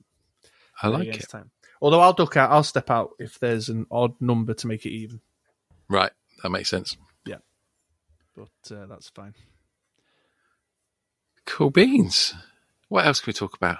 I 0.83 0.89
like 0.89 1.09
it. 1.09 1.29
time. 1.29 1.51
Although 1.81 2.01
I'll 2.01 2.13
duck 2.13 2.37
out, 2.37 2.51
I'll 2.51 2.63
step 2.65 2.91
out 2.91 3.11
if 3.19 3.39
there's 3.39 3.69
an 3.69 3.87
odd 3.91 4.15
number 4.21 4.55
to 4.55 4.67
make 4.67 4.85
it 4.87 4.91
even. 4.91 5.21
Right, 5.89 6.13
that 6.43 6.51
makes 6.51 6.69
sense. 6.71 6.97
Yeah, 7.25 7.39
but 8.37 8.49
uh, 8.77 8.87
that's 8.87 9.09
fine. 9.11 9.35
Cool 11.47 11.71
beans. 11.71 12.35
What 12.89 13.07
else 13.07 13.21
can 13.21 13.31
we 13.31 13.35
talk 13.35 13.55
about? 13.55 13.79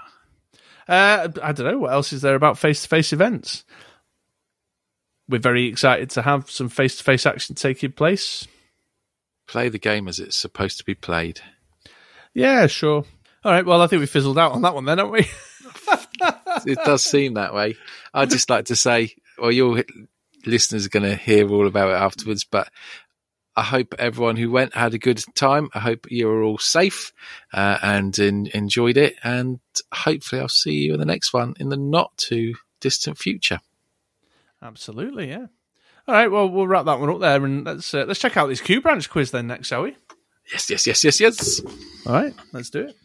Uh, 0.87 1.27
I 1.43 1.51
don't 1.51 1.67
know 1.71 1.77
what 1.77 1.93
else 1.93 2.11
is 2.13 2.21
there 2.23 2.35
about 2.35 2.57
face-to-face 2.57 3.13
events. 3.13 3.63
We're 5.27 5.39
very 5.39 5.67
excited 5.67 6.09
to 6.11 6.23
have 6.23 6.49
some 6.49 6.69
face-to-face 6.69 7.27
action 7.27 7.53
taking 7.55 7.91
place. 7.91 8.47
Play 9.45 9.69
the 9.69 9.77
game 9.77 10.07
as 10.07 10.17
it's 10.19 10.35
supposed 10.35 10.79
to 10.79 10.83
be 10.83 10.95
played. 10.95 11.41
Yeah, 12.33 12.65
sure. 12.67 13.03
All 13.43 13.51
right. 13.51 13.65
Well, 13.65 13.81
I 13.81 13.87
think 13.87 13.99
we 13.99 14.05
fizzled 14.07 14.37
out 14.39 14.53
on 14.53 14.63
that 14.63 14.73
one 14.75 14.85
then, 14.85 14.97
haven't 14.97 15.13
we? 15.13 15.27
It 16.65 16.79
does 16.85 17.03
seem 17.03 17.35
that 17.35 17.53
way. 17.53 17.77
I'd 18.13 18.29
just 18.29 18.49
like 18.49 18.65
to 18.65 18.75
say, 18.75 19.15
well, 19.37 19.51
your 19.51 19.83
listeners 20.45 20.85
are 20.85 20.89
going 20.89 21.09
to 21.09 21.15
hear 21.15 21.49
all 21.49 21.67
about 21.67 21.91
it 21.91 22.01
afterwards, 22.01 22.43
but 22.43 22.69
I 23.55 23.63
hope 23.63 23.95
everyone 23.99 24.37
who 24.37 24.51
went 24.51 24.73
had 24.73 24.93
a 24.93 24.99
good 24.99 25.21
time. 25.35 25.69
I 25.73 25.79
hope 25.79 26.09
you 26.09 26.27
were 26.27 26.43
all 26.43 26.57
safe 26.57 27.11
uh, 27.53 27.77
and 27.81 28.17
in, 28.17 28.47
enjoyed 28.53 28.95
it. 28.97 29.15
And 29.23 29.59
hopefully, 29.93 30.41
I'll 30.41 30.47
see 30.47 30.85
you 30.85 30.93
in 30.93 30.99
the 30.99 31.05
next 31.05 31.33
one 31.33 31.55
in 31.59 31.69
the 31.69 31.77
not 31.77 32.15
too 32.17 32.55
distant 32.79 33.17
future. 33.17 33.59
Absolutely. 34.61 35.29
Yeah. 35.29 35.47
All 36.07 36.15
right. 36.15 36.31
Well, 36.31 36.49
we'll 36.49 36.67
wrap 36.67 36.85
that 36.85 36.99
one 36.99 37.09
up 37.09 37.19
there, 37.19 37.43
and 37.43 37.65
let's 37.65 37.93
uh, 37.93 38.05
let's 38.07 38.19
check 38.19 38.37
out 38.37 38.47
this 38.47 38.61
Q 38.61 38.81
branch 38.81 39.09
quiz 39.09 39.31
then 39.31 39.47
next, 39.47 39.67
shall 39.67 39.83
we? 39.83 39.95
Yes, 40.51 40.69
yes, 40.69 40.87
yes, 40.87 41.03
yes, 41.03 41.19
yes. 41.19 41.61
All 42.07 42.13
right, 42.13 42.33
let's 42.53 42.69
do 42.69 42.81
it. 42.81 42.95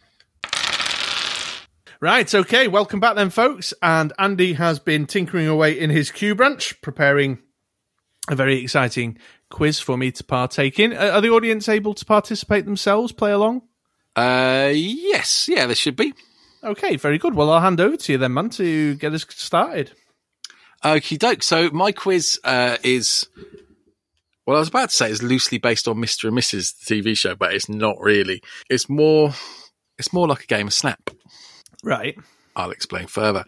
Right, 2.04 2.34
okay, 2.34 2.68
welcome 2.68 3.00
back 3.00 3.14
then, 3.14 3.30
folks. 3.30 3.72
And 3.80 4.12
Andy 4.18 4.52
has 4.52 4.78
been 4.78 5.06
tinkering 5.06 5.48
away 5.48 5.80
in 5.80 5.88
his 5.88 6.10
Q 6.10 6.34
branch, 6.34 6.78
preparing 6.82 7.38
a 8.28 8.36
very 8.36 8.62
exciting 8.62 9.16
quiz 9.48 9.80
for 9.80 9.96
me 9.96 10.12
to 10.12 10.22
partake 10.22 10.78
in. 10.78 10.92
Uh, 10.92 11.12
Are 11.14 11.22
the 11.22 11.30
audience 11.30 11.66
able 11.66 11.94
to 11.94 12.04
participate 12.04 12.66
themselves, 12.66 13.12
play 13.12 13.32
along? 13.32 13.62
Uh, 14.14 14.70
yes, 14.74 15.48
yeah, 15.48 15.64
there 15.64 15.74
should 15.74 15.96
be. 15.96 16.12
Okay, 16.62 16.96
very 16.96 17.16
good. 17.16 17.34
Well, 17.34 17.50
I'll 17.50 17.62
hand 17.62 17.80
over 17.80 17.96
to 17.96 18.12
you 18.12 18.18
then, 18.18 18.34
man, 18.34 18.50
to 18.50 18.96
get 18.96 19.14
us 19.14 19.24
started. 19.30 19.92
Okie 20.84 21.18
doke. 21.18 21.42
So 21.42 21.70
my 21.70 21.90
quiz 21.90 22.38
uh, 22.44 22.76
is, 22.82 23.28
well, 24.46 24.58
I 24.58 24.60
was 24.60 24.68
about 24.68 24.90
to 24.90 24.94
say 24.94 25.10
it's 25.10 25.22
loosely 25.22 25.56
based 25.56 25.88
on 25.88 25.96
Mr. 25.96 26.28
and 26.28 26.36
Mrs. 26.36 26.84
the 26.84 27.00
TV 27.00 27.16
show, 27.16 27.34
but 27.34 27.54
it's 27.54 27.70
not 27.70 27.96
really. 27.98 28.42
It's 28.68 28.90
more, 28.90 29.32
it's 29.96 30.12
more 30.12 30.28
like 30.28 30.44
a 30.44 30.48
game 30.48 30.66
of 30.66 30.74
Snap. 30.74 31.08
Right. 31.84 32.16
I'll 32.56 32.70
explain 32.70 33.06
further. 33.06 33.44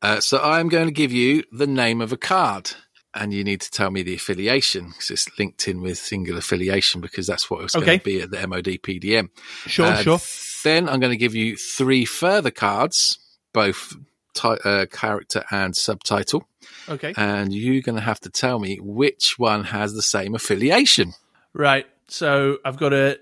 Uh, 0.00 0.20
so 0.20 0.40
I'm 0.42 0.68
going 0.68 0.86
to 0.86 0.92
give 0.92 1.12
you 1.12 1.44
the 1.52 1.66
name 1.66 2.00
of 2.00 2.12
a 2.12 2.16
card, 2.16 2.70
and 3.12 3.32
you 3.32 3.42
need 3.44 3.60
to 3.62 3.70
tell 3.70 3.90
me 3.90 4.02
the 4.02 4.14
affiliation 4.14 4.88
because 4.88 5.10
it's 5.10 5.38
linked 5.38 5.66
in 5.68 5.80
with 5.80 5.98
single 5.98 6.36
affiliation 6.38 7.00
because 7.00 7.26
that's 7.26 7.50
what 7.50 7.64
it's 7.64 7.74
Okay. 7.76 7.84
going 7.86 7.98
to 7.98 8.04
be 8.04 8.20
at 8.20 8.30
the 8.30 8.46
MOD 8.46 8.78
PDM. 8.82 9.28
Sure, 9.66 9.86
Uh, 9.86 10.02
sure. 10.02 10.18
Then 10.62 10.88
I'm 10.88 10.98
going 11.00 11.10
to 11.12 11.16
give 11.16 11.34
you 11.34 11.56
three 11.56 12.04
further 12.04 12.50
cards, 12.50 13.18
both 13.52 13.94
ti- 14.34 14.56
uh, 14.64 14.86
character 14.86 15.44
and 15.50 15.76
subtitle, 15.76 16.48
Okay. 16.88 17.12
and 17.16 17.52
you're 17.52 17.82
going 17.82 17.96
to 17.96 18.02
have 18.02 18.20
to 18.20 18.30
tell 18.30 18.58
me 18.60 18.78
which 18.80 19.34
one 19.38 19.64
has 19.64 19.94
the 19.94 20.02
same 20.02 20.34
affiliation. 20.34 21.12
Right. 21.52 21.86
So 22.08 22.58
I've 22.64 22.76
got 22.78 22.90
to 22.90 23.18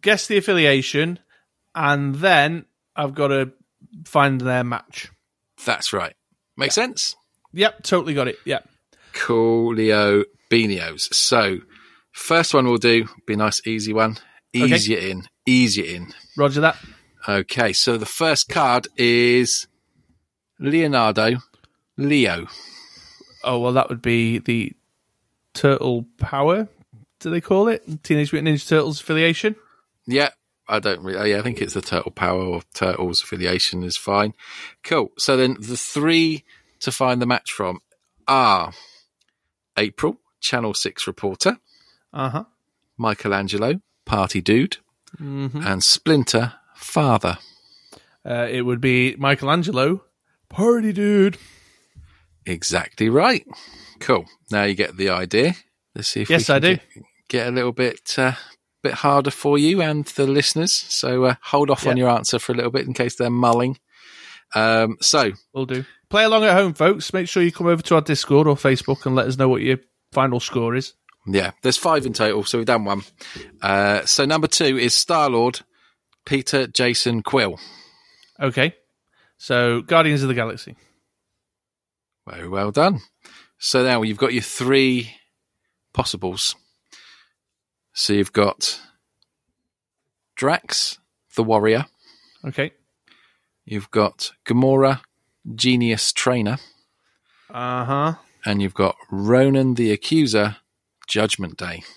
guess 0.00 0.26
the 0.26 0.36
affiliation, 0.36 1.18
and 1.74 2.14
then 2.16 2.66
I've 2.94 3.14
got 3.14 3.28
to 3.28 3.52
find 4.04 4.40
their 4.40 4.64
match. 4.64 5.10
That's 5.64 5.92
right. 5.92 6.14
Make 6.56 6.72
sense? 6.72 7.14
Yep, 7.52 7.82
totally 7.82 8.14
got 8.14 8.28
it. 8.28 8.36
Yep. 8.44 8.68
Coolio 9.14 10.24
Beanios. 10.50 11.12
So, 11.14 11.58
first 12.12 12.54
one 12.54 12.66
we'll 12.66 12.76
do 12.76 13.06
be 13.26 13.34
a 13.34 13.36
nice, 13.36 13.60
easy 13.66 13.92
one. 13.92 14.16
Ease 14.52 14.90
Okay. 14.90 15.10
in. 15.10 15.24
You 15.46 15.84
in. 15.84 16.12
Roger 16.36 16.60
that. 16.62 16.76
Okay, 17.28 17.72
so 17.72 17.96
the 17.96 18.06
first 18.06 18.48
card 18.48 18.88
is 18.96 19.66
Leonardo 20.58 21.36
Leo. 21.96 22.46
Oh 23.44 23.58
well, 23.60 23.72
that 23.72 23.88
would 23.88 24.02
be 24.02 24.38
the 24.38 24.72
Turtle 25.54 26.06
Power. 26.18 26.68
Do 27.20 27.30
they 27.30 27.40
call 27.40 27.68
it 27.68 28.02
Teenage 28.02 28.32
Mutant 28.32 28.56
Ninja 28.56 28.68
Turtles 28.68 29.00
affiliation? 29.00 29.56
Yeah, 30.06 30.30
I 30.68 30.78
don't 30.80 31.02
really. 31.02 31.30
Yeah, 31.30 31.38
I 31.38 31.42
think 31.42 31.60
it's 31.62 31.74
the 31.74 31.80
Turtle 31.82 32.10
Power 32.12 32.42
or 32.42 32.62
Turtles 32.74 33.22
affiliation 33.22 33.82
is 33.84 33.96
fine. 33.96 34.34
Cool. 34.82 35.10
So 35.18 35.36
then 35.36 35.56
the 35.60 35.76
three 35.76 36.44
to 36.80 36.90
find 36.92 37.22
the 37.22 37.26
match 37.26 37.50
from 37.52 37.80
are 38.28 38.72
April, 39.76 40.16
Channel 40.40 40.74
Six 40.74 41.06
reporter, 41.06 41.58
Uh 42.12 42.28
huh. 42.30 42.44
Michelangelo, 42.96 43.80
party 44.04 44.40
dude, 44.40 44.78
Mm-hmm. 45.20 45.62
and 45.66 45.82
Splinter, 45.84 46.54
father. 46.74 47.38
Uh, 48.28 48.48
it 48.50 48.62
would 48.62 48.80
be 48.80 49.14
Michelangelo, 49.16 50.02
party 50.48 50.92
dude. 50.92 51.38
Exactly 52.44 53.08
right. 53.08 53.46
Cool. 54.00 54.26
Now 54.50 54.64
you 54.64 54.74
get 54.74 54.96
the 54.96 55.10
idea. 55.10 55.54
Let's 55.94 56.08
see 56.08 56.22
if 56.22 56.30
Yes, 56.30 56.48
we 56.48 56.54
I 56.54 56.58
do. 56.58 56.68
Get, 56.76 56.82
get 57.28 57.46
a 57.48 57.50
little 57.50 57.72
bit 57.72 58.14
uh, 58.18 58.32
bit 58.86 58.94
harder 58.94 59.30
for 59.30 59.58
you 59.58 59.82
and 59.82 60.04
the 60.04 60.26
listeners. 60.26 60.72
So 60.72 61.24
uh, 61.24 61.34
hold 61.42 61.70
off 61.70 61.86
on 61.86 61.96
your 61.96 62.08
answer 62.08 62.38
for 62.38 62.52
a 62.52 62.54
little 62.56 62.70
bit 62.70 62.86
in 62.86 62.94
case 62.94 63.16
they're 63.16 63.30
mulling. 63.30 63.78
Um, 64.54 64.96
so 65.00 65.32
Will 65.52 65.66
do. 65.66 65.84
Play 66.08 66.24
along 66.24 66.44
at 66.44 66.52
home, 66.56 66.72
folks. 66.74 67.12
Make 67.12 67.28
sure 67.28 67.42
you 67.42 67.50
come 67.52 67.66
over 67.66 67.82
to 67.82 67.94
our 67.96 68.00
Discord 68.00 68.46
or 68.46 68.54
Facebook 68.56 69.06
and 69.06 69.16
let 69.16 69.26
us 69.26 69.36
know 69.36 69.48
what 69.48 69.62
your 69.62 69.78
final 70.12 70.38
score 70.40 70.74
is. 70.76 70.94
yeah, 71.26 71.50
there's 71.62 71.76
five 71.76 72.06
in 72.06 72.12
total. 72.12 72.44
So 72.44 72.58
we've 72.58 72.66
done 72.66 72.84
one. 72.84 73.02
Uh, 73.60 74.04
so 74.06 74.24
number 74.24 74.46
two 74.46 74.78
is 74.78 74.94
Star 74.94 75.28
Lord, 75.28 75.60
Peter 76.24 76.66
Jason 76.68 77.22
Quill. 77.22 77.58
Okay. 78.40 78.74
So, 79.38 79.82
Guardians 79.82 80.22
of 80.22 80.28
the 80.28 80.34
Galaxy. 80.34 80.76
Very 82.26 82.48
well 82.48 82.70
done. 82.70 83.00
So 83.58 83.84
now 83.84 84.02
you've 84.02 84.18
got 84.18 84.32
your 84.32 84.42
three 84.42 85.10
possibles. 85.92 86.56
So 87.98 88.12
you've 88.12 88.34
got 88.34 88.78
Drax, 90.34 90.98
the 91.34 91.42
warrior. 91.42 91.86
Okay. 92.44 92.72
You've 93.64 93.90
got 93.90 94.32
Gamora, 94.44 95.00
genius 95.54 96.12
trainer. 96.12 96.58
Uh 97.48 97.84
huh. 97.86 98.14
And 98.44 98.60
you've 98.60 98.74
got 98.74 98.96
Ronan 99.10 99.74
the 99.74 99.92
accuser, 99.92 100.56
judgment 101.08 101.56
day. 101.56 101.82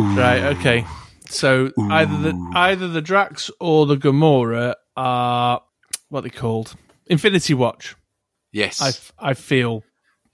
Right. 0.00 0.56
Okay. 0.56 0.84
So 1.28 1.72
either 1.90 2.16
the 2.18 2.52
either 2.54 2.86
the 2.86 3.00
Drax 3.02 3.50
or 3.58 3.84
the 3.84 3.96
Gamora 3.96 4.74
are 4.96 5.60
what 6.08 6.22
they 6.22 6.30
called 6.30 6.76
Infinity 7.06 7.54
Watch. 7.54 7.96
Yes, 8.52 9.12
I, 9.20 9.30
I 9.30 9.34
feel. 9.34 9.82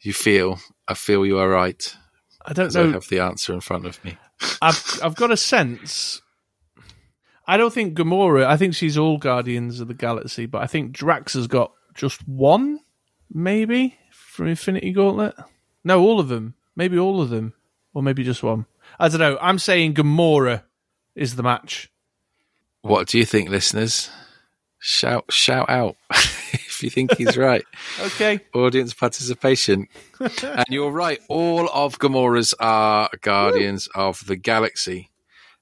you 0.00 0.12
feel. 0.12 0.58
I 0.86 0.92
feel 0.92 1.24
you 1.24 1.38
are 1.38 1.48
right. 1.48 1.96
I 2.44 2.52
don't 2.52 2.66
As 2.66 2.76
I 2.76 2.82
know. 2.84 2.92
have 2.92 3.08
the 3.08 3.20
answer 3.20 3.52
in 3.54 3.60
front 3.60 3.86
of 3.86 4.02
me. 4.04 4.16
I've 4.60 5.00
I've 5.02 5.14
got 5.16 5.30
a 5.30 5.36
sense. 5.36 6.20
I 7.46 7.56
don't 7.56 7.72
think 7.72 7.96
Gamora. 7.96 8.44
I 8.46 8.56
think 8.56 8.74
she's 8.74 8.96
all 8.98 9.18
Guardians 9.18 9.80
of 9.80 9.88
the 9.88 9.94
Galaxy, 9.94 10.46
but 10.46 10.62
I 10.62 10.66
think 10.66 10.92
Drax 10.92 11.34
has 11.34 11.46
got 11.46 11.72
just 11.94 12.26
one, 12.28 12.80
maybe 13.32 13.96
from 14.10 14.48
Infinity 14.48 14.92
Gauntlet. 14.92 15.34
No, 15.84 16.00
all 16.02 16.20
of 16.20 16.28
them. 16.28 16.54
Maybe 16.76 16.98
all 16.98 17.20
of 17.22 17.28
them, 17.30 17.52
or 17.92 18.02
maybe 18.02 18.24
just 18.24 18.42
one. 18.42 18.66
I 18.98 19.08
don't 19.08 19.20
know. 19.20 19.38
I'm 19.40 19.58
saying 19.58 19.94
Gamora 19.94 20.62
is 21.14 21.36
the 21.36 21.42
match. 21.42 21.90
What 22.82 23.08
do 23.08 23.18
you 23.18 23.24
think, 23.24 23.48
listeners? 23.48 24.10
Shout, 24.78 25.32
shout 25.32 25.70
out 25.70 25.96
if 26.74 26.82
you 26.82 26.90
think 26.90 27.16
he's 27.16 27.36
right. 27.36 27.64
Okay. 28.00 28.40
Audience 28.54 28.92
participation, 28.94 29.88
and 30.20 30.64
you're 30.68 30.90
right. 30.90 31.20
All 31.28 31.68
of 31.72 31.98
Gamora's 31.98 32.54
are 32.60 33.08
Guardians 33.22 33.88
of 33.94 34.24
the 34.26 34.36
Galaxy. 34.36 35.10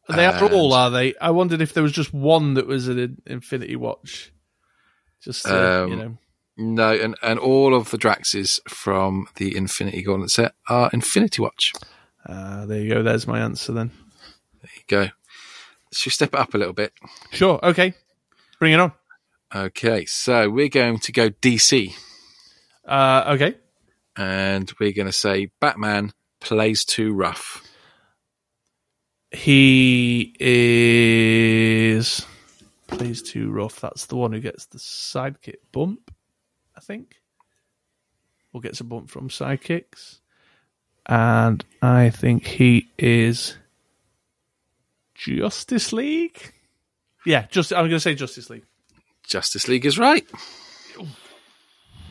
They 0.09 0.27
are 0.27 0.53
all, 0.53 0.75
are 0.75 0.91
they? 0.91 1.15
I 1.21 1.31
wondered 1.31 1.61
if 1.63 1.75
there 1.75 1.83
was 1.83 1.93
just 1.93 2.13
one 2.13 2.55
that 2.55 2.67
was 2.67 2.89
an 2.89 3.23
Infinity 3.27 3.77
Watch. 3.77 4.33
Just 5.23 5.47
Um, 5.47 5.91
you 5.91 5.97
know. 5.97 6.19
No, 6.57 6.93
and, 6.93 7.17
and 7.23 7.39
all 7.39 7.75
of 7.75 7.91
the 7.91 7.97
Draxes 7.99 8.61
from 8.69 9.27
the 9.37 9.57
Infinity 9.57 10.03
Gauntlet 10.03 10.31
set 10.31 10.55
are 10.69 10.91
Infinity 10.93 11.41
Watch. 11.41 11.73
Uh, 12.27 12.67
there 12.67 12.81
you 12.81 12.93
go. 12.93 13.03
There's 13.03 13.27
my 13.27 13.41
answer 13.41 13.73
then. 13.73 13.91
There 14.61 14.71
you 14.75 14.83
go. 14.89 15.09
Should 15.93 16.07
we 16.11 16.13
step 16.13 16.35
it 16.35 16.41
up 16.41 16.55
a 16.55 16.59
little 16.59 16.75
bit? 16.75 16.93
Sure. 17.31 17.59
Okay. 17.63 17.95
Bring 18.59 18.73
it 18.73 18.81
on. 18.81 18.93
Okay, 19.55 20.07
so 20.07 20.49
we're 20.49 20.69
going 20.71 20.99
to 21.01 21.13
go 21.13 21.29
DC, 21.29 21.93
Uh, 22.87 23.25
okay. 23.35 23.55
and 24.17 24.73
we're 24.81 24.93
going 24.93 25.07
to 25.07 25.13
say 25.13 25.51
Batman 25.61 26.13
plays 26.41 26.85
too 26.87 27.13
rough. 27.13 27.63
He 29.31 30.35
is 30.41 32.25
plays 32.87 33.23
too 33.23 33.51
rough. 33.51 33.81
That's 33.81 34.07
the 34.07 34.17
one 34.17 34.33
who 34.33 34.41
gets 34.41 34.67
the 34.67 34.79
sidekick 34.79 35.57
bump, 35.71 36.15
I 36.77 36.81
think, 36.81 37.17
or 38.53 38.61
gets 38.61 38.81
a 38.81 38.85
bump 38.85 39.11
from 39.11 39.29
sidekicks. 39.29 40.19
And 41.07 41.65
I 41.83 42.11
think 42.11 42.47
he 42.47 42.89
is 42.99 43.57
Justice 45.15 45.93
League. 45.93 46.53
Yeah, 47.27 47.47
just 47.51 47.73
I'm 47.73 47.81
going 47.85 47.91
to 47.93 48.01
say 48.01 48.15
Justice 48.15 48.49
League. 48.51 48.65
Justice 49.25 49.69
League 49.69 49.87
is 49.87 49.99
right. 49.99 50.27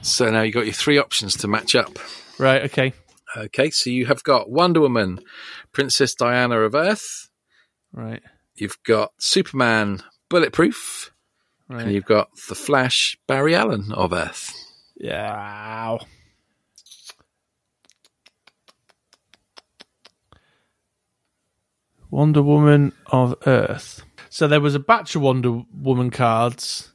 So 0.02 0.30
now 0.32 0.42
you've 0.42 0.56
got 0.56 0.66
your 0.66 0.74
three 0.74 0.98
options 0.98 1.36
to 1.38 1.48
match 1.48 1.76
up. 1.76 2.00
Right. 2.40 2.64
Okay. 2.64 2.94
Okay, 3.38 3.70
so 3.70 3.90
you 3.90 4.08
have 4.08 4.24
got 4.24 4.50
Wonder 4.50 4.82
Woman, 4.82 5.20
Princess 5.72 6.14
Diana 6.16 6.60
of 6.62 6.76
Earth. 6.76 7.30
Right. 7.94 8.22
You've 8.56 8.78
got 8.86 9.12
Superman, 9.20 10.04
Bulletproof, 10.30 11.12
Right. 11.70 11.84
and 11.84 11.94
you've 11.94 12.04
got 12.06 12.30
the 12.50 12.56
Flash, 12.56 13.18
Barry 13.28 13.56
Allen 13.56 13.94
of 13.94 14.12
Earth. 14.12 14.54
Yeah. 14.98 15.32
Wow. 15.32 16.00
Wonder 22.10 22.42
Woman 22.42 22.92
of 23.08 23.36
Earth. 23.48 24.04
So 24.30 24.48
there 24.48 24.62
was 24.62 24.76
a 24.76 24.80
batch 24.80 25.16
of 25.16 25.22
Wonder 25.22 25.62
Woman 25.74 26.10
cards 26.10 26.91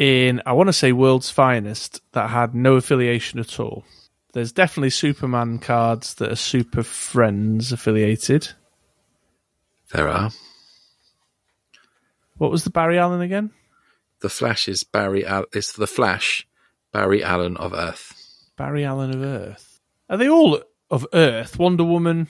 in, 0.00 0.40
I 0.46 0.54
want 0.54 0.68
to 0.68 0.72
say, 0.72 0.92
World's 0.92 1.30
Finest 1.30 2.00
that 2.12 2.30
had 2.30 2.54
no 2.54 2.76
affiliation 2.76 3.38
at 3.38 3.60
all. 3.60 3.84
There's 4.32 4.50
definitely 4.50 4.90
Superman 4.90 5.58
cards 5.58 6.14
that 6.14 6.32
are 6.32 6.36
Super 6.36 6.82
Friends 6.82 7.70
affiliated. 7.70 8.48
There 9.92 10.08
are. 10.08 10.30
What 12.38 12.50
was 12.50 12.64
the 12.64 12.70
Barry 12.70 12.98
Allen 12.98 13.20
again? 13.20 13.50
The 14.22 14.30
Flash 14.30 14.68
is 14.68 14.84
Barry. 14.84 15.26
Allen. 15.26 15.46
it's 15.52 15.74
the 15.74 15.86
Flash, 15.86 16.48
Barry 16.92 17.22
Allen 17.22 17.58
of 17.58 17.74
Earth. 17.74 18.14
Barry 18.56 18.84
Allen 18.86 19.14
of 19.14 19.22
Earth. 19.22 19.80
Are 20.08 20.16
they 20.16 20.30
all 20.30 20.62
of 20.90 21.06
Earth? 21.12 21.58
Wonder 21.58 21.84
Woman. 21.84 22.28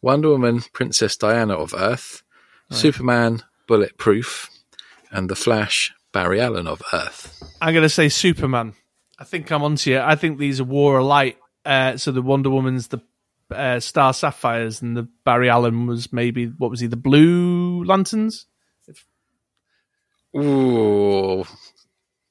Wonder 0.00 0.30
Woman, 0.30 0.62
Princess 0.72 1.18
Diana 1.18 1.54
of 1.54 1.74
Earth, 1.74 2.22
Superman, 2.70 3.42
Bulletproof, 3.66 4.50
and 5.10 5.28
the 5.28 5.36
Flash, 5.36 5.94
Barry 6.14 6.40
Allen 6.40 6.68
of 6.68 6.80
Earth. 6.92 7.42
I'm 7.60 7.74
going 7.74 7.82
to 7.82 7.88
say 7.88 8.08
Superman. 8.08 8.74
I 9.18 9.24
think 9.24 9.50
I'm 9.50 9.64
onto 9.64 9.90
you. 9.90 9.98
I 9.98 10.14
think 10.14 10.38
these 10.38 10.60
are 10.60 10.64
War 10.64 10.98
of 10.98 11.06
Light. 11.06 11.36
Uh, 11.64 11.96
so 11.96 12.12
the 12.12 12.22
Wonder 12.22 12.50
Woman's 12.50 12.88
the 12.88 13.02
uh, 13.50 13.80
Star 13.80 14.14
Sapphires, 14.14 14.80
and 14.80 14.96
the 14.96 15.08
Barry 15.24 15.50
Allen 15.50 15.86
was 15.86 16.12
maybe 16.12 16.46
what 16.46 16.70
was 16.70 16.80
he? 16.80 16.86
The 16.86 16.96
Blue 16.96 17.84
Lanterns. 17.84 18.46
Ooh, 20.36 21.44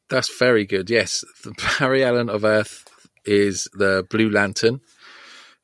that's 0.10 0.38
very 0.38 0.66
good. 0.66 0.90
Yes, 0.90 1.24
the 1.44 1.54
Barry 1.80 2.04
Allen 2.04 2.30
of 2.30 2.44
Earth 2.44 2.86
is 3.26 3.68
the 3.74 4.06
Blue 4.10 4.30
Lantern. 4.30 4.82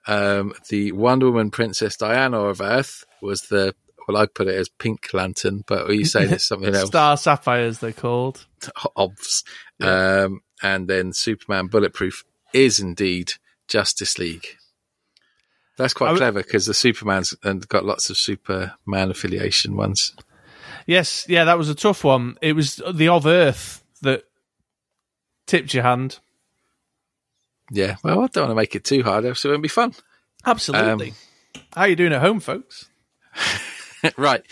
Um, 0.07 0.53
the 0.70 0.91
Wonder 0.91 1.28
Woman 1.28 1.51
Princess 1.51 1.95
Diana 1.95 2.39
of 2.41 2.61
Earth 2.61 3.05
was 3.22 3.43
the 3.43 3.76
well, 4.10 4.24
I 4.24 4.26
put 4.26 4.47
it 4.47 4.55
as 4.55 4.70
Pink 4.70 5.14
Lantern, 5.14 5.64
but 5.68 5.88
are 5.88 5.93
you 5.93 6.03
saying 6.03 6.32
it's 6.32 6.47
something 6.47 6.74
else. 6.76 6.88
Star 6.88 7.16
Sapphires, 7.16 7.78
they're 7.78 7.91
called. 7.91 8.47
Obvs. 8.97 9.43
Um, 9.80 10.41
and 10.64 10.88
then 10.88 11.14
Superman 11.14 11.68
Bulletproof 11.68 12.24
is 12.51 12.80
indeed 12.80 13.34
Justice 13.68 14.18
League. 14.18 14.47
That's 15.78 15.93
quite 15.93 16.07
I 16.07 16.14
w- 16.14 16.22
clever 16.22 16.41
because 16.41 16.66
the 16.66 16.74
Superman's 16.74 17.36
and 17.43 17.68
got 17.70 17.86
lots 17.86 18.10
of 18.10 18.18
Superman 18.18 19.12
affiliation 19.12 19.76
ones. 19.76 20.16
Yes, 20.88 21.28
yeah, 21.30 21.43
that 21.43 21.60
was 21.60 21.70
a 21.70 21.76
tough 21.76 22.03
one. 22.03 22.36
It 22.41 22.53
was 22.53 22.82
the 22.91 23.10
of 23.10 23.28
Earth 23.28 23.84
that 24.01 24.24
tipped 25.45 25.72
your 25.76 25.84
hand. 25.84 26.18
Yeah, 27.70 27.97
well, 28.03 28.24
I 28.24 28.28
don't 28.28 28.45
want 28.45 28.51
to 28.51 28.55
make 28.55 28.74
it 28.74 28.86
too 28.86 29.03
hard, 29.03 29.24
else 29.24 29.45
it 29.45 29.49
won't 29.49 29.62
be 29.62 29.68
fun. 29.68 29.93
Absolutely. 30.47 31.14
How 31.76 31.82
are 31.82 31.89
you 31.89 31.95
doing 31.95 32.14
at 32.14 32.22
home, 32.22 32.39
folks? 32.39 32.89
right. 34.17 34.43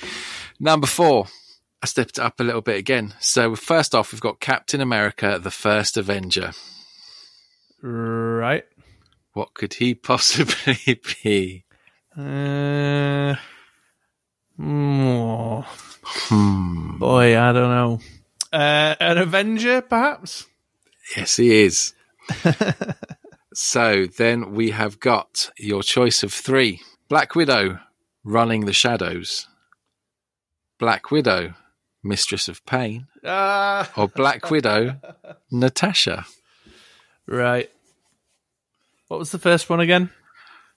Number 0.59 0.87
four. 0.87 1.27
I 1.81 1.85
stepped 1.85 2.17
up 2.17 2.39
a 2.39 2.43
little 2.43 2.61
bit 2.61 2.77
again. 2.77 3.13
So 3.19 3.55
first 3.55 3.93
off, 3.93 4.11
we've 4.11 4.19
got 4.21 4.39
Captain 4.39 4.81
America, 4.81 5.39
the 5.41 5.51
First 5.51 5.95
Avenger. 5.95 6.51
Right. 7.83 8.63
What 9.33 9.53
could 9.53 9.75
he 9.75 9.93
possibly 9.95 10.99
be? 11.23 11.65
Uh, 12.17 13.35
mm, 14.59 15.63
Hmm. 16.03 16.97
boy, 16.97 17.39
I 17.39 17.53
don't 17.53 17.69
know. 17.69 17.99
Uh, 18.51 18.95
an 18.99 19.17
Avenger, 19.19 19.81
perhaps? 19.81 20.47
Yes, 21.15 21.35
he 21.35 21.61
is. 21.63 21.93
so 23.53 24.07
then 24.17 24.53
we 24.53 24.71
have 24.71 24.99
got 24.99 25.51
your 25.59 25.83
choice 25.83 26.23
of 26.23 26.33
three 26.33 26.81
Black 27.07 27.35
Widow, 27.35 27.79
Running 28.27 28.65
the 28.65 28.73
Shadows, 28.73 29.47
Black 30.79 31.11
Widow, 31.11 31.53
Mistress 32.03 32.49
of 32.49 32.65
Pain, 32.65 33.07
Ah, 33.25 33.89
or 33.95 34.09
Black 34.09 34.51
Widow, 34.51 34.99
Natasha. 35.51 36.25
right. 37.25 37.69
What 39.07 39.19
was 39.19 39.31
the 39.31 39.39
first 39.39 39.69
one 39.69 39.79
again? 39.79 40.09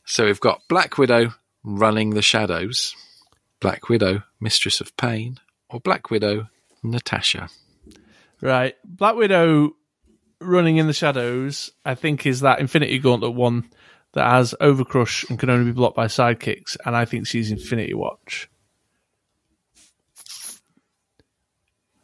So 0.07 0.27
we've 0.27 0.39
got 0.39 0.61
Black 0.69 0.97
Widow, 0.97 1.35
Running 1.65 2.11
the 2.11 2.23
Shadows, 2.23 2.95
Black 3.61 3.89
Widow, 3.89 4.23
Mistress 4.41 4.81
of 4.81 4.97
Pain, 4.97 5.39
or 5.69 5.81
Black 5.81 6.09
Widow, 6.11 6.47
Natasha. 6.85 7.49
Right. 8.41 8.77
Black 8.85 9.17
Widow 9.17 9.73
running 10.41 10.77
in 10.77 10.87
the 10.87 10.93
shadows, 10.93 11.73
I 11.85 11.97
think, 11.97 12.25
is 12.27 12.41
that 12.41 12.61
Infinity 12.61 13.01
Gauntlet 13.01 13.35
one 13.35 13.69
that 14.15 14.29
has 14.29 14.55
Overcrush 14.61 15.29
and 15.31 15.39
can 15.39 15.51
only 15.51 15.67
be 15.67 15.73
blocked 15.73 15.97
by 15.97 16.07
sidekicks, 16.07 16.77
and 16.85 16.97
I 16.97 17.05
think 17.05 17.27
she's 17.27 17.51
Infinity 17.51 17.95
Watch. 17.95 18.49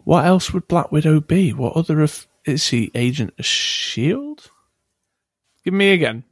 What 0.04 0.24
else 0.24 0.52
would 0.52 0.68
Black 0.68 0.92
Widow 0.92 1.20
be? 1.20 1.52
What 1.52 1.76
other 1.76 2.00
of 2.00 2.26
is 2.44 2.62
she 2.64 2.90
Agent 2.94 3.34
of 3.38 3.44
Shield? 3.44 4.50
Give 5.64 5.74
me 5.74 5.92
again. 5.92 6.22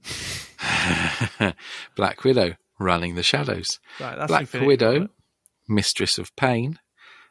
Black 1.97 2.23
Widow, 2.23 2.55
Running 2.79 3.17
the 3.17 3.23
Shadows, 3.25 3.81
Right, 4.01 4.17
that's 4.17 4.29
Black 4.29 4.43
Infinity 4.43 4.67
Widow, 4.69 4.91
Gauntlet. 4.93 5.11
Mistress 5.69 6.19
of 6.19 6.35
Pain, 6.37 6.79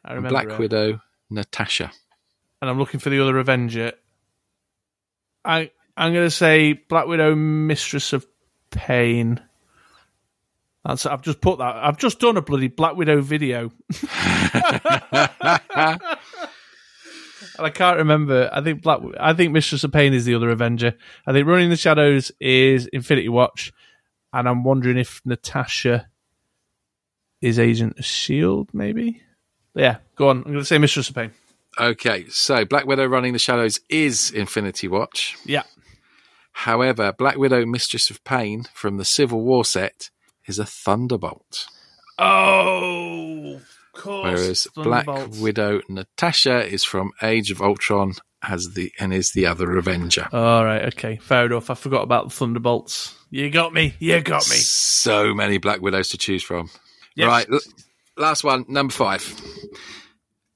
I 0.04 0.08
and 0.10 0.16
remember 0.16 0.28
Black 0.34 0.50
her. 0.50 0.58
Widow, 0.58 1.00
Natasha. 1.30 1.90
and 2.60 2.68
I'm 2.70 2.78
looking 2.78 3.00
for 3.00 3.08
the 3.10 3.20
other 3.20 3.38
Avenger. 3.38 3.92
I 5.46 5.70
I'm 5.96 6.12
gonna 6.12 6.30
say 6.30 6.74
Black 6.74 7.06
Widow, 7.06 7.34
Mistress 7.34 8.12
of 8.12 8.26
Pain. 8.74 9.40
That's 10.84 11.06
I've 11.06 11.22
just 11.22 11.40
put 11.40 11.58
that. 11.60 11.76
I've 11.76 11.96
just 11.96 12.20
done 12.20 12.36
a 12.36 12.42
bloody 12.42 12.68
Black 12.68 12.94
Widow 12.94 13.22
video, 13.22 13.72
and 14.02 14.10
I 17.58 17.70
can't 17.72 17.96
remember. 17.96 18.50
I 18.52 18.60
think 18.60 18.82
Black. 18.82 19.00
I 19.18 19.32
think 19.32 19.52
Mistress 19.52 19.84
of 19.84 19.92
Pain 19.92 20.12
is 20.12 20.26
the 20.26 20.34
other 20.34 20.50
Avenger. 20.50 20.94
I 21.26 21.32
think 21.32 21.48
Running 21.48 21.70
the 21.70 21.76
Shadows 21.76 22.32
is 22.38 22.86
Infinity 22.88 23.30
Watch, 23.30 23.72
and 24.34 24.46
I'm 24.46 24.62
wondering 24.62 24.98
if 24.98 25.22
Natasha 25.24 26.08
is 27.40 27.58
Agent 27.58 27.98
of 27.98 28.04
Shield. 28.04 28.68
Maybe. 28.74 29.22
Yeah, 29.74 29.96
go 30.16 30.28
on. 30.28 30.38
I'm 30.38 30.42
going 30.44 30.58
to 30.58 30.64
say 30.64 30.76
Mistress 30.76 31.08
of 31.08 31.14
Pain. 31.14 31.30
Okay, 31.80 32.26
so 32.28 32.64
Black 32.66 32.84
Widow 32.84 33.06
Running 33.06 33.32
the 33.32 33.38
Shadows 33.38 33.80
is 33.88 34.30
Infinity 34.32 34.88
Watch. 34.88 35.36
Yeah. 35.46 35.62
However, 36.58 37.12
Black 37.12 37.36
Widow 37.36 37.66
Mistress 37.66 38.10
of 38.10 38.22
Pain 38.24 38.64
from 38.72 38.96
the 38.96 39.04
Civil 39.04 39.42
War 39.42 39.64
set 39.64 40.10
is 40.46 40.58
a 40.58 40.64
Thunderbolt. 40.64 41.66
Oh, 42.18 43.56
of 43.56 44.00
course. 44.00 44.32
Whereas 44.32 44.68
Black 44.74 45.06
Widow 45.40 45.80
Natasha 45.88 46.64
is 46.64 46.84
from 46.84 47.10
Age 47.22 47.50
of 47.50 47.60
Ultron 47.60 48.14
as 48.42 48.74
the 48.74 48.92
and 49.00 49.12
is 49.12 49.32
the 49.32 49.46
other 49.46 49.76
Avenger. 49.76 50.28
All 50.32 50.64
right, 50.64 50.84
okay, 50.94 51.16
fair 51.16 51.46
enough. 51.46 51.70
I 51.70 51.74
forgot 51.74 52.02
about 52.02 52.28
the 52.28 52.34
Thunderbolts. 52.34 53.14
You 53.30 53.50
got 53.50 53.72
me. 53.72 53.94
You 53.98 54.20
got 54.20 54.48
me. 54.48 54.56
So 54.56 55.34
many 55.34 55.58
Black 55.58 55.80
Widows 55.80 56.10
to 56.10 56.18
choose 56.18 56.42
from. 56.42 56.70
Yes. 57.16 57.26
Right, 57.26 57.46
l- 57.50 57.60
last 58.16 58.44
one, 58.44 58.64
number 58.68 58.92
five. 58.92 59.24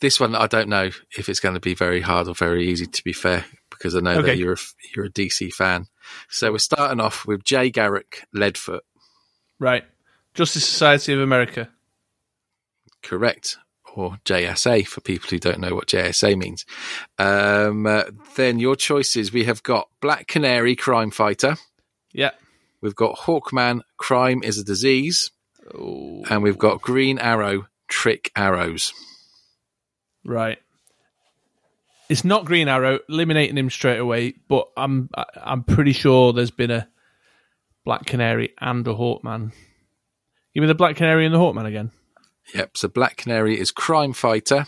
This 0.01 0.21
one 0.21 0.37
I 0.37 0.47
don't 0.47 0.69
know 0.69 0.91
if 1.17 1.29
it's 1.29 1.41
going 1.41 1.55
to 1.55 1.61
be 1.61 1.75
very 1.75 2.01
hard 2.01 2.29
or 2.29 2.35
very 2.35 2.69
easy. 2.69 2.87
To 2.87 3.05
be 3.05 3.13
fair, 3.13 3.45
because 3.79 3.95
I 3.97 4.01
know 4.01 4.15
Okay. 4.19 4.29
that 4.29 4.39
you're 4.39 4.55
a, 4.55 4.59
you're 4.95 5.05
a 5.07 5.11
DC 5.11 5.53
fan. 5.53 5.87
So 6.29 6.53
we're 6.53 6.59
starting 6.59 7.01
off 7.01 7.27
with 7.27 7.45
Jay 7.45 7.71
Garrick 7.71 8.25
Leadfoot. 8.35 8.81
Right. 9.59 9.85
Justice 10.35 10.67
Society 10.67 11.13
of 11.15 11.21
America. 11.21 11.69
correct, 13.03 13.57
or 13.95 14.19
JSA 14.25 14.87
for 14.87 15.01
people 15.01 15.29
who 15.31 15.39
don't 15.39 15.61
know 15.61 15.75
what 15.75 15.89
JSA 15.89 16.37
means. 16.37 16.65
Um, 17.19 17.87
uh, 17.87 18.05
then 18.37 18.59
your 18.59 18.77
choices 18.77 19.33
we 19.33 19.45
have 19.45 19.63
got 19.63 19.89
Black 20.01 20.27
Canary, 20.29 20.77
Crime 20.77 21.11
Fighter. 21.11 21.57
Yeah. 22.13 22.31
We've 22.81 22.95
got 22.95 23.17
Hawkman, 23.19 23.81
Crime 23.97 24.43
is 24.45 24.59
a 24.59 24.65
Disease. 24.65 25.31
Oh, 25.75 26.25
And 26.31 26.43
we've 26.43 26.59
got 26.59 26.81
Green 26.81 27.19
Arrow, 27.19 27.67
Trick 27.89 28.31
Arrows. 28.37 28.93
right. 30.25 30.59
It's 32.09 32.25
not 32.25 32.47
Green 32.47 32.69
Arrow 32.69 33.01
eliminating 33.09 33.59
him 33.59 33.71
straight 33.71 33.99
away, 33.99 34.35
but 34.49 34.69
I'm 34.77 35.11
I'm 35.37 35.63
pretty 35.63 35.93
sure 35.93 36.33
there's 36.33 36.51
been 36.51 36.71
a 36.71 36.89
Black 37.85 38.07
Canary 38.07 38.55
and 38.61 38.87
a 38.87 38.95
Hawkman. 38.95 39.53
Give 40.55 40.63
me 40.63 40.67
the 40.67 40.75
Black 40.75 40.97
Canary 40.97 41.27
and 41.27 41.35
the 41.35 41.39
Hawkman 41.39 41.67
again. 41.67 41.91
Yep, 42.55 42.77
so 42.79 42.89
Black 42.89 43.17
Canary 43.17 43.61
is 43.61 43.71
Crime 43.71 44.15
Fighter, 44.15 44.67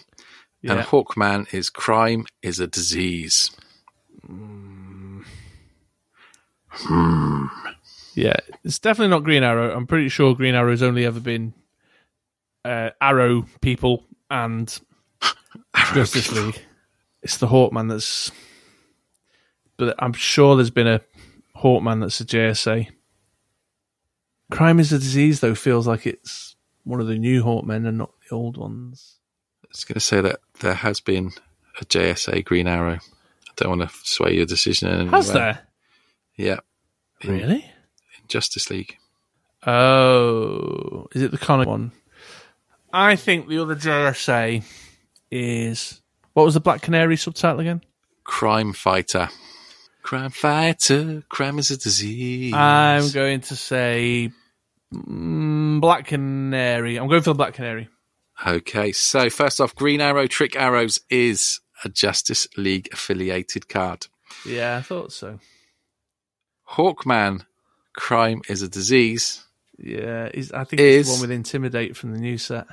and 0.63 0.81
Hawkman 0.81 1.53
is 1.53 1.71
Crime 1.71 2.27
is 2.43 2.61
a 2.61 2.67
Disease. 2.67 3.51
Yeah, 8.15 8.37
it's 8.65 8.79
definitely 8.79 9.11
not 9.11 9.25
Green 9.25 9.43
Arrow. 9.43 9.75
I'm 9.75 9.87
pretty 9.87 10.11
sure 10.11 10.35
Green 10.35 10.55
Arrow's 10.55 10.83
only 10.83 11.07
ever 11.07 11.21
been 11.21 11.55
uh, 12.65 12.91
Arrow 13.01 13.47
people 13.63 14.05
and 14.31 14.79
Justice 15.95 16.31
League. 16.33 16.61
It's 17.23 17.37
the 17.39 17.49
Hawkman 17.49 17.89
that's, 17.89 18.31
but 19.77 19.95
I'm 19.99 20.13
sure 20.13 20.57
there's 20.57 20.71
been 20.71 20.87
a 20.87 21.01
Hawkman 21.57 22.01
that's 22.01 22.21
a 22.21 22.25
JSA. 22.25 22.89
Crime 24.51 24.81
is 24.81 24.93
a 24.93 24.99
disease, 24.99 25.41
though. 25.41 25.55
Feels 25.55 25.87
like 25.87 26.07
it's 26.07 26.57
one 26.85 27.01
of 27.01 27.07
the 27.07 27.19
new 27.19 27.43
Hawkmen 27.43 27.87
and 27.87 27.99
not 27.99 28.11
the 28.29 28.35
old 28.35 28.57
ones. 28.57 29.17
I 29.65 29.69
was 29.71 29.85
going 29.85 29.95
to 29.95 30.01
say 30.01 30.21
that 30.21 30.41
there 30.61 30.75
has 30.75 31.01
been 31.01 31.31
a 31.81 31.85
JSA 31.85 32.45
Green 32.45 32.67
Arrow. 32.67 32.95
I 32.97 33.53
don't 33.57 33.79
want 33.79 33.91
to 33.91 33.97
sway 34.03 34.35
your 34.35 34.47
decision 34.47 34.89
in 34.89 35.09
Has 35.09 35.29
way. 35.29 35.35
there 35.35 35.61
Yeah, 36.37 36.61
in, 37.21 37.31
really? 37.39 37.65
in 37.65 38.29
Justice 38.29 38.71
League. 38.71 38.97
Oh, 39.67 41.07
is 41.15 41.23
it 41.23 41.31
the 41.31 41.39
Connor 41.39 41.67
one? 41.67 41.93
I 42.93 43.15
think 43.15 43.47
the 43.47 43.59
other 43.63 43.77
JSA 43.77 44.65
is 45.31 46.00
what 46.41 46.47
was 46.47 46.55
the 46.55 46.61
Black 46.61 46.81
Canary 46.81 47.19
subtitle 47.19 47.61
again? 47.61 47.83
Crime 48.25 48.73
Fighter. 48.73 49.29
Crime 50.03 50.31
Fighter, 50.31 51.23
crime 51.29 51.59
is 51.59 51.71
a 51.71 51.77
disease. 51.77 52.55
I'm 52.55 53.11
going 53.11 53.43
to 53.43 53.57
say 53.57 54.31
mm, 54.93 55.81
Black 55.83 56.07
Canary. 56.07 56.97
I'm 56.99 57.09
going 57.09 57.21
for 57.21 57.31
the 57.31 57.35
Black 57.35 57.53
Canary. 57.53 57.91
Okay, 58.47 58.91
so 58.93 59.29
first 59.29 59.61
off, 59.61 59.75
Green 59.75 60.01
Arrow 60.01 60.27
Trick 60.27 60.57
Arrows 60.57 60.99
is 61.11 61.61
a 61.85 61.91
Justice 61.91 62.49
League 62.57 62.89
affiliated 62.91 63.69
card. 63.69 64.07
Yeah, 64.47 64.79
I 64.79 64.81
thought 64.81 65.13
so. 65.13 65.39
Hawkman, 66.71 67.45
crime 67.95 68.41
is 68.49 68.63
a 68.63 68.69
disease, 68.69 69.45
Yeah, 69.77 70.31
I 70.33 70.65
think 70.65 70.81
it's 70.81 70.81
Is- 70.81 71.07
the 71.09 71.13
one 71.13 71.21
with 71.21 71.31
Intimidate 71.31 71.97
from 71.99 72.13
the 72.13 72.19
new 72.19 72.39
set. 72.39 72.67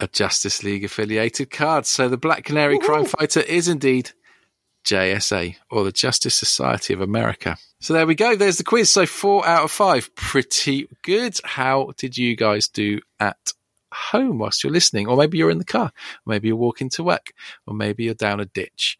A 0.00 0.08
Justice 0.08 0.62
League 0.62 0.84
affiliated 0.84 1.50
card. 1.50 1.86
So 1.86 2.08
the 2.08 2.16
Black 2.16 2.44
Canary 2.44 2.78
Crime 2.78 3.04
Fighter 3.04 3.40
is 3.40 3.68
indeed 3.68 4.12
JSA 4.84 5.56
or 5.70 5.84
the 5.84 5.92
Justice 5.92 6.34
Society 6.34 6.94
of 6.94 7.00
America. 7.00 7.56
So 7.80 7.94
there 7.94 8.06
we 8.06 8.14
go. 8.14 8.36
There's 8.36 8.58
the 8.58 8.64
quiz. 8.64 8.90
So 8.90 9.06
four 9.06 9.46
out 9.46 9.64
of 9.64 9.70
five. 9.70 10.14
Pretty 10.14 10.88
good. 11.02 11.36
How 11.44 11.92
did 11.96 12.16
you 12.16 12.36
guys 12.36 12.68
do 12.68 13.00
at 13.20 13.52
home 13.92 14.38
whilst 14.38 14.64
you're 14.64 14.72
listening? 14.72 15.08
Or 15.08 15.16
maybe 15.16 15.38
you're 15.38 15.50
in 15.50 15.58
the 15.58 15.64
car. 15.64 15.92
Or 16.26 16.30
maybe 16.30 16.48
you're 16.48 16.56
walking 16.56 16.88
to 16.90 17.04
work. 17.04 17.32
Or 17.66 17.74
maybe 17.74 18.04
you're 18.04 18.14
down 18.14 18.40
a 18.40 18.46
ditch. 18.46 18.98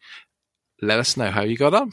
Let 0.81 0.99
us 0.99 1.17
know 1.17 1.31
how 1.31 1.43
you 1.43 1.57
got 1.57 1.73
on. 1.73 1.91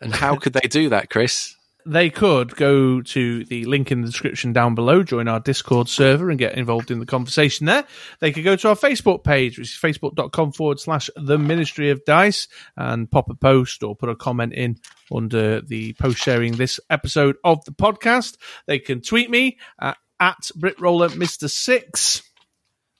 And 0.00 0.14
how 0.14 0.36
could 0.40 0.54
they 0.54 0.68
do 0.68 0.88
that, 0.90 1.10
Chris? 1.10 1.54
They 1.88 2.10
could 2.10 2.54
go 2.54 3.00
to 3.00 3.44
the 3.46 3.64
link 3.64 3.90
in 3.90 4.02
the 4.02 4.08
description 4.08 4.52
down 4.52 4.74
below, 4.74 5.02
join 5.02 5.26
our 5.26 5.40
Discord 5.40 5.88
server 5.88 6.28
and 6.28 6.38
get 6.38 6.58
involved 6.58 6.90
in 6.90 6.98
the 6.98 7.06
conversation 7.06 7.64
there. 7.64 7.86
They 8.20 8.30
could 8.30 8.44
go 8.44 8.56
to 8.56 8.68
our 8.68 8.74
Facebook 8.74 9.24
page, 9.24 9.58
which 9.58 9.74
is 9.74 9.80
facebook.com 9.80 10.52
forward 10.52 10.80
slash 10.80 11.08
the 11.16 11.38
Ministry 11.38 11.88
of 11.88 12.04
Dice 12.04 12.46
and 12.76 13.10
pop 13.10 13.30
a 13.30 13.34
post 13.34 13.82
or 13.82 13.96
put 13.96 14.10
a 14.10 14.16
comment 14.16 14.52
in 14.52 14.76
under 15.10 15.62
the 15.62 15.94
post 15.94 16.18
sharing 16.18 16.56
this 16.56 16.78
episode 16.90 17.36
of 17.42 17.64
the 17.64 17.72
podcast. 17.72 18.36
They 18.66 18.80
can 18.80 19.00
tweet 19.00 19.30
me 19.30 19.58
at, 19.80 19.96
at 20.20 20.50
BritRollerMr6. 20.58 22.22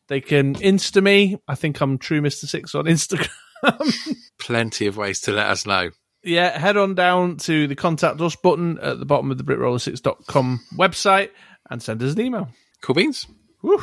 They 0.09 0.23
can 0.23 0.55
Insta 0.55 1.03
me. 1.03 1.37
I 1.47 1.57
think 1.57 1.79
I'm 1.83 1.99
True 1.99 2.23
Mister 2.23 2.47
Six 2.47 2.75
on 2.75 2.87
Instagram. 2.87 3.29
Plenty 4.39 4.87
of 4.87 4.97
ways 4.97 5.21
to 5.23 5.33
let 5.33 5.49
us 5.49 5.67
know. 5.67 5.91
Yeah, 6.29 6.57
head 6.57 6.77
on 6.77 6.95
down 6.95 7.37
to 7.39 7.67
the 7.67 7.75
contact 7.75 8.21
us 8.21 8.37
button 8.37 8.79
at 8.79 8.99
the 8.99 9.07
bottom 9.07 9.31
of 9.31 9.39
the 9.39 9.45
BritRoller6.com 9.45 10.61
website 10.77 11.31
and 11.71 11.83
send 11.83 12.03
us 12.03 12.15
an 12.15 12.21
email. 12.21 12.49
Cool 12.83 12.95
beans. 12.95 13.27
Woo. 13.63 13.79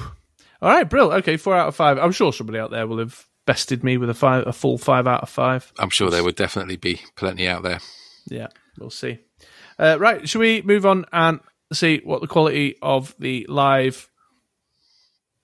All 0.62 0.70
right, 0.70 0.90
Brill. 0.90 1.12
Okay, 1.14 1.38
four 1.38 1.56
out 1.56 1.68
of 1.68 1.76
five. 1.76 1.98
I'm 1.98 2.12
sure 2.12 2.32
somebody 2.32 2.60
out 2.60 2.72
there 2.72 2.88
will 2.88 3.00
have 3.00 3.26
bested 3.46 3.84
me 3.84 3.98
with 3.98 4.10
a 4.10 4.14
five, 4.14 4.48
a 4.48 4.54
full 4.54 4.78
five 4.78 5.08
out 5.08 5.22
of 5.22 5.30
five. 5.30 5.72
I'm 5.78 5.90
sure 5.90 6.10
there 6.10 6.24
would 6.24 6.36
definitely 6.36 6.78
be 6.78 7.02
plenty 7.16 7.48
out 7.48 7.64
there. 7.64 7.80
Yeah, 8.28 8.48
we'll 8.80 8.90
see. 8.90 9.20
Uh, 9.78 9.98
right, 10.00 10.28
should 10.28 10.40
we 10.40 10.62
move 10.62 10.86
on 10.86 11.06
and 11.12 11.40
see 11.74 12.02
what 12.04 12.22
the 12.22 12.28
quality 12.28 12.76
of 12.82 13.14
the 13.20 13.46
live 13.50 14.10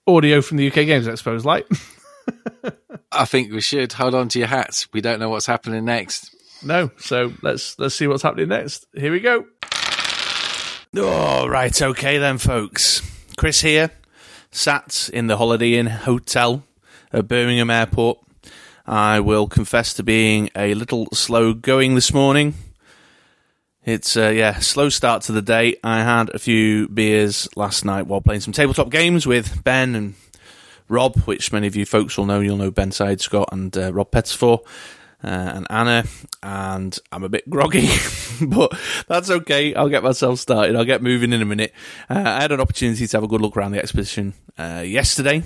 audio 0.08 0.42
from 0.42 0.58
the 0.58 0.68
UK 0.68 0.76
Games 0.76 1.08
Expo 1.08 1.36
is 1.36 1.46
like? 1.46 1.68
I 3.12 3.26
think 3.26 3.52
we 3.52 3.62
should 3.62 3.92
hold 3.92 4.16
on 4.16 4.30
to 4.30 4.40
your 4.40 4.48
hats. 4.48 4.88
We 4.94 5.02
don't 5.02 5.20
know 5.20 5.30
what's 5.30 5.46
happening 5.46 5.84
next. 5.86 6.34
No, 6.64 6.92
so 6.98 7.34
let's 7.42 7.78
let's 7.80 7.96
see 7.96 8.08
what's 8.08 8.24
happening 8.24 8.50
next. 8.50 8.86
Here 8.94 9.12
we 9.12 9.20
go. 9.20 9.46
Oh, 10.96 11.48
right, 11.48 11.82
okay 11.82 12.18
then, 12.18 12.38
folks. 12.38 13.02
Chris 13.38 13.62
here, 13.62 13.92
sat 14.52 15.10
in 15.14 15.28
the 15.28 15.38
Holiday 15.38 15.76
Inn 15.76 15.88
Hotel 15.88 16.64
at 17.14 17.28
Birmingham 17.28 17.70
Airport. 17.70 18.20
I 18.86 19.20
will 19.20 19.48
confess 19.48 19.94
to 19.96 20.04
being 20.04 20.50
a 20.56 20.74
little 20.74 21.08
slow 21.14 21.54
going 21.54 21.96
this 21.96 22.14
morning. 22.14 22.56
It's 23.84 24.16
uh, 24.16 24.30
yeah, 24.30 24.60
slow 24.60 24.90
start 24.90 25.24
to 25.24 25.32
the 25.32 25.42
day. 25.42 25.78
I 25.84 26.04
had 26.04 26.30
a 26.36 26.40
few 26.40 26.88
beers 26.88 27.48
last 27.56 27.84
night 27.84 28.06
while 28.06 28.22
playing 28.22 28.42
some 28.42 28.54
tabletop 28.54 28.90
games 28.90 29.26
with 29.26 29.64
Ben 29.64 29.96
and 29.96 30.14
Rob, 30.88 31.18
which 31.22 31.52
many 31.52 31.68
of 31.68 31.76
you 31.76 31.86
folks 31.86 32.18
will 32.18 32.26
know. 32.26 32.42
You'll 32.42 32.58
know 32.58 32.70
Ben 32.70 32.92
Side 32.92 33.22
Scott 33.22 33.50
and 33.52 33.76
uh, 33.78 33.94
Rob 33.94 34.12
Pettifor 34.12 34.60
uh, 35.24 35.28
and 35.56 35.68
Anna. 35.70 36.06
And 36.44 36.98
I'm 37.12 37.24
a 37.24 37.30
bit 37.30 37.50
groggy, 37.50 37.90
but 38.42 38.78
that's 39.08 39.30
okay. 39.30 39.74
I'll 39.76 39.90
get 39.90 40.04
myself 40.04 40.40
started. 40.40 40.76
I'll 40.76 40.86
get 40.86 41.02
moving 41.02 41.34
in 41.34 41.42
a 41.42 41.46
minute. 41.46 41.74
Uh, 42.10 42.24
I 42.26 42.42
had 42.42 42.52
an 42.52 42.60
opportunity 42.62 43.08
to 43.08 43.18
have 43.18 43.24
a 43.24 43.28
good 43.28 43.42
look 43.42 43.56
around 43.58 43.72
the 43.72 43.80
exposition 43.80 44.34
uh, 44.58 44.84
yesterday. 44.86 45.44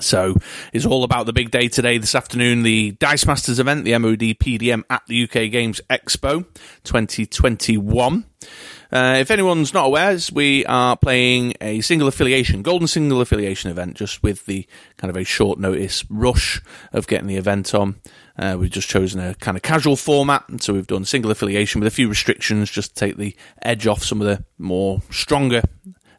So 0.00 0.36
it's 0.72 0.86
all 0.86 1.04
about 1.04 1.26
the 1.26 1.34
big 1.34 1.50
day 1.50 1.68
today, 1.68 1.98
this 1.98 2.14
afternoon, 2.14 2.62
the 2.62 2.92
Dice 2.92 3.26
Masters 3.26 3.58
event, 3.58 3.84
the 3.84 3.96
MOD 3.98 4.20
PDM 4.20 4.84
at 4.88 5.02
the 5.06 5.24
UK 5.24 5.50
Games 5.50 5.82
Expo 5.90 6.46
2021. 6.84 8.24
Uh, 8.90 9.16
if 9.18 9.30
anyone's 9.30 9.74
not 9.74 9.86
aware, 9.86 10.16
we 10.32 10.64
are 10.64 10.96
playing 10.96 11.54
a 11.60 11.82
single 11.82 12.08
affiliation, 12.08 12.62
golden 12.62 12.88
single 12.88 13.20
affiliation 13.20 13.70
event, 13.70 13.94
just 13.94 14.22
with 14.22 14.46
the 14.46 14.66
kind 14.96 15.10
of 15.10 15.16
a 15.16 15.24
short 15.24 15.58
notice 15.58 16.04
rush 16.08 16.62
of 16.92 17.06
getting 17.06 17.26
the 17.26 17.36
event 17.36 17.74
on. 17.74 17.96
Uh, 18.38 18.56
we've 18.58 18.70
just 18.70 18.88
chosen 18.88 19.20
a 19.20 19.34
kind 19.34 19.56
of 19.56 19.62
casual 19.62 19.96
format, 19.96 20.48
and 20.48 20.62
so 20.62 20.72
we've 20.72 20.86
done 20.86 21.04
single 21.04 21.30
affiliation 21.30 21.80
with 21.80 21.86
a 21.86 21.94
few 21.94 22.08
restrictions 22.08 22.70
just 22.70 22.90
to 22.90 22.94
take 22.94 23.16
the 23.16 23.36
edge 23.62 23.86
off 23.86 24.02
some 24.02 24.20
of 24.20 24.26
the 24.26 24.44
more 24.58 25.02
stronger 25.10 25.62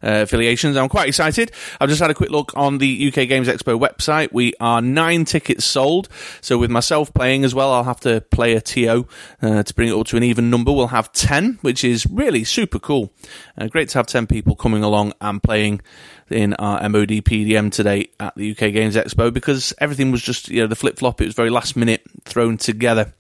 affiliations. 0.03 0.77
I'm 0.77 0.89
quite 0.89 1.07
excited. 1.07 1.51
I've 1.79 1.89
just 1.89 2.01
had 2.01 2.11
a 2.11 2.13
quick 2.13 2.29
look 2.29 2.51
on 2.55 2.77
the 2.77 3.07
UK 3.07 3.27
Games 3.27 3.47
Expo 3.47 3.79
website. 3.79 4.31
We 4.31 4.53
are 4.59 4.81
nine 4.81 5.25
tickets 5.25 5.65
sold. 5.65 6.09
So 6.41 6.57
with 6.57 6.69
myself 6.69 7.13
playing 7.13 7.43
as 7.43 7.55
well, 7.55 7.71
I'll 7.71 7.83
have 7.83 8.01
to 8.01 8.21
play 8.21 8.53
a 8.53 8.61
TO 8.61 9.07
uh, 9.41 9.63
to 9.63 9.73
bring 9.73 9.89
it 9.89 9.95
up 9.95 10.07
to 10.07 10.17
an 10.17 10.23
even 10.23 10.49
number. 10.49 10.71
We'll 10.71 10.87
have 10.87 11.11
10, 11.13 11.59
which 11.61 11.83
is 11.83 12.05
really 12.07 12.43
super 12.43 12.79
cool. 12.79 13.13
Uh, 13.57 13.67
great 13.67 13.89
to 13.89 13.99
have 13.99 14.07
10 14.07 14.27
people 14.27 14.55
coming 14.55 14.83
along 14.83 15.13
and 15.21 15.41
playing 15.41 15.81
in 16.29 16.53
our 16.55 16.87
MOD 16.89 17.09
PDM 17.09 17.71
today 17.71 18.09
at 18.19 18.35
the 18.35 18.51
UK 18.51 18.73
Games 18.73 18.95
Expo 18.95 19.31
because 19.31 19.73
everything 19.79 20.11
was 20.11 20.21
just, 20.21 20.49
you 20.49 20.61
know, 20.61 20.67
the 20.67 20.75
flip 20.75 20.97
flop. 20.97 21.21
It 21.21 21.25
was 21.25 21.35
very 21.35 21.49
last 21.49 21.75
minute 21.75 22.01
thrown 22.25 22.57
together. 22.57 23.13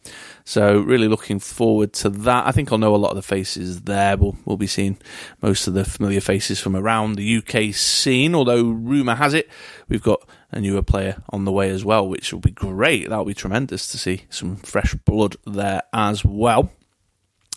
So 0.45 0.79
really 0.79 1.07
looking 1.07 1.39
forward 1.39 1.93
to 1.93 2.09
that. 2.09 2.45
I 2.45 2.51
think 2.51 2.71
I'll 2.71 2.77
know 2.77 2.95
a 2.95 2.97
lot 2.97 3.11
of 3.11 3.15
the 3.15 3.21
faces 3.21 3.81
there. 3.81 4.17
We'll, 4.17 4.37
we'll 4.45 4.57
be 4.57 4.67
seeing 4.67 4.97
most 5.41 5.67
of 5.67 5.73
the 5.73 5.85
familiar 5.85 6.21
faces 6.21 6.59
from 6.59 6.75
around 6.75 7.15
the 7.15 7.37
UK 7.37 7.73
scene, 7.73 8.35
although 8.35 8.63
rumour 8.63 9.15
has 9.15 9.33
it 9.33 9.49
we've 9.87 10.03
got 10.03 10.27
a 10.51 10.59
newer 10.59 10.81
player 10.81 11.21
on 11.29 11.45
the 11.45 11.51
way 11.51 11.69
as 11.69 11.83
well, 11.85 12.07
which 12.07 12.31
will 12.31 12.39
be 12.39 12.51
great. 12.51 13.09
That'll 13.09 13.25
be 13.25 13.33
tremendous 13.33 13.87
to 13.87 13.97
see 13.97 14.23
some 14.29 14.57
fresh 14.57 14.93
blood 14.93 15.35
there 15.45 15.83
as 15.93 16.23
well. 16.25 16.71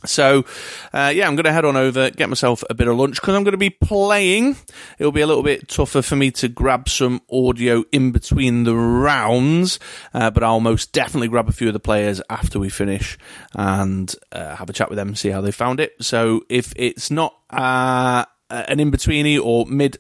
So, 0.05 0.44
uh, 0.92 1.12
yeah, 1.14 1.26
I'm 1.26 1.36
going 1.36 1.44
to 1.44 1.53
head 1.53 1.64
on 1.64 1.76
over, 1.76 2.11
get 2.11 2.28
myself 2.28 2.62
a 2.68 2.74
bit 2.74 2.86
of 2.86 2.97
lunch 2.97 3.20
because 3.20 3.34
I'm 3.34 3.44
going 3.44 3.53
to 3.53 3.59
be 3.59 3.70
playing. 3.70 4.57
It'll 4.99 5.12
be 5.12 5.22
a 5.22 5.26
little 5.26 5.42
bit 5.42 5.68
tougher 5.68 6.03
for 6.03 6.16
me 6.16 6.30
to 6.32 6.49
grab 6.49 6.88
some 6.88 7.22
audio 7.30 7.84
in 7.92 8.12
between 8.12 8.64
the 8.64 8.74
rounds, 8.74 9.80
uh, 10.12 10.30
but 10.30 10.42
I'll 10.42 10.61
most 10.61 10.92
definitely 10.92 11.28
grab 11.28 11.49
a 11.49 11.53
few 11.53 11.68
of 11.68 11.72
the 11.72 11.80
players 11.80 12.20
after 12.28 12.59
we 12.59 12.68
finish 12.68 13.16
and 13.55 14.14
uh, 14.32 14.57
have 14.57 14.68
a 14.68 14.72
chat 14.72 14.90
with 14.90 14.97
them, 14.97 15.14
see 15.14 15.30
how 15.30 15.40
they 15.40 15.51
found 15.51 15.80
it. 15.80 15.94
So, 16.01 16.42
if 16.49 16.72
it's 16.76 17.11
not 17.11 17.34
uh, 17.51 18.26
an 18.51 18.78
in 18.78 18.90
betweeny 18.90 19.40
or 19.42 19.66
mid 19.66 19.99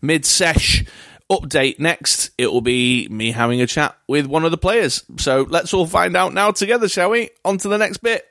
mid 0.00 0.24
sesh 0.24 0.84
update 1.28 1.80
next, 1.80 2.30
it 2.38 2.46
will 2.52 2.60
be 2.60 3.08
me 3.08 3.32
having 3.32 3.60
a 3.60 3.66
chat 3.66 3.96
with 4.06 4.26
one 4.26 4.44
of 4.44 4.52
the 4.52 4.58
players. 4.58 5.02
So, 5.18 5.46
let's 5.50 5.74
all 5.74 5.86
find 5.86 6.16
out 6.16 6.32
now 6.32 6.52
together, 6.52 6.88
shall 6.88 7.10
we? 7.10 7.30
On 7.44 7.58
to 7.58 7.68
the 7.68 7.78
next 7.78 7.98
bit. 7.98 8.24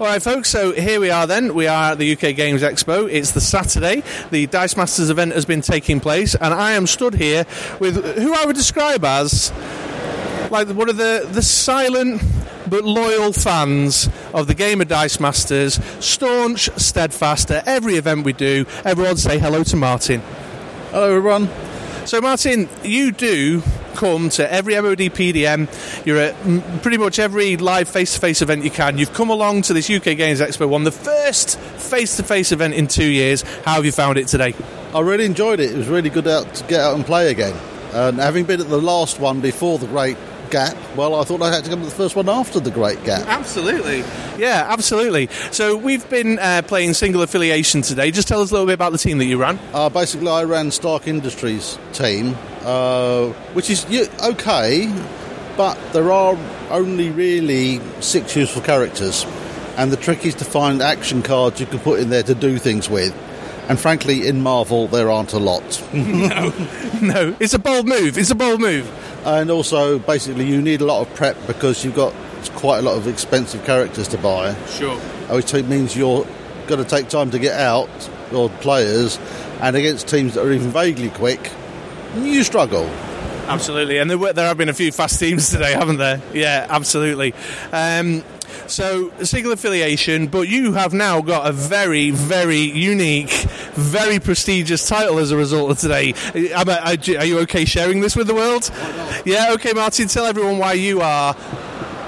All 0.00 0.08
right, 0.08 0.20
folks. 0.20 0.48
So 0.48 0.72
here 0.72 0.98
we 0.98 1.10
are. 1.10 1.24
Then 1.24 1.54
we 1.54 1.68
are 1.68 1.92
at 1.92 1.98
the 1.98 2.14
UK 2.14 2.34
Games 2.34 2.62
Expo. 2.62 3.08
It's 3.08 3.30
the 3.30 3.40
Saturday. 3.40 4.02
The 4.32 4.48
Dice 4.48 4.76
Masters 4.76 5.08
event 5.08 5.34
has 5.34 5.44
been 5.44 5.60
taking 5.60 6.00
place, 6.00 6.34
and 6.34 6.52
I 6.52 6.72
am 6.72 6.88
stood 6.88 7.14
here 7.14 7.46
with 7.78 8.04
who 8.16 8.34
I 8.34 8.44
would 8.44 8.56
describe 8.56 9.04
as 9.04 9.52
like 10.50 10.66
one 10.70 10.88
of 10.88 10.96
the 10.96 11.28
the 11.30 11.42
silent 11.42 12.20
but 12.68 12.82
loyal 12.82 13.32
fans 13.32 14.08
of 14.32 14.48
the 14.48 14.54
game 14.54 14.80
of 14.80 14.88
Dice 14.88 15.20
Masters. 15.20 15.78
Staunch, 16.00 16.70
steadfast 16.76 17.52
at 17.52 17.68
every 17.68 17.94
event 17.94 18.24
we 18.24 18.32
do. 18.32 18.66
Everyone 18.84 19.16
say 19.16 19.38
hello 19.38 19.62
to 19.62 19.76
Martin. 19.76 20.22
Hello, 20.90 21.16
everyone. 21.16 21.48
So, 22.04 22.20
Martin, 22.20 22.68
you 22.82 23.12
do 23.12 23.62
come 23.94 24.28
to 24.30 24.52
every 24.52 24.74
MOD 24.80 24.98
PDM. 24.98 26.06
You're 26.06 26.18
at 26.18 26.82
pretty 26.82 26.98
much 26.98 27.18
every 27.18 27.56
live 27.56 27.88
face 27.88 28.14
to 28.14 28.20
face 28.20 28.42
event 28.42 28.64
you 28.64 28.70
can. 28.70 28.98
You've 28.98 29.12
come 29.12 29.30
along 29.30 29.62
to 29.62 29.74
this 29.74 29.88
UK 29.88 30.16
Games 30.16 30.40
Expo 30.40 30.68
one, 30.68 30.84
the 30.84 30.92
first 30.92 31.58
face 31.58 32.16
to 32.16 32.22
face 32.22 32.52
event 32.52 32.74
in 32.74 32.86
two 32.86 33.06
years. 33.06 33.42
How 33.42 33.74
have 33.74 33.84
you 33.84 33.92
found 33.92 34.18
it 34.18 34.28
today? 34.28 34.54
I 34.94 35.00
really 35.00 35.24
enjoyed 35.24 35.60
it. 35.60 35.72
It 35.72 35.76
was 35.76 35.88
really 35.88 36.10
good 36.10 36.28
out 36.28 36.54
to 36.54 36.64
get 36.64 36.80
out 36.80 36.94
and 36.94 37.04
play 37.04 37.30
again. 37.30 37.54
And 37.92 38.18
having 38.18 38.44
been 38.44 38.60
at 38.60 38.68
the 38.68 38.80
last 38.80 39.20
one 39.20 39.40
before 39.40 39.78
the 39.78 39.86
Great 39.86 40.16
Gap, 40.54 40.76
well, 40.94 41.16
I 41.16 41.24
thought 41.24 41.42
I 41.42 41.52
had 41.52 41.64
to 41.64 41.70
come 41.70 41.80
to 41.80 41.84
the 41.84 41.90
first 41.90 42.14
one 42.14 42.28
after 42.28 42.60
the 42.60 42.70
Great 42.70 43.02
Gap. 43.02 43.26
Absolutely. 43.26 44.04
Yeah, 44.38 44.64
absolutely. 44.68 45.26
So, 45.50 45.76
we've 45.76 46.08
been 46.08 46.38
uh, 46.38 46.62
playing 46.64 46.94
single 46.94 47.22
affiliation 47.22 47.82
today. 47.82 48.12
Just 48.12 48.28
tell 48.28 48.40
us 48.40 48.52
a 48.52 48.54
little 48.54 48.66
bit 48.68 48.74
about 48.74 48.92
the 48.92 48.98
team 48.98 49.18
that 49.18 49.24
you 49.24 49.36
ran. 49.36 49.58
Uh, 49.72 49.88
basically, 49.88 50.28
I 50.28 50.44
ran 50.44 50.70
Stark 50.70 51.08
Industries 51.08 51.76
team, 51.92 52.36
uh, 52.62 53.30
which 53.54 53.68
is 53.68 53.84
okay, 54.22 54.86
but 55.56 55.76
there 55.92 56.12
are 56.12 56.38
only 56.70 57.10
really 57.10 57.80
six 58.00 58.36
useful 58.36 58.62
characters, 58.62 59.26
and 59.76 59.90
the 59.90 59.96
trick 59.96 60.24
is 60.24 60.36
to 60.36 60.44
find 60.44 60.82
action 60.82 61.20
cards 61.22 61.58
you 61.58 61.66
can 61.66 61.80
put 61.80 61.98
in 61.98 62.10
there 62.10 62.22
to 62.22 62.34
do 62.36 62.58
things 62.58 62.88
with. 62.88 63.12
And 63.68 63.80
frankly, 63.80 64.26
in 64.28 64.42
Marvel, 64.42 64.88
there 64.88 65.10
aren't 65.10 65.32
a 65.32 65.38
lot. 65.38 65.82
No, 65.94 66.52
no. 67.00 67.36
it's 67.40 67.54
a 67.54 67.58
bold 67.58 67.86
move. 67.88 68.18
It's 68.18 68.30
a 68.30 68.34
bold 68.34 68.60
move. 68.60 68.86
and 69.24 69.50
also, 69.50 69.98
basically, 69.98 70.46
you 70.46 70.60
need 70.60 70.80
a 70.80 70.84
lot 70.84 71.00
of 71.06 71.14
prep 71.14 71.36
because 71.46 71.84
you've 71.84 71.94
got 71.94 72.12
quite 72.56 72.78
a 72.78 72.82
lot 72.82 72.96
of 72.96 73.06
expensive 73.08 73.64
characters 73.64 74.06
to 74.08 74.18
buy, 74.18 74.54
Sure. 74.66 74.96
which 75.34 75.52
means 75.54 75.96
you're 75.96 76.26
going 76.66 76.82
to 76.82 76.88
take 76.88 77.08
time 77.08 77.30
to 77.30 77.38
get 77.38 77.58
out, 77.58 77.88
your 78.30 78.48
players, 78.60 79.18
and 79.60 79.74
against 79.76 80.08
teams 80.08 80.34
that 80.34 80.44
are 80.44 80.52
even 80.52 80.68
vaguely 80.70 81.08
quick, 81.10 81.50
you 82.16 82.42
struggle. 82.44 82.84
Absolutely, 83.46 83.98
and 83.98 84.08
there, 84.10 84.16
were, 84.18 84.32
there 84.32 84.46
have 84.46 84.56
been 84.56 84.68
a 84.70 84.74
few 84.74 84.90
fast 84.92 85.18
teams 85.20 85.50
today, 85.50 85.72
haven't 85.72 85.96
there? 85.98 86.20
Yeah, 86.32 86.66
absolutely. 86.68 87.34
Um, 87.72 88.22
so, 88.66 89.12
single 89.22 89.52
affiliation, 89.52 90.26
but 90.26 90.48
you 90.48 90.72
have 90.72 90.92
now 90.92 91.20
got 91.20 91.48
a 91.48 91.52
very, 91.52 92.10
very 92.10 92.58
unique, 92.60 93.30
very 93.74 94.18
prestigious 94.18 94.88
title 94.88 95.18
as 95.18 95.30
a 95.30 95.36
result 95.36 95.70
of 95.70 95.78
today. 95.78 96.14
Uh, 96.34 96.94
are 97.18 97.24
you 97.24 97.38
okay 97.40 97.64
sharing 97.64 98.00
this 98.00 98.16
with 98.16 98.26
the 98.26 98.34
world? 98.34 98.70
Yeah, 99.24 99.52
okay, 99.52 99.72
Martin, 99.72 100.08
tell 100.08 100.26
everyone 100.26 100.58
why 100.58 100.74
you 100.74 101.00
are 101.00 101.34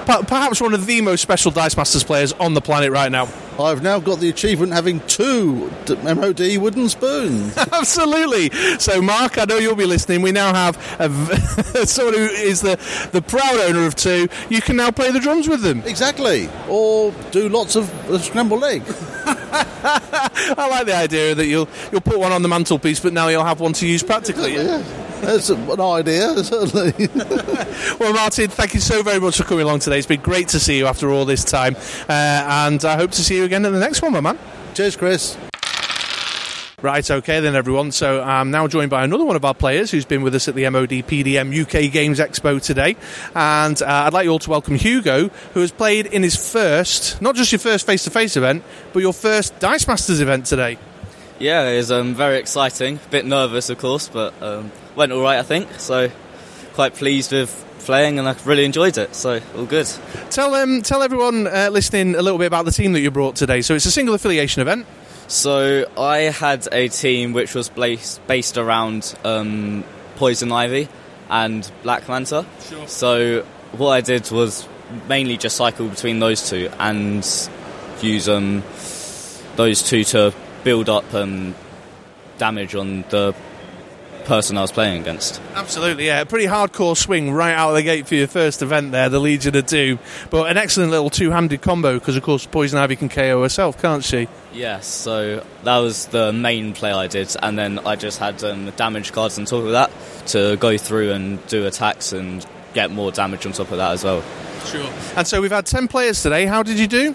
perhaps 0.06 0.60
one 0.60 0.72
of 0.72 0.86
the 0.86 1.00
most 1.00 1.20
special 1.20 1.50
Dice 1.50 1.76
Masters 1.76 2.04
players 2.04 2.32
on 2.34 2.54
the 2.54 2.60
planet 2.60 2.90
right 2.90 3.10
now. 3.10 3.28
I've 3.58 3.82
now 3.82 3.98
got 3.98 4.20
the 4.20 4.28
achievement 4.28 4.72
having 4.72 5.00
two 5.06 5.70
MOD 5.88 6.58
wooden 6.58 6.88
spoons. 6.88 7.56
Absolutely. 7.72 8.50
So, 8.78 9.00
Mark, 9.00 9.38
I 9.38 9.44
know 9.44 9.56
you'll 9.56 9.74
be 9.76 9.86
listening. 9.86 10.22
We 10.22 10.32
now 10.32 10.52
have 10.52 10.76
a 11.00 11.86
someone 11.86 12.14
who 12.14 12.26
is 12.26 12.60
the, 12.60 12.76
the 13.12 13.22
proud 13.22 13.56
owner 13.60 13.86
of 13.86 13.94
two. 13.94 14.28
You 14.50 14.60
can 14.60 14.76
now 14.76 14.90
play 14.90 15.10
the 15.10 15.20
drums 15.20 15.48
with 15.48 15.62
them. 15.62 15.82
exactly. 15.86 16.48
Or 16.68 17.12
do 17.30 17.48
lots 17.48 17.76
of 17.76 17.90
scrambled 18.22 18.64
egg. 18.64 18.82
I 19.26 20.68
like 20.70 20.86
the 20.86 20.94
idea 20.96 21.34
that 21.34 21.46
you'll 21.46 21.68
you'll 21.90 22.00
put 22.00 22.18
one 22.18 22.32
on 22.32 22.42
the 22.42 22.48
mantelpiece, 22.48 23.00
but 23.00 23.12
now 23.12 23.28
you'll 23.28 23.44
have 23.44 23.60
one 23.60 23.72
to 23.74 23.86
use 23.86 24.02
practically. 24.02 24.54
Yeah, 24.54 24.82
that's 25.20 25.50
an 25.50 25.80
idea, 25.80 26.44
certainly. 26.44 27.08
Well, 27.98 28.12
Martin, 28.12 28.48
thank 28.48 28.74
you 28.74 28.80
so 28.80 29.02
very 29.02 29.20
much 29.20 29.38
for 29.38 29.44
coming 29.44 29.64
along 29.64 29.80
today. 29.80 29.98
It's 29.98 30.06
been 30.06 30.20
great 30.20 30.48
to 30.48 30.60
see 30.60 30.78
you 30.78 30.86
after 30.86 31.10
all 31.10 31.24
this 31.24 31.44
time, 31.44 31.76
uh, 32.08 32.12
and 32.12 32.84
I 32.84 32.96
hope 32.96 33.10
to 33.12 33.22
see 33.22 33.36
you 33.36 33.44
again 33.44 33.64
in 33.64 33.72
the 33.72 33.80
next 33.80 34.02
one, 34.02 34.12
my 34.12 34.20
man. 34.20 34.38
Cheers, 34.74 34.96
Chris. 34.96 35.36
Right, 36.82 37.10
okay 37.10 37.40
then, 37.40 37.56
everyone. 37.56 37.90
So 37.90 38.22
I'm 38.22 38.50
now 38.50 38.68
joined 38.68 38.90
by 38.90 39.02
another 39.02 39.24
one 39.24 39.34
of 39.34 39.44
our 39.46 39.54
players 39.54 39.90
who's 39.90 40.04
been 40.04 40.22
with 40.22 40.34
us 40.34 40.46
at 40.46 40.54
the 40.54 40.68
MOD 40.68 40.90
PDM 40.90 41.62
UK 41.62 41.90
Games 41.90 42.18
Expo 42.18 42.62
today. 42.62 42.96
And 43.34 43.80
uh, 43.80 43.86
I'd 43.86 44.12
like 44.12 44.24
you 44.24 44.30
all 44.30 44.38
to 44.40 44.50
welcome 44.50 44.74
Hugo, 44.74 45.28
who 45.54 45.60
has 45.60 45.72
played 45.72 46.04
in 46.04 46.22
his 46.22 46.36
first, 46.36 47.22
not 47.22 47.34
just 47.34 47.50
your 47.50 47.60
first 47.60 47.86
face 47.86 48.04
to 48.04 48.10
face 48.10 48.36
event, 48.36 48.62
but 48.92 49.00
your 49.00 49.14
first 49.14 49.58
Dice 49.58 49.88
Masters 49.88 50.20
event 50.20 50.44
today. 50.44 50.76
Yeah, 51.38 51.66
it 51.66 51.78
was 51.78 51.90
um, 51.90 52.14
very 52.14 52.36
exciting. 52.36 53.00
A 53.04 53.08
bit 53.08 53.24
nervous, 53.24 53.70
of 53.70 53.78
course, 53.78 54.08
but 54.08 54.34
um, 54.42 54.70
went 54.96 55.12
all 55.12 55.22
right, 55.22 55.38
I 55.38 55.42
think. 55.42 55.68
So 55.78 56.10
quite 56.74 56.94
pleased 56.94 57.32
with 57.32 57.64
playing, 57.80 58.18
and 58.18 58.28
I 58.28 58.34
really 58.44 58.64
enjoyed 58.64 58.98
it. 58.98 59.14
So 59.14 59.40
all 59.56 59.66
good. 59.66 59.88
Tell 60.30 60.54
um, 60.54 60.82
tell 60.82 61.02
everyone 61.02 61.46
uh, 61.46 61.68
listening 61.70 62.14
a 62.14 62.22
little 62.22 62.38
bit 62.38 62.46
about 62.46 62.64
the 62.64 62.72
team 62.72 62.92
that 62.94 63.00
you 63.00 63.10
brought 63.10 63.36
today. 63.36 63.62
So 63.62 63.74
it's 63.74 63.86
a 63.86 63.90
single 63.90 64.14
affiliation 64.14 64.60
event. 64.62 64.86
So 65.28 65.90
I 65.98 66.18
had 66.18 66.68
a 66.70 66.88
team 66.88 67.32
which 67.32 67.54
was 67.54 67.68
based, 67.68 68.24
based 68.26 68.58
around 68.58 69.16
um, 69.24 69.84
Poison 70.16 70.52
Ivy 70.52 70.88
and 71.28 71.68
Black 71.82 72.08
Manta. 72.08 72.46
Sure. 72.68 72.86
So 72.86 73.42
what 73.72 73.90
I 73.90 74.00
did 74.00 74.30
was 74.30 74.68
mainly 75.08 75.36
just 75.36 75.56
cycle 75.56 75.88
between 75.88 76.20
those 76.20 76.48
two 76.48 76.70
and 76.78 77.26
use 78.02 78.28
um, 78.28 78.62
those 79.56 79.82
two 79.82 80.04
to 80.04 80.32
build 80.62 80.88
up 80.88 81.12
um, 81.12 81.54
damage 82.38 82.74
on 82.74 83.02
the 83.10 83.34
person 84.26 84.58
I 84.58 84.62
was 84.62 84.72
playing 84.72 85.00
against. 85.00 85.40
Absolutely, 85.54 86.06
yeah. 86.06 86.20
A 86.20 86.26
pretty 86.26 86.46
hardcore 86.46 86.96
swing 86.96 87.32
right 87.32 87.54
out 87.54 87.70
of 87.70 87.76
the 87.76 87.82
gate 87.82 88.06
for 88.06 88.14
your 88.14 88.26
first 88.26 88.60
event 88.60 88.92
there, 88.92 89.08
the 89.08 89.18
Legion 89.20 89.56
of 89.56 89.66
Doom. 89.66 89.98
But 90.30 90.50
an 90.50 90.56
excellent 90.56 90.90
little 90.90 91.10
two 91.10 91.30
handed 91.30 91.62
combo 91.62 91.94
because, 91.94 92.16
of 92.16 92.22
course, 92.22 92.44
Poison 92.44 92.78
Ivy 92.78 92.96
can 92.96 93.08
KO 93.08 93.42
herself, 93.42 93.80
can't 93.80 94.04
she? 94.04 94.28
Yes, 94.52 94.86
so 94.86 95.44
that 95.64 95.78
was 95.78 96.06
the 96.06 96.32
main 96.32 96.74
play 96.74 96.92
I 96.92 97.06
did, 97.06 97.34
and 97.42 97.58
then 97.58 97.78
I 97.80 97.96
just 97.96 98.18
had 98.18 98.42
um, 98.44 98.70
damage 98.72 99.12
cards 99.12 99.38
on 99.38 99.44
top 99.44 99.64
of 99.64 99.72
that 99.72 99.90
to 100.28 100.56
go 100.56 100.76
through 100.76 101.12
and 101.12 101.46
do 101.46 101.66
attacks 101.66 102.12
and 102.12 102.44
get 102.74 102.90
more 102.90 103.10
damage 103.12 103.46
on 103.46 103.52
top 103.52 103.70
of 103.70 103.78
that 103.78 103.92
as 103.92 104.04
well. 104.04 104.22
Sure. 104.66 104.90
And 105.16 105.26
so 105.26 105.40
we've 105.40 105.50
had 105.50 105.66
10 105.66 105.88
players 105.88 106.22
today. 106.22 106.46
How 106.46 106.62
did 106.62 106.78
you 106.78 106.86
do? 106.86 107.14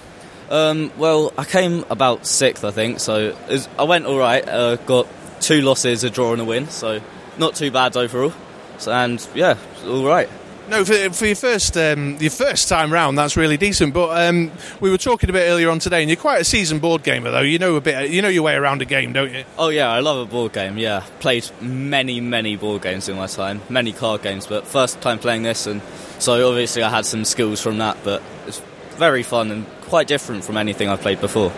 Um, 0.49 0.91
well, 0.97 1.33
I 1.37 1.45
came 1.45 1.85
about 1.89 2.25
sixth, 2.25 2.65
I 2.65 2.71
think, 2.71 2.99
so 2.99 3.35
was, 3.49 3.69
I 3.79 3.83
went 3.83 4.05
all 4.05 4.17
right. 4.17 4.45
Uh, 4.45 4.75
got 4.75 5.07
two 5.41 5.61
losses, 5.61 6.03
a 6.03 6.09
draw, 6.09 6.31
and 6.31 6.41
a 6.41 6.45
win, 6.45 6.69
so 6.69 7.01
not 7.37 7.55
too 7.55 7.71
bad 7.71 7.97
overall. 7.97 8.33
So, 8.77 8.91
and 8.91 9.25
yeah, 9.35 9.57
all 9.85 10.05
right. 10.05 10.29
No, 10.69 10.85
for, 10.85 11.09
for 11.09 11.25
your 11.25 11.35
first 11.35 11.75
um, 11.75 12.15
your 12.21 12.31
first 12.31 12.69
time 12.69 12.93
round, 12.93 13.17
that's 13.17 13.35
really 13.35 13.57
decent. 13.57 13.93
But 13.93 14.25
um, 14.25 14.51
we 14.79 14.89
were 14.89 14.97
talking 14.97 15.29
a 15.29 15.33
bit 15.33 15.49
earlier 15.49 15.69
on 15.69 15.79
today, 15.79 16.01
and 16.01 16.09
you're 16.09 16.15
quite 16.15 16.39
a 16.39 16.45
seasoned 16.45 16.79
board 16.79 17.03
gamer, 17.03 17.29
though. 17.29 17.41
You 17.41 17.59
know 17.59 17.75
a 17.75 17.81
bit, 17.81 18.09
you 18.09 18.21
know 18.21 18.29
your 18.29 18.43
way 18.43 18.55
around 18.55 18.81
a 18.81 18.85
game, 18.85 19.11
don't 19.11 19.33
you? 19.33 19.43
Oh 19.57 19.67
yeah, 19.67 19.89
I 19.89 19.99
love 19.99 20.25
a 20.25 20.31
board 20.31 20.53
game. 20.53 20.77
Yeah, 20.77 21.03
played 21.19 21.49
many, 21.59 22.21
many 22.21 22.55
board 22.55 22.83
games 22.83 23.09
in 23.09 23.17
my 23.17 23.27
time, 23.27 23.61
many 23.69 23.91
card 23.91 24.21
games, 24.21 24.47
but 24.47 24.65
first 24.65 25.01
time 25.01 25.19
playing 25.19 25.43
this, 25.43 25.67
and 25.67 25.81
so 26.19 26.47
obviously 26.47 26.83
I 26.83 26.89
had 26.89 27.05
some 27.05 27.25
skills 27.25 27.61
from 27.61 27.79
that. 27.79 27.97
But 28.05 28.23
it's 28.47 28.61
very 28.95 29.23
fun 29.23 29.51
and 29.51 29.65
quite 29.81 30.07
different 30.07 30.45
from 30.45 30.55
anything 30.55 30.87
I've 30.87 31.01
played 31.01 31.19
before. 31.19 31.51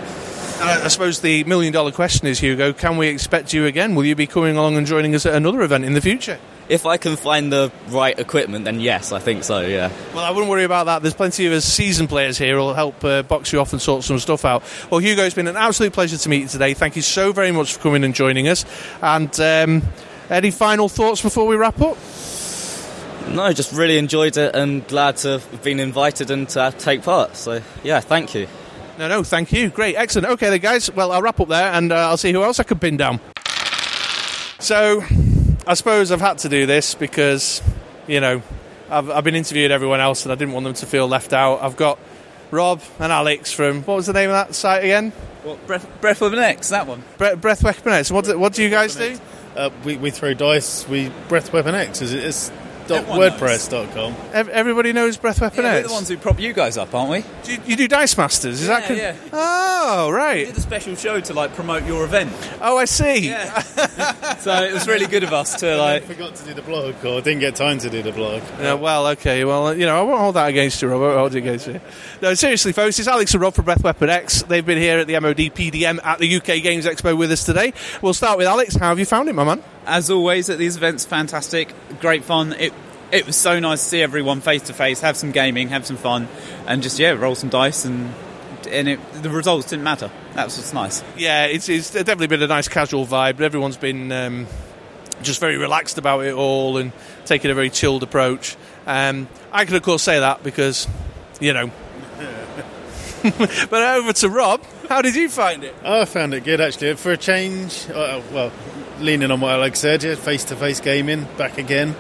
I, 0.61 0.81
I 0.83 0.87
suppose 0.87 1.21
the 1.21 1.43
million 1.43 1.73
dollar 1.73 1.91
question 1.91 2.27
is, 2.27 2.39
Hugo, 2.39 2.73
can 2.73 2.97
we 2.97 3.07
expect 3.07 3.53
you 3.53 3.65
again? 3.65 3.95
Will 3.95 4.05
you 4.05 4.15
be 4.15 4.27
coming 4.27 4.55
along 4.57 4.77
and 4.77 4.87
joining 4.87 5.15
us 5.15 5.25
at 5.25 5.33
another 5.33 5.61
event 5.61 5.85
in 5.85 5.93
the 5.93 6.01
future? 6.01 6.39
If 6.69 6.85
I 6.85 6.97
can 6.97 7.17
find 7.17 7.51
the 7.51 7.71
right 7.89 8.17
equipment, 8.17 8.65
then 8.65 8.79
yes, 8.79 9.11
I 9.11 9.19
think 9.19 9.43
so. 9.43 9.59
Yeah. 9.61 9.91
Well, 10.13 10.23
I 10.23 10.31
wouldn't 10.31 10.49
worry 10.49 10.63
about 10.63 10.85
that. 10.85 11.01
There's 11.01 11.13
plenty 11.13 11.45
of 11.45 11.53
us 11.53 11.65
seasoned 11.65 12.09
players 12.09 12.37
here 12.37 12.55
who'll 12.55 12.73
help 12.73 13.03
uh, 13.03 13.23
box 13.23 13.51
you 13.51 13.59
off 13.59 13.73
and 13.73 13.81
sort 13.81 14.03
some 14.03 14.19
stuff 14.19 14.45
out. 14.45 14.63
Well, 14.89 14.99
Hugo, 14.99 15.23
it's 15.23 15.35
been 15.35 15.47
an 15.47 15.57
absolute 15.57 15.91
pleasure 15.91 16.17
to 16.17 16.29
meet 16.29 16.43
you 16.43 16.47
today. 16.47 16.73
Thank 16.73 16.95
you 16.95 17.01
so 17.01 17.33
very 17.33 17.51
much 17.51 17.73
for 17.73 17.79
coming 17.81 18.03
and 18.03 18.15
joining 18.15 18.47
us. 18.47 18.65
And 19.01 19.37
um, 19.41 19.83
any 20.29 20.51
final 20.51 20.87
thoughts 20.87 21.21
before 21.21 21.47
we 21.47 21.57
wrap 21.57 21.81
up? 21.81 21.97
No, 23.29 23.51
just 23.51 23.73
really 23.73 23.97
enjoyed 23.97 24.37
it 24.37 24.55
and 24.55 24.87
glad 24.87 25.17
to 25.17 25.39
have 25.39 25.63
been 25.63 25.79
invited 25.79 26.31
and 26.31 26.47
to 26.49 26.73
take 26.77 27.03
part. 27.03 27.35
So 27.35 27.61
yeah, 27.83 27.99
thank 27.99 28.35
you. 28.35 28.47
No, 28.97 29.07
no, 29.07 29.23
thank 29.23 29.51
you. 29.51 29.69
Great, 29.69 29.95
excellent. 29.95 30.27
Okay, 30.33 30.49
then, 30.49 30.59
guys. 30.59 30.91
Well, 30.91 31.11
I'll 31.11 31.21
wrap 31.21 31.39
up 31.39 31.47
there 31.47 31.71
and 31.71 31.91
uh, 31.91 32.09
I'll 32.09 32.17
see 32.17 32.31
who 32.31 32.43
else 32.43 32.59
I 32.59 32.63
can 32.63 32.77
pin 32.79 32.97
down. 32.97 33.19
So, 34.59 35.03
I 35.65 35.73
suppose 35.73 36.11
I've 36.11 36.21
had 36.21 36.37
to 36.39 36.49
do 36.49 36.65
this 36.65 36.93
because, 36.93 37.61
you 38.07 38.19
know, 38.19 38.41
I've, 38.89 39.09
I've 39.09 39.23
been 39.23 39.35
interviewing 39.35 39.71
everyone 39.71 39.99
else 39.99 40.25
and 40.25 40.31
I 40.31 40.35
didn't 40.35 40.53
want 40.53 40.65
them 40.65 40.75
to 40.75 40.85
feel 40.85 41.07
left 41.07 41.33
out. 41.33 41.61
I've 41.61 41.75
got 41.75 41.97
Rob 42.51 42.81
and 42.99 43.11
Alex 43.11 43.51
from, 43.51 43.81
what 43.83 43.95
was 43.95 44.05
the 44.05 44.13
name 44.13 44.29
of 44.29 44.35
that 44.35 44.53
site 44.53 44.83
again? 44.83 45.11
What, 45.43 45.65
breath, 45.65 45.89
breath 45.99 46.21
an 46.21 46.37
X, 46.37 46.69
that 46.69 46.87
one. 46.87 47.03
Bre- 47.17 47.35
Breath 47.35 47.63
Weapon 47.63 47.93
X. 47.93 48.11
What 48.11 48.25
do, 48.25 48.37
what 48.37 48.53
do 48.53 48.63
you 48.63 48.69
guys 48.69 48.95
do? 48.95 49.17
Uh, 49.55 49.69
we, 49.83 49.97
we 49.97 50.11
throw 50.11 50.33
dice. 50.33 50.87
We 50.87 51.11
breath 51.27 51.51
weapon 51.51 51.75
X. 51.75 52.01
Is 52.01 52.13
it? 52.13 52.23
It's 52.23 52.49
Everyone 52.49 52.62
wordpress.com. 52.87 54.15
Ev- 54.33 54.49
everybody 54.49 54.93
knows 54.93 55.17
Breath 55.17 55.41
Weapon 55.41 55.63
Yeah, 55.63 55.75
we're 55.75 55.87
the 55.87 55.93
ones 55.93 56.09
who 56.09 56.17
prop 56.17 56.39
you 56.39 56.53
guys 56.53 56.77
up, 56.77 56.93
aren't 56.93 57.11
we? 57.11 57.23
do 57.43 57.53
you, 57.53 57.59
you 57.65 57.75
do 57.75 57.87
Dice 57.87 58.17
Masters? 58.17 58.61
Is 58.61 58.67
that 58.67 58.81
Yeah, 58.81 58.87
con- 58.87 58.97
yeah. 58.97 59.15
Oh, 59.33 60.07
We 60.09 60.13
right. 60.15 60.45
did 60.47 60.57
a 60.57 60.61
special 60.61 60.95
show 60.95 61.19
to 61.19 61.33
like 61.33 61.53
promote 61.55 61.85
your 61.85 62.03
event. 62.05 62.31
Oh, 62.61 62.77
I 62.77 62.85
see. 62.85 63.29
Yeah. 63.29 63.59
so 64.39 64.53
it 64.63 64.73
was 64.73 64.87
really 64.87 65.07
good 65.07 65.23
of 65.23 65.33
us 65.33 65.55
to 65.61 65.71
I 65.71 65.75
like. 65.75 66.03
forgot 66.03 66.35
to 66.35 66.45
do 66.45 66.53
the 66.53 66.61
blog, 66.61 66.95
or 67.05 67.21
didn't 67.21 67.39
get 67.41 67.55
time 67.55 67.79
to 67.79 67.89
do 67.89 68.01
the 68.01 68.11
blog. 68.11 68.41
Yeah, 68.59 68.73
well, 68.73 69.07
okay. 69.07 69.43
Well, 69.45 69.75
you 69.77 69.85
know, 69.85 69.97
I 69.99 70.01
won't 70.03 70.19
hold 70.19 70.35
that 70.35 70.49
against 70.49 70.81
you, 70.81 70.89
Rob. 70.89 71.01
I 71.01 71.05
won't 71.05 71.17
hold 71.17 71.35
it 71.35 71.39
against 71.39 71.67
you. 71.67 71.79
No, 72.21 72.33
seriously, 72.33 72.71
folks, 72.73 72.99
it's 72.99 73.07
Alex 73.07 73.33
and 73.33 73.41
Rob 73.41 73.53
from 73.53 73.65
Breath 73.65 73.83
Weapon 73.83 74.09
X. 74.09 74.43
They've 74.43 74.65
been 74.65 74.77
here 74.77 74.99
at 74.99 75.07
the 75.07 75.19
MOD 75.19 75.37
PDM 75.37 75.99
at 76.03 76.19
the 76.19 76.35
UK 76.37 76.61
Games 76.63 76.85
Expo 76.85 77.17
with 77.17 77.31
us 77.31 77.45
today. 77.45 77.73
We'll 78.01 78.13
start 78.13 78.37
with 78.37 78.47
Alex. 78.47 78.75
How 78.75 78.89
have 78.89 78.99
you 78.99 79.05
found 79.05 79.29
it, 79.29 79.33
my 79.33 79.43
man? 79.43 79.63
As 79.85 80.09
always 80.09 80.49
at 80.49 80.57
these 80.57 80.77
events, 80.77 81.05
fantastic, 81.05 81.73
great 81.99 82.23
fun. 82.23 82.53
It 82.53 82.73
it 83.11 83.27
was 83.27 83.35
so 83.35 83.59
nice 83.59 83.81
to 83.83 83.89
see 83.89 84.01
everyone 84.01 84.41
face 84.41 84.63
to 84.63 84.73
face, 84.73 85.01
have 85.01 85.15
some 85.15 85.31
gaming, 85.31 85.69
have 85.69 85.85
some 85.85 85.97
fun, 85.97 86.27
and 86.65 86.81
just 86.81 86.97
yeah, 86.99 87.11
roll 87.11 87.35
some 87.35 87.49
dice 87.49 87.85
and. 87.85 88.13
And 88.71 88.87
it, 88.87 88.99
the 89.21 89.29
results 89.29 89.69
didn't 89.69 89.83
matter. 89.83 90.09
That 90.35 90.45
was 90.45 90.57
what's 90.57 90.73
nice. 90.73 91.03
Yeah, 91.17 91.45
it's, 91.45 91.67
it's 91.67 91.91
definitely 91.91 92.27
been 92.27 92.41
a 92.41 92.47
nice 92.47 92.69
casual 92.69 93.05
vibe. 93.05 93.41
Everyone's 93.41 93.75
been 93.75 94.09
um, 94.11 94.47
just 95.21 95.41
very 95.41 95.57
relaxed 95.57 95.97
about 95.97 96.21
it 96.21 96.33
all 96.33 96.77
and 96.77 96.91
taking 97.25 97.51
a 97.51 97.53
very 97.53 97.69
chilled 97.69 98.03
approach. 98.03 98.55
Um, 98.87 99.27
I 99.51 99.65
can, 99.65 99.75
of 99.75 99.83
course, 99.83 100.01
say 100.01 100.19
that 100.19 100.43
because, 100.43 100.87
you 101.39 101.53
know. 101.53 101.71
but 103.69 103.73
over 103.73 104.13
to 104.13 104.29
Rob. 104.29 104.61
How 104.89 105.01
did 105.01 105.15
you 105.15 105.29
find 105.29 105.63
it? 105.63 105.75
Oh, 105.83 106.01
I 106.01 106.05
found 106.05 106.33
it 106.33 106.43
good 106.43 106.59
actually. 106.59 106.93
For 106.95 107.11
a 107.11 107.17
change, 107.17 107.89
uh, 107.89 108.21
well, 108.31 108.51
leaning 108.99 109.31
on 109.31 109.41
what 109.41 109.51
Alex 109.51 109.79
said, 109.79 110.03
yeah, 110.03 110.15
face-to-face 110.15 110.79
gaming 110.79 111.27
back 111.37 111.57
again. 111.57 111.95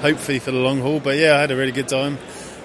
Hopefully 0.00 0.38
for 0.38 0.50
the 0.50 0.58
long 0.58 0.80
haul, 0.80 1.00
but 1.00 1.16
yeah, 1.16 1.36
I 1.36 1.40
had 1.40 1.50
a 1.50 1.56
really 1.56 1.72
good 1.72 1.88
time. 1.88 2.18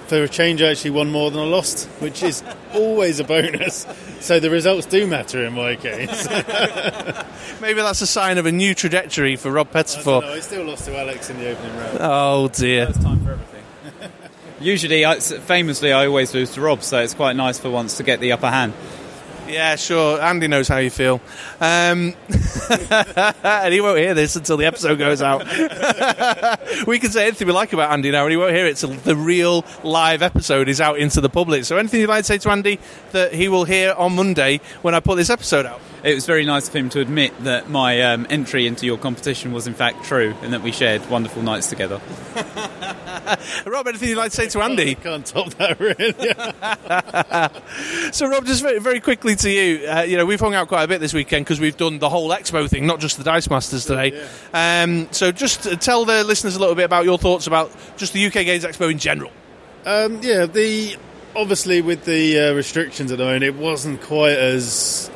For 0.08 0.24
a 0.24 0.28
change, 0.28 0.62
I 0.62 0.72
actually 0.72 0.92
won 0.92 1.12
more 1.12 1.30
than 1.30 1.40
I 1.40 1.46
lost, 1.46 1.86
which 2.00 2.24
is 2.24 2.44
always 2.74 3.20
a 3.20 3.24
bonus. 3.24 3.86
So 4.20 4.40
the 4.40 4.50
results 4.50 4.88
do 4.88 5.06
matter 5.06 5.46
in 5.46 5.54
my 5.54 5.76
case. 5.76 6.28
Maybe 7.62 7.82
that's 7.82 8.02
a 8.02 8.08
sign 8.08 8.38
of 8.40 8.46
a 8.46 8.52
new 8.52 8.74
trajectory 8.74 9.36
for 9.36 9.52
Rob 9.52 9.68
no, 9.68 9.80
Pettifor. 9.80 10.24
I 10.24 10.40
still 10.40 10.66
lost 10.66 10.86
to 10.86 10.98
Alex 10.98 11.30
in 11.30 11.38
the 11.38 11.50
opening 11.52 11.78
round. 11.78 11.98
Oh 12.02 12.48
dear. 12.48 12.88
First 12.88 13.02
time 13.04 13.24
for 13.24 13.32
everything. 13.32 13.64
Usually, 14.62 15.06
I, 15.06 15.20
famously, 15.20 15.94
I 15.94 16.08
always 16.08 16.34
lose 16.34 16.54
to 16.56 16.62
Rob, 16.62 16.84
so 16.84 17.00
it's 17.00 17.14
quite 17.14 17.36
nice 17.38 17.58
for 17.58 17.70
once 17.70 17.98
to 17.98 18.04
get 18.04 18.20
the 18.20 18.34
upper 18.34 18.50
hand. 18.50 18.74
Yeah, 19.50 19.76
sure. 19.76 20.22
Andy 20.22 20.48
knows 20.48 20.68
how 20.68 20.78
you 20.78 20.90
feel. 20.90 21.22
Um, 21.60 22.14
and 23.44 23.74
he 23.74 23.82
won't 23.82 24.00
hear 24.00 24.14
this 24.14 24.36
until 24.36 24.58
the 24.58 24.66
episode 24.66 25.00
goes 25.00 25.22
out. 25.22 25.46
we 26.88 27.00
can 27.00 27.12
say 27.12 27.28
anything 27.28 27.48
we 27.48 27.54
like 27.54 27.74
about 27.74 27.92
Andy 27.92 28.12
now, 28.12 28.24
and 28.24 28.32
he 28.32 28.38
won't 28.38 28.54
hear 28.54 28.66
it 28.66 28.78
till 28.78 28.92
the 28.92 29.16
real 29.16 29.66
live 29.84 30.22
episode 30.22 30.70
is 30.70 30.80
out 30.80 31.00
into 31.00 31.22
the 31.22 31.30
public. 31.30 31.66
So, 31.66 31.78
anything 31.78 32.02
you'd 32.02 32.10
like 32.10 32.20
to 32.20 32.28
say 32.28 32.38
to 32.38 32.50
Andy 32.52 32.80
that 33.12 33.34
he 33.34 33.48
will 33.48 33.66
hear 33.66 33.94
on 33.94 34.16
Monday 34.16 34.62
when 34.82 34.94
I 34.94 35.00
put 35.00 35.16
this 35.16 35.30
episode 35.30 35.66
out? 35.66 35.82
It 36.04 36.16
was 36.16 36.26
very 36.26 36.46
nice 36.46 36.68
of 36.68 36.76
him 36.76 36.90
to 36.90 37.02
admit 37.02 37.38
that 37.44 37.70
my 37.70 38.02
um, 38.02 38.26
entry 38.30 38.68
into 38.68 38.86
your 38.86 38.98
competition 38.98 39.52
was 39.52 39.68
in 39.68 39.74
fact 39.74 40.06
true 40.06 40.34
and 40.42 40.54
that 40.54 40.62
we 40.62 40.72
shared 40.72 41.08
wonderful 41.10 41.42
nights 41.42 41.68
together. 41.68 42.00
Rob, 43.66 43.88
anything 43.88 44.10
you'd 44.10 44.18
like 44.18 44.32
to 44.32 44.36
say 44.36 44.48
to 44.50 44.62
Andy? 44.62 44.96
Can't 45.04 45.26
top 45.26 45.54
that 45.56 45.80
really. 45.80 46.14
So, 48.12 48.28
Rob, 48.28 48.46
just 48.46 48.62
very, 48.62 48.80
very 48.80 49.00
quickly 49.00 49.36
to 49.36 49.50
you. 49.50 49.88
Uh, 49.88 50.02
you 50.02 50.18
know, 50.18 50.26
we've 50.26 50.40
hung 50.40 50.56
out 50.56 50.68
quite 50.68 50.84
a 50.84 50.88
bit 50.88 51.00
this 51.00 51.14
weekend 51.14 51.46
because 51.46 51.60
we've 51.60 51.78
done 51.78 52.00
the 52.00 52.10
whole 52.10 52.30
expo 52.30 52.70
thing, 52.70 52.88
not 52.88 53.00
just 53.00 53.18
the 53.18 53.24
Dice 53.24 53.50
Masters 53.50 53.86
today. 53.86 54.26
Um, 54.54 55.08
so, 55.12 55.32
just 55.32 55.68
uh, 55.68 55.76
tell 55.76 56.06
the 56.06 56.24
listeners 56.24 56.56
a 56.56 56.60
little 56.60 56.76
bit 56.76 56.86
about 56.86 57.06
your 57.06 57.18
thoughts 57.18 57.48
about 57.48 57.72
just 57.98 58.14
the 58.14 58.26
UK 58.26 58.34
Games 58.34 58.64
Expo 58.64 58.92
in 58.92 58.98
general. 58.98 59.32
Um, 59.86 60.22
yeah, 60.22 60.46
the 60.46 60.98
obviously 61.36 61.82
with 61.82 62.06
the 62.06 62.40
uh, 62.40 62.54
restrictions 62.54 63.12
at 63.12 63.18
the 63.18 63.26
moment, 63.26 63.44
it 63.44 63.56
wasn't 63.56 64.02
quite 64.02 64.38
as 64.38 65.12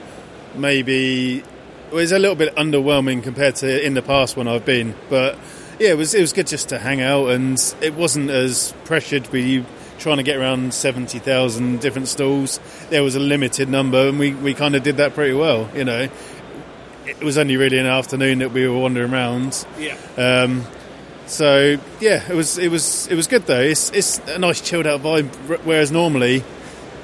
maybe 0.56 1.40
it 1.40 1.94
was 1.94 2.12
a 2.12 2.20
little 2.20 2.36
bit 2.36 2.56
underwhelming 2.56 3.22
compared 3.22 3.56
to 3.58 3.86
in 3.86 3.94
the 3.94 4.02
past 4.02 4.36
when 4.36 4.48
I've 4.48 4.66
been. 4.66 4.96
But 5.10 5.38
yeah, 5.80 5.90
it 5.90 5.98
was 5.98 6.14
it 6.14 6.22
was 6.22 6.34
good 6.34 6.48
just 6.48 6.70
to 6.70 6.80
hang 6.80 7.02
out, 7.02 7.30
and 7.30 7.58
it 7.82 7.94
wasn't 7.94 8.30
as 8.30 8.74
pressured 8.86 9.28
with 9.30 9.46
you 9.46 9.66
trying 10.00 10.18
to 10.18 10.24
get 10.24 10.38
around 10.38 10.74
seventy 10.74 11.20
thousand 11.20 11.82
different 11.82 12.08
stalls. 12.08 12.60
There 12.90 13.04
was 13.04 13.16
a 13.16 13.20
limited 13.20 13.70
number, 13.70 14.10
and 14.10 14.20
we, 14.20 14.34
we 14.34 14.54
kind 14.54 14.76
of 14.76 14.84
did 14.84 14.98
that 14.98 15.14
pretty 15.14 15.34
well. 15.34 15.70
You 15.76 15.86
know, 15.86 16.10
it 17.06 17.24
was 17.24 17.38
only 17.38 17.58
really 17.58 17.78
an 17.78 17.86
afternoon 17.86 18.40
that 18.40 18.52
we 18.52 18.68
were 18.68 18.78
wandering 18.78 19.14
around. 19.14 19.66
Yeah. 19.78 19.98
Um, 20.18 20.66
so 21.26 21.78
yeah, 22.00 22.30
it 22.30 22.36
was 22.36 22.58
it 22.58 22.70
was 22.70 23.08
it 23.08 23.16
was 23.16 23.28
good 23.28 23.46
though. 23.46 23.62
It's 23.62 23.92
it's 23.92 24.20
a 24.28 24.40
nice 24.40 24.62
chilled 24.62 24.88
out 24.88 25.02
vibe. 25.02 25.28
Whereas 25.64 25.92
normally 25.92 26.44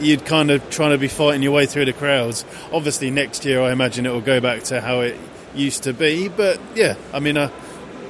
you'd 0.01 0.25
kind 0.25 0.51
of 0.51 0.69
trying 0.69 0.91
to 0.91 0.97
be 0.97 1.07
fighting 1.07 1.41
your 1.41 1.51
way 1.51 1.65
through 1.65 1.85
the 1.85 1.93
crowds. 1.93 2.45
Obviously, 2.71 3.11
next 3.11 3.45
year 3.45 3.61
I 3.61 3.71
imagine 3.71 4.05
it 4.05 4.11
will 4.11 4.21
go 4.21 4.39
back 4.39 4.63
to 4.63 4.81
how 4.81 5.01
it 5.01 5.17
used 5.53 5.83
to 5.83 5.93
be. 5.93 6.27
But 6.27 6.59
yeah, 6.75 6.95
I 7.13 7.19
mean, 7.19 7.37
uh, 7.37 7.51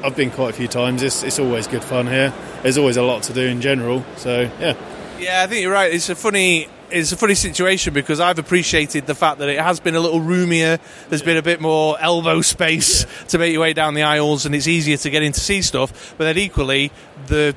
I've 0.03 0.15
been 0.15 0.31
quite 0.31 0.51
a 0.51 0.53
few 0.53 0.67
times. 0.67 1.03
It's 1.03 1.23
it's 1.23 1.39
always 1.39 1.67
good 1.67 1.83
fun 1.83 2.07
here. 2.07 2.33
There's 2.63 2.77
always 2.77 2.97
a 2.97 3.03
lot 3.03 3.23
to 3.23 3.33
do 3.33 3.41
in 3.41 3.61
general. 3.61 4.05
So 4.17 4.49
yeah. 4.59 4.75
Yeah, 5.19 5.43
I 5.43 5.47
think 5.47 5.63
you're 5.63 5.73
right. 5.73 5.93
It's 5.93 6.07
a 6.07 6.15
funny, 6.15 6.69
it's 6.89 7.11
a 7.11 7.17
funny 7.17 7.35
situation 7.35 7.93
because 7.93 8.21
I've 8.21 8.39
appreciated 8.39 9.05
the 9.05 9.15
fact 9.15 9.39
that 9.39 9.49
it 9.49 9.59
has 9.59 9.81
been 9.81 9.95
a 9.95 9.99
little 9.99 10.21
roomier. 10.21 10.79
There's 11.09 11.21
been 11.21 11.35
a 11.35 11.41
bit 11.41 11.59
more 11.59 11.99
elbow 11.99 12.39
space 12.41 13.05
to 13.27 13.37
make 13.37 13.51
your 13.51 13.61
way 13.61 13.73
down 13.73 13.95
the 13.95 14.03
aisles, 14.03 14.45
and 14.45 14.55
it's 14.55 14.67
easier 14.67 14.95
to 14.95 15.09
get 15.09 15.21
in 15.21 15.33
to 15.33 15.39
see 15.39 15.61
stuff. 15.61 16.15
But 16.17 16.23
then 16.23 16.37
equally, 16.37 16.93
the 17.27 17.53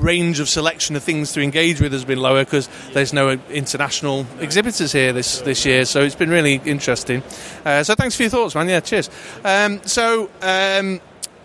range 0.00 0.40
of 0.40 0.48
selection 0.48 0.96
of 0.96 1.02
things 1.02 1.32
to 1.32 1.40
engage 1.40 1.80
with 1.80 1.92
has 1.92 2.04
been 2.04 2.20
lower 2.20 2.44
because 2.44 2.68
there's 2.92 3.12
no 3.12 3.38
international 3.50 4.26
exhibitors 4.40 4.92
here 4.92 5.12
this 5.12 5.40
this 5.40 5.64
year. 5.64 5.84
So 5.84 6.02
it's 6.02 6.14
been 6.14 6.30
really 6.30 6.60
interesting. 6.64 7.22
Uh, 7.64 7.82
so 7.82 7.94
thanks 7.94 8.16
for 8.16 8.22
your 8.22 8.30
thoughts, 8.30 8.54
man. 8.54 8.68
Yeah, 8.68 8.80
cheers. 8.80 9.10
Um, 9.44 9.80
so 9.84 10.30
um, 10.42 11.00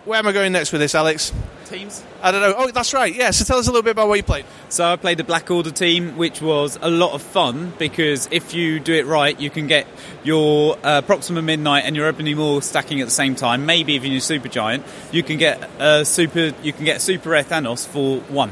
where 0.06 0.18
am 0.18 0.26
I 0.26 0.32
going 0.32 0.52
next 0.52 0.72
with 0.72 0.80
this, 0.80 0.94
Alex? 0.94 1.32
Teams. 1.66 2.04
I 2.22 2.30
don't 2.30 2.40
know. 2.40 2.54
Oh, 2.56 2.70
that's 2.70 2.94
right. 2.94 3.12
Yeah. 3.12 3.32
So 3.32 3.44
tell 3.44 3.58
us 3.58 3.66
a 3.66 3.70
little 3.70 3.82
bit 3.82 3.90
about 3.90 4.06
what 4.06 4.14
you 4.14 4.22
played. 4.22 4.44
So 4.68 4.84
I 4.84 4.94
played 4.94 5.18
the 5.18 5.24
Black 5.24 5.50
Order 5.50 5.72
team, 5.72 6.16
which 6.16 6.40
was 6.40 6.78
a 6.80 6.88
lot 6.88 7.12
of 7.12 7.22
fun 7.22 7.72
because 7.76 8.28
if 8.30 8.54
you 8.54 8.78
do 8.78 8.94
it 8.94 9.04
right, 9.04 9.38
you 9.38 9.50
can 9.50 9.66
get 9.66 9.88
your 10.22 10.78
uh, 10.84 11.02
Proxima 11.02 11.42
Midnight 11.42 11.84
and 11.84 11.96
your 11.96 12.06
Ebony 12.06 12.34
Maw 12.34 12.60
stacking 12.60 13.00
at 13.00 13.04
the 13.06 13.10
same 13.12 13.34
time. 13.34 13.66
Maybe 13.66 13.94
even 13.94 14.12
your 14.12 14.20
Super 14.20 14.46
Giant, 14.46 14.86
you 15.10 15.24
can 15.24 15.38
get 15.38 15.68
a 15.80 16.04
super. 16.04 16.52
You 16.62 16.72
can 16.72 16.84
get 16.84 17.00
Super 17.00 17.30
Rare 17.30 17.42
Thanos 17.42 17.84
for 17.84 18.20
one, 18.32 18.50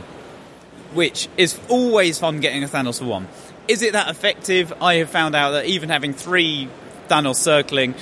which 0.93 1.29
is 1.37 1.59
always 1.69 2.19
fun 2.19 2.41
getting 2.41 2.65
a 2.65 2.69
Thanos 2.69 2.99
for 2.99 3.05
one. 3.05 3.29
Is 3.69 3.83
it 3.83 3.93
that 3.93 4.11
effective? 4.11 4.73
I 4.83 4.97
have 4.97 5.09
found 5.09 5.37
out 5.37 5.53
that 5.53 5.67
even 5.67 5.89
having 5.89 6.15
three 6.15 6.69
Thanos 7.09 7.37
circling, 7.37 7.95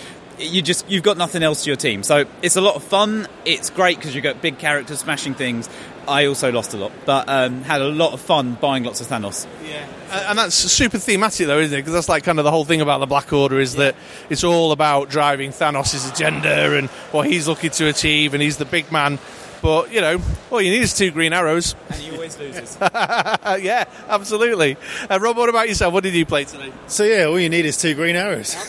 you 0.42 0.62
just 0.62 0.88
you've 0.90 1.02
got 1.02 1.16
nothing 1.16 1.42
else 1.42 1.64
to 1.64 1.70
your 1.70 1.76
team. 1.76 2.02
So 2.02 2.24
it's 2.42 2.56
a 2.56 2.60
lot 2.60 2.76
of 2.76 2.82
fun. 2.82 3.26
It's 3.44 3.70
great 3.70 3.96
because 3.96 4.14
you've 4.14 4.24
got 4.24 4.40
big 4.42 4.58
characters 4.58 5.00
smashing 5.00 5.34
things. 5.34 5.68
I 6.06 6.26
also 6.26 6.50
lost 6.50 6.74
a 6.74 6.76
lot, 6.76 6.90
but 7.06 7.28
um, 7.28 7.62
had 7.62 7.80
a 7.80 7.88
lot 7.88 8.12
of 8.12 8.20
fun 8.20 8.54
buying 8.54 8.82
lots 8.82 9.00
of 9.00 9.06
Thanos. 9.06 9.46
Yeah, 9.64 9.86
and 10.28 10.36
that's 10.36 10.54
super 10.54 10.98
thematic, 10.98 11.46
though, 11.46 11.60
isn't 11.60 11.72
it? 11.72 11.80
Because 11.80 11.92
that's 11.92 12.08
like 12.08 12.24
kind 12.24 12.38
of 12.40 12.44
the 12.44 12.50
whole 12.50 12.64
thing 12.64 12.80
about 12.80 12.98
the 12.98 13.06
Black 13.06 13.32
Order 13.32 13.60
is 13.60 13.76
that 13.76 13.94
it's 14.28 14.42
all 14.42 14.72
about 14.72 15.10
driving 15.10 15.52
Thanos' 15.52 16.12
agenda 16.12 16.76
and 16.76 16.88
what 17.12 17.28
he's 17.28 17.46
looking 17.46 17.70
to 17.70 17.86
achieve, 17.86 18.34
and 18.34 18.42
he's 18.42 18.56
the 18.56 18.64
big 18.64 18.90
man. 18.90 19.20
But 19.62 19.92
you 19.92 20.00
know, 20.00 20.20
all 20.50 20.60
you 20.60 20.72
need 20.72 20.82
is 20.82 20.92
two 20.94 21.10
green 21.12 21.32
arrows. 21.32 21.74
And 21.88 22.00
he 22.00 22.10
always 22.10 22.38
loses. 22.38 22.76
Yeah, 22.82 23.84
absolutely. 24.08 24.76
Uh, 25.08 25.18
Rob, 25.20 25.36
what 25.36 25.48
about 25.48 25.68
yourself? 25.68 25.94
What 25.94 26.02
did 26.02 26.14
you 26.14 26.26
play 26.26 26.44
today? 26.44 26.72
So 26.88 27.04
yeah, 27.04 27.24
all 27.24 27.38
you 27.38 27.48
need 27.48 27.64
is 27.64 27.76
two 27.76 27.94
green 27.94 28.16
arrows. 28.16 28.54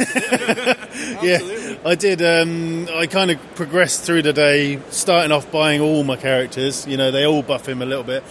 yeah, 1.24 1.78
I 1.86 1.96
did. 1.96 2.22
Um, 2.22 2.88
I 2.94 3.08
kind 3.08 3.32
of 3.32 3.40
progressed 3.56 4.04
through 4.04 4.22
the 4.22 4.34
day, 4.34 4.80
starting 4.92 5.32
off 5.32 5.52
buying 5.52 5.82
all 5.82 6.04
my 6.04 6.16
characters. 6.16 6.86
You 6.86 6.98
know, 6.98 7.12
they 7.12 7.26
all 7.26 7.42
buff 7.42 7.68
him 7.68 7.82
a 7.82 7.86
little 7.86 8.04
bit, 8.04 8.24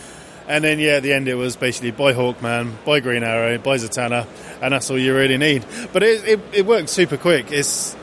and 0.47 0.63
then 0.63 0.79
yeah, 0.79 0.93
at 0.93 1.03
the 1.03 1.13
end 1.13 1.27
it 1.27 1.35
was 1.35 1.57
basically 1.57 1.91
buy 1.91 2.13
Hawkman, 2.13 2.85
buy 2.85 3.01
Green 3.01 3.25
Arrow, 3.25 3.59
buy 3.59 3.77
Zatanna, 3.77 4.27
and 4.61 4.73
that's 4.73 4.91
all 4.91 4.99
you 4.99 5.15
really 5.17 5.39
need. 5.39 5.65
But 5.93 6.03
it 6.05 6.29
it, 6.29 6.41
it 6.53 6.67
works 6.67 6.93
super 6.93 7.17
quick. 7.17 7.51
It's 7.51 7.97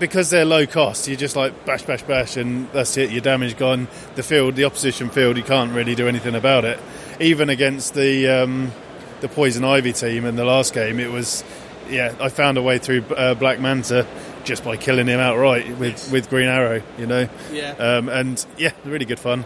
because 0.00 0.30
they're 0.30 0.44
low 0.44 0.66
cost. 0.66 1.06
You 1.06 1.14
just 1.16 1.36
like 1.36 1.64
bash, 1.64 1.82
bash, 1.82 2.02
bash, 2.02 2.36
and 2.36 2.68
that's 2.72 2.96
it. 2.96 3.10
Your 3.10 3.20
damage 3.20 3.56
gone. 3.56 3.86
The 4.16 4.22
field, 4.24 4.56
the 4.56 4.64
opposition 4.64 5.10
field, 5.10 5.36
you 5.36 5.44
can't 5.44 5.72
really 5.72 5.94
do 5.94 6.08
anything 6.08 6.34
about 6.34 6.64
it. 6.64 6.80
Even 7.20 7.48
against 7.50 7.94
the 7.94 8.28
um, 8.28 8.72
the 9.20 9.28
Poison 9.28 9.64
Ivy 9.64 9.92
team 9.92 10.24
in 10.24 10.34
the 10.36 10.44
last 10.44 10.74
game, 10.74 10.98
it 10.98 11.10
was 11.10 11.44
yeah. 11.88 12.14
I 12.20 12.28
found 12.30 12.58
a 12.58 12.62
way 12.62 12.78
through 12.78 13.04
uh, 13.16 13.34
Black 13.34 13.60
Manta 13.60 14.06
just 14.42 14.64
by 14.64 14.76
killing 14.76 15.06
him 15.06 15.20
outright 15.20 15.76
with 15.78 16.10
with 16.10 16.30
Green 16.30 16.48
Arrow. 16.48 16.82
You 16.98 17.06
know, 17.06 17.28
Yeah. 17.52 17.72
um, 17.78 18.08
and 18.08 18.44
yeah, 18.58 18.72
really 18.84 19.04
good 19.04 19.20
fun. 19.20 19.44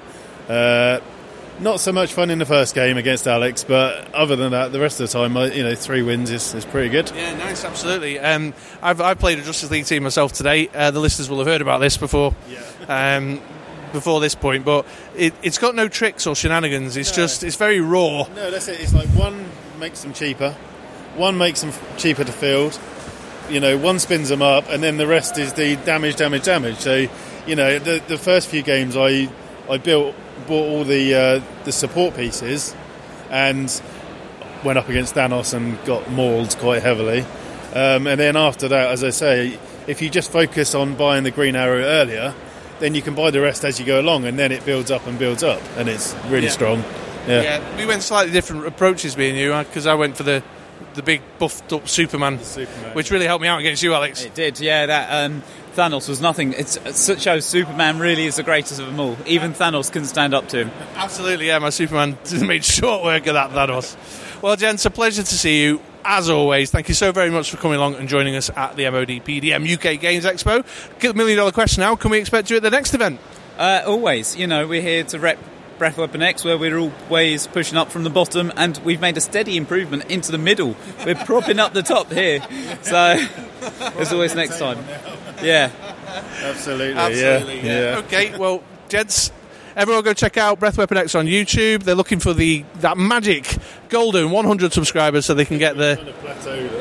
Uh, 0.48 1.00
not 1.60 1.80
so 1.80 1.92
much 1.92 2.12
fun 2.12 2.30
in 2.30 2.38
the 2.38 2.46
first 2.46 2.74
game 2.74 2.96
against 2.96 3.26
Alex, 3.26 3.64
but 3.64 4.12
other 4.14 4.36
than 4.36 4.52
that, 4.52 4.72
the 4.72 4.80
rest 4.80 5.00
of 5.00 5.10
the 5.10 5.12
time, 5.12 5.36
you 5.52 5.62
know, 5.62 5.74
three 5.74 6.02
wins 6.02 6.30
is, 6.30 6.54
is 6.54 6.64
pretty 6.64 6.88
good. 6.88 7.10
Yeah, 7.14 7.36
nice, 7.36 7.64
absolutely. 7.64 8.18
Um, 8.18 8.54
I've, 8.82 9.00
I've 9.00 9.18
played 9.18 9.38
a 9.38 9.42
Justice 9.42 9.70
League 9.70 9.86
team 9.86 10.02
myself 10.02 10.32
today. 10.32 10.68
Uh, 10.74 10.90
the 10.90 11.00
listeners 11.00 11.30
will 11.30 11.38
have 11.38 11.46
heard 11.46 11.60
about 11.62 11.78
this 11.78 11.96
before. 11.96 12.34
Um, 12.88 13.40
before 13.92 14.20
this 14.20 14.34
point, 14.34 14.64
but 14.64 14.84
it, 15.16 15.32
it's 15.42 15.56
got 15.56 15.76
no 15.76 15.86
tricks 15.86 16.26
or 16.26 16.34
shenanigans. 16.34 16.96
It's 16.96 17.12
just 17.12 17.44
it's 17.44 17.54
very 17.54 17.80
raw. 17.80 18.26
No, 18.34 18.50
that's 18.50 18.66
it. 18.66 18.80
It's 18.80 18.92
like 18.92 19.06
one 19.10 19.48
makes 19.78 20.02
them 20.02 20.12
cheaper, 20.12 20.50
one 21.14 21.38
makes 21.38 21.60
them 21.60 21.72
cheaper 21.96 22.24
to 22.24 22.32
field. 22.32 22.76
You 23.48 23.60
know, 23.60 23.78
one 23.78 24.00
spins 24.00 24.30
them 24.30 24.42
up, 24.42 24.68
and 24.68 24.82
then 24.82 24.96
the 24.96 25.06
rest 25.06 25.38
is 25.38 25.52
the 25.52 25.76
damage, 25.76 26.16
damage, 26.16 26.42
damage. 26.42 26.78
So, 26.78 27.06
you 27.46 27.54
know, 27.54 27.78
the 27.78 28.02
the 28.08 28.18
first 28.18 28.48
few 28.48 28.62
games, 28.62 28.96
I 28.96 29.28
I 29.70 29.78
built 29.78 30.14
bought 30.46 30.68
all 30.68 30.84
the 30.84 31.14
uh, 31.14 31.40
the 31.64 31.72
support 31.72 32.16
pieces, 32.16 32.74
and 33.30 33.80
went 34.64 34.78
up 34.78 34.88
against 34.88 35.14
Thanos 35.14 35.54
and 35.54 35.82
got 35.84 36.10
mauled 36.10 36.56
quite 36.58 36.82
heavily. 36.82 37.20
Um, 37.74 38.06
and 38.06 38.18
then 38.20 38.36
after 38.36 38.68
that, 38.68 38.90
as 38.92 39.02
I 39.04 39.10
say, 39.10 39.58
if 39.86 40.00
you 40.00 40.08
just 40.08 40.30
focus 40.30 40.74
on 40.74 40.94
buying 40.94 41.24
the 41.24 41.30
green 41.30 41.56
arrow 41.56 41.80
earlier, 41.82 42.34
then 42.78 42.94
you 42.94 43.02
can 43.02 43.14
buy 43.14 43.30
the 43.30 43.40
rest 43.40 43.64
as 43.64 43.78
you 43.80 43.86
go 43.86 44.00
along, 44.00 44.24
and 44.24 44.38
then 44.38 44.52
it 44.52 44.64
builds 44.64 44.90
up 44.90 45.06
and 45.06 45.18
builds 45.18 45.42
up, 45.42 45.60
and 45.76 45.88
it's 45.88 46.14
really 46.28 46.46
Yeah. 46.46 46.52
strong. 46.52 46.84
Yeah. 47.26 47.42
Yeah, 47.42 47.76
we 47.78 47.86
went 47.86 48.02
slightly 48.02 48.32
different 48.32 48.66
approaches, 48.66 49.16
me 49.16 49.30
and 49.30 49.38
you, 49.38 49.52
because 49.64 49.86
I 49.86 49.94
went 49.94 50.16
for 50.16 50.22
the 50.24 50.42
the 50.94 51.02
big 51.02 51.22
buffed 51.38 51.72
up 51.72 51.88
Superman, 51.88 52.38
Superman, 52.44 52.94
which 52.94 53.10
really 53.10 53.26
helped 53.26 53.42
me 53.42 53.48
out 53.48 53.58
against 53.58 53.82
you, 53.82 53.94
Alex. 53.94 54.24
It 54.24 54.34
did, 54.34 54.60
yeah. 54.60 54.86
That 54.86 55.24
um, 55.24 55.42
Thanos 55.74 56.08
was 56.08 56.20
nothing. 56.20 56.52
It's, 56.52 57.08
it 57.08 57.20
shows 57.20 57.44
Superman 57.44 57.98
really 57.98 58.26
is 58.26 58.36
the 58.36 58.42
greatest 58.42 58.80
of 58.80 58.86
them 58.86 58.98
all. 59.00 59.16
Even 59.26 59.52
Thanos 59.52 59.90
couldn't 59.90 60.08
stand 60.08 60.34
up 60.34 60.48
to 60.48 60.64
him. 60.64 60.70
Absolutely, 60.94 61.48
yeah. 61.48 61.58
My 61.58 61.70
Superman 61.70 62.16
made 62.46 62.64
short 62.64 63.02
work 63.04 63.26
of 63.26 63.34
that 63.34 63.50
Thanos. 63.50 63.96
Well, 64.42 64.56
gents, 64.56 64.84
a 64.84 64.90
pleasure 64.90 65.22
to 65.22 65.34
see 65.34 65.62
you. 65.62 65.80
As 66.04 66.28
always, 66.28 66.70
thank 66.70 66.88
you 66.88 66.94
so 66.94 67.12
very 67.12 67.30
much 67.30 67.50
for 67.50 67.56
coming 67.56 67.78
along 67.78 67.94
and 67.94 68.08
joining 68.08 68.36
us 68.36 68.50
at 68.50 68.76
the 68.76 68.90
MOD 68.90 69.08
PDM 69.08 69.72
UK 69.72 69.98
Games 69.98 70.24
Expo. 70.26 70.64
Get 70.98 71.08
the 71.08 71.14
million 71.14 71.38
dollar 71.38 71.52
question 71.52 71.80
now. 71.80 71.96
Can 71.96 72.10
we 72.10 72.18
expect 72.18 72.50
you 72.50 72.56
at 72.56 72.62
the 72.62 72.70
next 72.70 72.92
event? 72.92 73.20
Uh, 73.56 73.82
always, 73.86 74.36
you 74.36 74.46
know, 74.46 74.66
we're 74.66 74.82
here 74.82 75.04
to 75.04 75.18
rep 75.18 75.38
Breath 75.78 75.96
Weapon 75.96 76.22
X, 76.22 76.44
where 76.44 76.56
we're 76.56 76.78
always 76.78 77.46
pushing 77.46 77.76
up 77.76 77.90
from 77.90 78.04
the 78.04 78.10
bottom, 78.10 78.52
and 78.56 78.78
we've 78.84 79.00
made 79.00 79.16
a 79.16 79.20
steady 79.20 79.56
improvement 79.56 80.04
into 80.10 80.30
the 80.30 80.38
middle. 80.38 80.76
We're 81.04 81.14
propping 81.14 81.58
up 81.58 81.72
the 81.72 81.82
top 81.82 82.12
here, 82.12 82.40
so 82.82 83.16
there's 83.94 84.12
always 84.12 84.34
next 84.34 84.58
time. 84.58 84.78
Yeah. 85.44 85.70
Absolutely, 86.42 86.94
Absolutely, 86.94 87.60
yeah. 87.60 87.92
yeah. 87.92 87.98
Okay, 87.98 88.36
well, 88.38 88.62
gents, 88.88 89.32
everyone 89.76 90.04
go 90.04 90.12
check 90.14 90.36
out 90.36 90.60
Breath 90.60 90.78
Weapon 90.78 90.96
X 90.96 91.14
on 91.14 91.26
YouTube. 91.26 91.82
They're 91.82 91.94
looking 91.94 92.20
for 92.20 92.32
the 92.34 92.64
that 92.76 92.96
magic 92.96 93.56
golden 93.88 94.30
100 94.30 94.72
subscribers 94.72 95.26
so 95.26 95.34
they 95.34 95.44
can 95.44 95.58
get 95.58 95.76
the. 95.76 95.98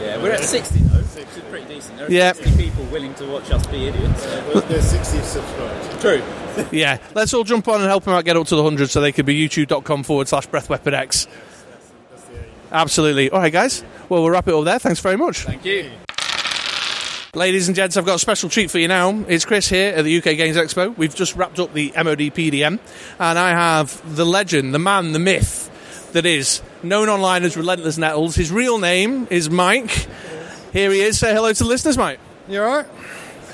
Yeah, 0.02 0.22
we're 0.22 0.32
at 0.34 0.44
60 0.44 0.80
though, 0.80 1.00
which 1.00 1.26
is 1.28 1.44
pretty 1.50 1.74
decent. 1.74 1.98
There 1.98 2.08
are 2.08 2.12
Yeah. 2.12 2.34
60 2.34 2.58
people 2.58 2.84
willing 2.86 3.14
to 3.16 3.26
watch 3.28 3.50
us 3.52 3.66
be 3.68 3.88
idiots. 3.88 4.24
There's 4.68 4.86
60 4.86 5.20
subscribers. 5.22 6.02
True. 6.02 6.22
Yeah, 6.72 7.00
let's 7.16 7.34
all 7.34 7.44
jump 7.44 7.68
on 7.68 7.82
and 7.82 7.86
help 7.90 8.04
them 8.04 8.14
out 8.14 8.26
get 8.26 8.38
up 8.38 8.46
to 8.46 8.56
the 8.56 8.62
100 8.62 8.88
so 8.92 9.02
they 9.02 9.12
could 9.12 9.26
be 9.26 9.34
youtube.com 9.50 10.04
forward 10.04 10.28
slash 10.28 10.46
Breath 10.46 10.70
Weapon 10.70 10.94
X. 10.94 11.26
Absolutely. 12.72 13.32
All 13.32 13.40
right, 13.40 13.52
guys. 13.52 13.84
Well, 14.08 14.22
we'll 14.22 14.30
wrap 14.30 14.48
it 14.48 14.54
up 14.54 14.64
there. 14.64 14.78
Thanks 14.78 15.00
very 15.00 15.18
much. 15.18 15.40
Thank 15.46 15.66
you. 15.66 15.90
Ladies 17.36 17.68
and 17.68 17.76
gents, 17.76 17.98
I've 17.98 18.06
got 18.06 18.14
a 18.14 18.20
special 18.20 18.48
treat 18.48 18.70
for 18.70 18.78
you 18.78 18.88
now. 18.88 19.26
It's 19.28 19.44
Chris 19.44 19.68
here 19.68 19.92
at 19.96 20.04
the 20.04 20.18
UK 20.20 20.38
Games 20.38 20.56
Expo. 20.56 20.96
We've 20.96 21.16
just 21.16 21.36
wrapped 21.36 21.58
up 21.58 21.74
the 21.74 21.92
MOD 21.96 22.30
PDM, 22.30 22.78
and 23.20 23.40
I 23.40 23.50
have 23.50 24.16
the 24.16 24.24
legend, 24.24 24.72
the 24.72 24.78
man, 24.78 25.14
the 25.14 25.20
myth 25.20 26.12
that 26.14 26.28
is 26.28 26.62
known 26.84 27.10
online 27.10 27.44
as 27.44 27.58
Relentless 27.58 27.98
Nettles. 27.98 28.36
His 28.36 28.52
real 28.52 28.78
name 28.78 29.28
is 29.32 29.50
Mike. 29.50 30.08
Here 30.74 30.92
he 30.92 31.02
is. 31.02 31.18
Say 31.18 31.34
hello 31.34 31.52
to 31.52 31.64
the 31.64 31.68
listeners, 31.68 31.98
Mike. 31.98 32.20
You 32.48 32.62
alright? 32.62 32.88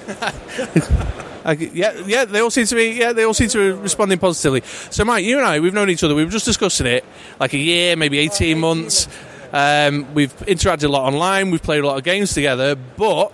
Yeah, 1.57 1.93
yeah, 2.05 2.25
they 2.25 2.41
all 2.41 2.51
seem 2.51 2.67
to 2.67 2.75
be. 2.75 2.91
Yeah, 2.91 3.13
they 3.13 3.23
all 3.23 3.33
seem 3.33 3.49
to 3.49 3.57
be 3.73 3.81
responding 3.81 4.19
positively. 4.19 4.61
So, 4.91 5.03
Mike, 5.03 5.25
you 5.25 5.37
and 5.37 5.47
I, 5.47 5.59
we've 5.61 5.73
known 5.73 5.89
each 5.89 6.03
other. 6.03 6.13
We 6.13 6.23
were 6.23 6.29
just 6.29 6.45
discussing 6.45 6.85
it, 6.85 7.03
like 7.39 7.53
a 7.53 7.57
year, 7.57 7.95
maybe 7.95 8.19
eighteen 8.19 8.59
months. 8.59 9.07
Um, 9.51 10.13
we've 10.13 10.35
interacted 10.41 10.83
a 10.83 10.89
lot 10.89 11.11
online. 11.11 11.49
We've 11.49 11.63
played 11.63 11.83
a 11.83 11.87
lot 11.87 11.97
of 11.97 12.03
games 12.03 12.35
together. 12.35 12.75
But 12.75 13.31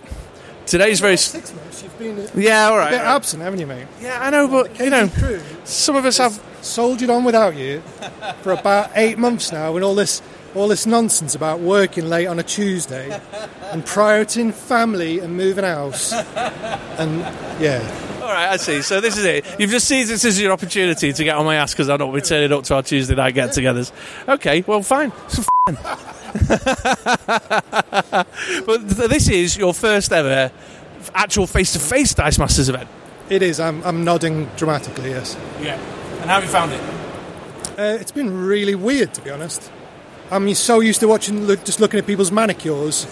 today's 0.66 1.00
very 1.00 1.16
Six 1.16 1.54
months, 1.54 1.82
you've 1.82 1.98
been 1.98 2.18
a 2.18 2.28
yeah, 2.40 2.66
all 2.66 2.76
right. 2.76 2.90
bit 2.90 3.00
absent, 3.00 3.42
haven't 3.42 3.60
you, 3.60 3.66
mate? 3.66 3.86
Yeah, 4.00 4.20
I 4.20 4.30
know, 4.30 4.48
but 4.48 4.78
you 4.78 4.90
know, 4.90 5.08
crew 5.08 5.40
some 5.64 5.96
of 5.96 6.04
us 6.04 6.18
have. 6.18 6.40
soldiered 6.66 7.10
on 7.10 7.22
without 7.22 7.54
you 7.54 7.80
for 8.42 8.50
about 8.50 8.90
eight 8.96 9.18
months 9.18 9.52
now, 9.52 9.70
with 9.70 9.84
all 9.84 9.94
this 9.94 10.20
all 10.56 10.66
this 10.66 10.84
nonsense 10.84 11.36
about 11.36 11.60
working 11.60 12.08
late 12.08 12.26
on 12.26 12.40
a 12.40 12.42
Tuesday 12.42 13.20
and 13.70 13.84
prioritizing 13.84 14.52
family 14.52 15.20
and 15.20 15.36
moving 15.36 15.62
house, 15.64 16.12
and 16.12 17.20
yeah, 17.62 17.80
All 18.26 18.32
right, 18.32 18.48
I 18.48 18.56
see. 18.56 18.82
So 18.82 19.00
this 19.00 19.16
is 19.16 19.24
it. 19.24 19.46
You've 19.56 19.70
just 19.70 19.86
seized 19.86 20.10
this 20.10 20.24
as 20.24 20.40
your 20.40 20.50
opportunity 20.50 21.12
to 21.12 21.24
get 21.24 21.36
on 21.36 21.44
my 21.44 21.54
ass 21.54 21.72
because 21.72 21.88
I'm 21.88 22.00
not 22.00 22.12
be 22.12 22.20
turning 22.20 22.52
up 22.52 22.64
to 22.64 22.74
our 22.74 22.82
Tuesday 22.82 23.14
night 23.14 23.34
get-togethers. 23.34 23.92
Okay, 24.28 24.64
well, 24.66 24.82
fine. 24.82 25.12
So 26.36 26.54
f- 26.54 28.26
but 28.66 28.88
this 29.10 29.28
is 29.28 29.56
your 29.56 29.74
first 29.74 30.12
ever 30.12 30.50
actual 31.14 31.46
face-to-face 31.46 32.14
Dice 32.14 32.38
Masters 32.38 32.68
event. 32.68 32.88
it 33.30 33.42
is. 33.42 33.60
I'm 33.60 33.82
I'm 33.84 34.04
nodding 34.04 34.48
dramatically. 34.56 35.10
Yes, 35.10 35.36
Yeah. 35.60 35.78
And 36.20 36.30
how 36.30 36.40
have 36.40 36.44
you 36.44 36.50
found 36.50 36.72
it? 36.72 36.80
uh, 37.78 37.98
it's 38.00 38.12
been 38.12 38.46
really 38.46 38.74
weird 38.74 39.14
to 39.14 39.20
be 39.22 39.30
honest. 39.30 39.70
I'm 40.30 40.52
so 40.54 40.80
used 40.80 40.98
to 41.00 41.06
watching, 41.08 41.44
look, 41.46 41.64
just 41.64 41.78
looking 41.78 42.00
at 42.00 42.06
people's 42.06 42.32
manicures 42.32 43.06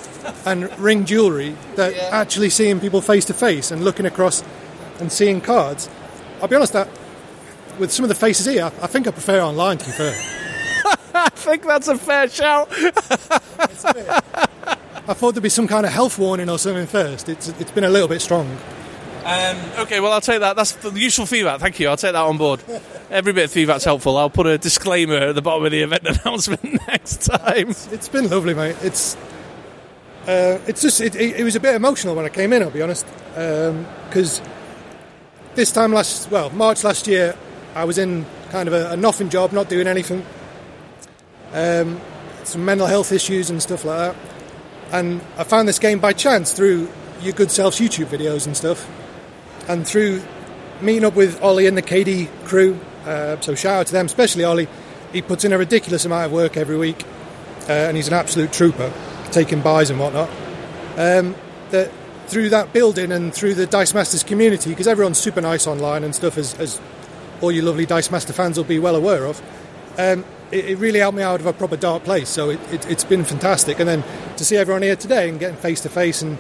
and 0.45 0.77
ring 0.81 1.05
jewellery 1.05 1.55
that 1.77 1.95
actually 2.13 2.51
seeing 2.51 2.81
people 2.81 3.01
face 3.01 3.25
to 3.27 3.35
face 3.35 3.71
and 3.71 3.85
looking 3.85 4.05
across 4.07 4.43
and 4.99 5.13
seeing 5.13 5.41
cards. 5.41 5.89
I'll 6.43 6.49
be 6.49 6.57
honest, 6.57 6.73
that 6.73 6.89
with 7.79 7.93
some 7.93 8.05
of 8.05 8.09
the 8.09 8.17
faces 8.17 8.47
here, 8.47 8.65
I 8.83 8.87
think 8.89 9.07
I 9.07 9.13
prefer 9.13 9.41
online. 9.41 9.79
To 9.79 9.85
be 9.85 9.93
fair. 9.93 10.15
I 11.27 11.31
think 11.31 11.63
that's 11.63 11.89
a 11.89 11.97
fair 11.97 12.29
shout. 12.29 12.69
I 15.07 15.15
thought 15.15 15.35
there'd 15.35 15.43
be 15.43 15.49
some 15.49 15.67
kind 15.67 15.87
of 15.87 15.93
health 15.93 16.19
warning 16.19 16.51
or 16.51 16.59
something 16.59 16.87
first. 16.87 17.31
It's 17.31 17.49
it's 17.61 17.71
been 17.71 17.85
a 17.85 17.89
little 17.89 18.09
bit 18.09 18.21
strong. 18.21 18.47
Um, 19.25 19.57
okay, 19.79 20.01
well, 20.01 20.13
I'll 20.13 20.21
take 20.21 20.41
that. 20.41 20.55
That's 20.55 20.73
the 20.73 20.91
useful 20.91 21.25
feedback. 21.25 21.61
Thank 21.61 21.81
you. 21.81 21.89
I'll 21.89 21.97
take 21.97 22.13
that 22.13 22.23
on 22.23 22.37
board. 22.37 22.63
Every 23.11 23.33
bit 23.33 23.45
of 23.45 23.53
feedback's 23.53 23.85
helpful. 23.85 24.19
I'll 24.19 24.29
put 24.29 24.47
a 24.47 24.59
disclaimer 24.59 25.17
at 25.17 25.35
the 25.35 25.41
bottom 25.41 25.65
of 25.65 25.73
the 25.73 25.81
event 25.81 26.07
announcement 26.07 26.63
next 26.89 27.23
time. 27.23 27.71
It's 27.71 28.09
been 28.09 28.29
lovely, 28.29 28.53
mate. 28.53 28.77
It's 28.83 29.17
uh, 30.27 30.59
it's 30.67 30.83
just 30.83 31.01
it, 31.01 31.17
it, 31.17 31.37
it 31.41 31.45
was 31.45 31.57
a 31.57 31.61
bit 31.61 31.75
emotional 31.75 32.15
when 32.15 32.27
I 32.27 32.29
came 32.29 32.53
in. 32.53 32.63
I'll 32.63 32.71
be 32.71 32.83
honest, 32.83 33.07
because 33.31 34.43
this 35.55 35.73
time 35.73 35.93
last 35.93 36.31
well 36.31 36.51
March 36.51 36.85
last 36.85 37.07
year, 37.07 37.35
I 37.75 37.85
was 37.85 37.97
in 37.97 38.27
kind 38.51 38.69
of 38.69 38.75
a, 38.75 38.91
a 38.91 38.97
nothing 38.97 39.31
job, 39.31 39.53
not 39.53 39.71
doing 39.71 39.87
anything. 39.87 40.23
Um, 41.55 42.01
some 42.43 42.65
mental 42.65 42.87
health 42.87 43.13
issues 43.13 43.49
and 43.49 43.63
stuff 43.63 43.87
like 43.87 44.13
that, 44.13 44.17
and 44.93 45.23
I 45.39 45.45
found 45.45 45.67
this 45.67 45.79
game 45.79 45.99
by 45.99 46.13
chance 46.13 46.53
through 46.53 46.91
your 47.23 47.33
good 47.33 47.51
self's 47.51 47.81
YouTube 47.81 48.07
videos 48.07 48.47
and 48.47 48.55
stuff, 48.55 48.87
and 49.67 49.87
through 49.87 50.23
meeting 50.83 51.05
up 51.05 51.15
with 51.15 51.43
Ollie 51.43 51.67
and 51.67 51.77
the 51.77 51.83
KD 51.83 52.29
crew. 52.45 52.79
Uh, 53.07 53.41
so 53.41 53.55
shout 53.55 53.81
out 53.81 53.87
to 53.87 53.93
them, 53.93 54.07
especially 54.07 54.45
Ollie. 54.45 54.69
He 55.13 55.23
puts 55.23 55.45
in 55.45 55.53
a 55.53 55.59
ridiculous 55.59 56.05
amount 56.05 56.27
of 56.27 56.33
work 56.33 56.57
every 56.57 56.77
week 56.77 57.05
uh, 57.69 57.73
and 57.73 57.97
he's 57.97 58.09
an 58.09 58.15
absolute 58.15 58.53
trooper, 58.53 58.93
taking 59.31 59.61
byes 59.61 59.91
and 59.91 59.99
whatnot. 59.99 60.29
Um, 60.97 61.35
that 61.71 61.91
through 62.27 62.51
that 62.51 62.73
building 62.73 63.13
and 63.13 63.35
through 63.35 63.55
the 63.55 63.67
Dice 63.67 63.95
Masters 63.95 64.23
community, 64.23 64.71
because 64.71 64.87
everyone's 64.87 65.19
super 65.19 65.41
nice 65.41 65.67
online 65.67 66.05
and 66.05 66.15
stuff, 66.15 66.39
as, 66.39 66.55
as 66.55 66.81
all 67.41 67.53
you 67.53 67.63
lovely 67.63 67.87
Dice 67.87 68.11
Master 68.11 68.33
fans 68.33 68.57
will 68.57 68.65
be 68.65 68.79
well 68.79 68.97
aware 68.97 69.25
of, 69.25 69.43
um, 69.99 70.25
it, 70.55 70.65
it 70.67 70.79
really 70.79 71.01
helped 71.01 71.17
me 71.17 71.23
out 71.23 71.41
of 71.41 71.47
a 71.47 71.53
proper 71.53 71.77
dark 71.77 72.05
place. 72.05 72.29
So 72.29 72.51
it, 72.51 72.61
it, 72.73 72.89
it's 72.89 73.05
been 73.05 73.25
fantastic. 73.25 73.81
And 73.81 73.89
then 73.89 74.05
to 74.37 74.45
see 74.45 74.57
everyone 74.57 74.83
here 74.83 74.97
today 74.97 75.29
and 75.29 75.39
getting 75.39 75.57
face 75.57 75.81
to 75.83 75.89
face 75.89 76.23
and 76.23 76.39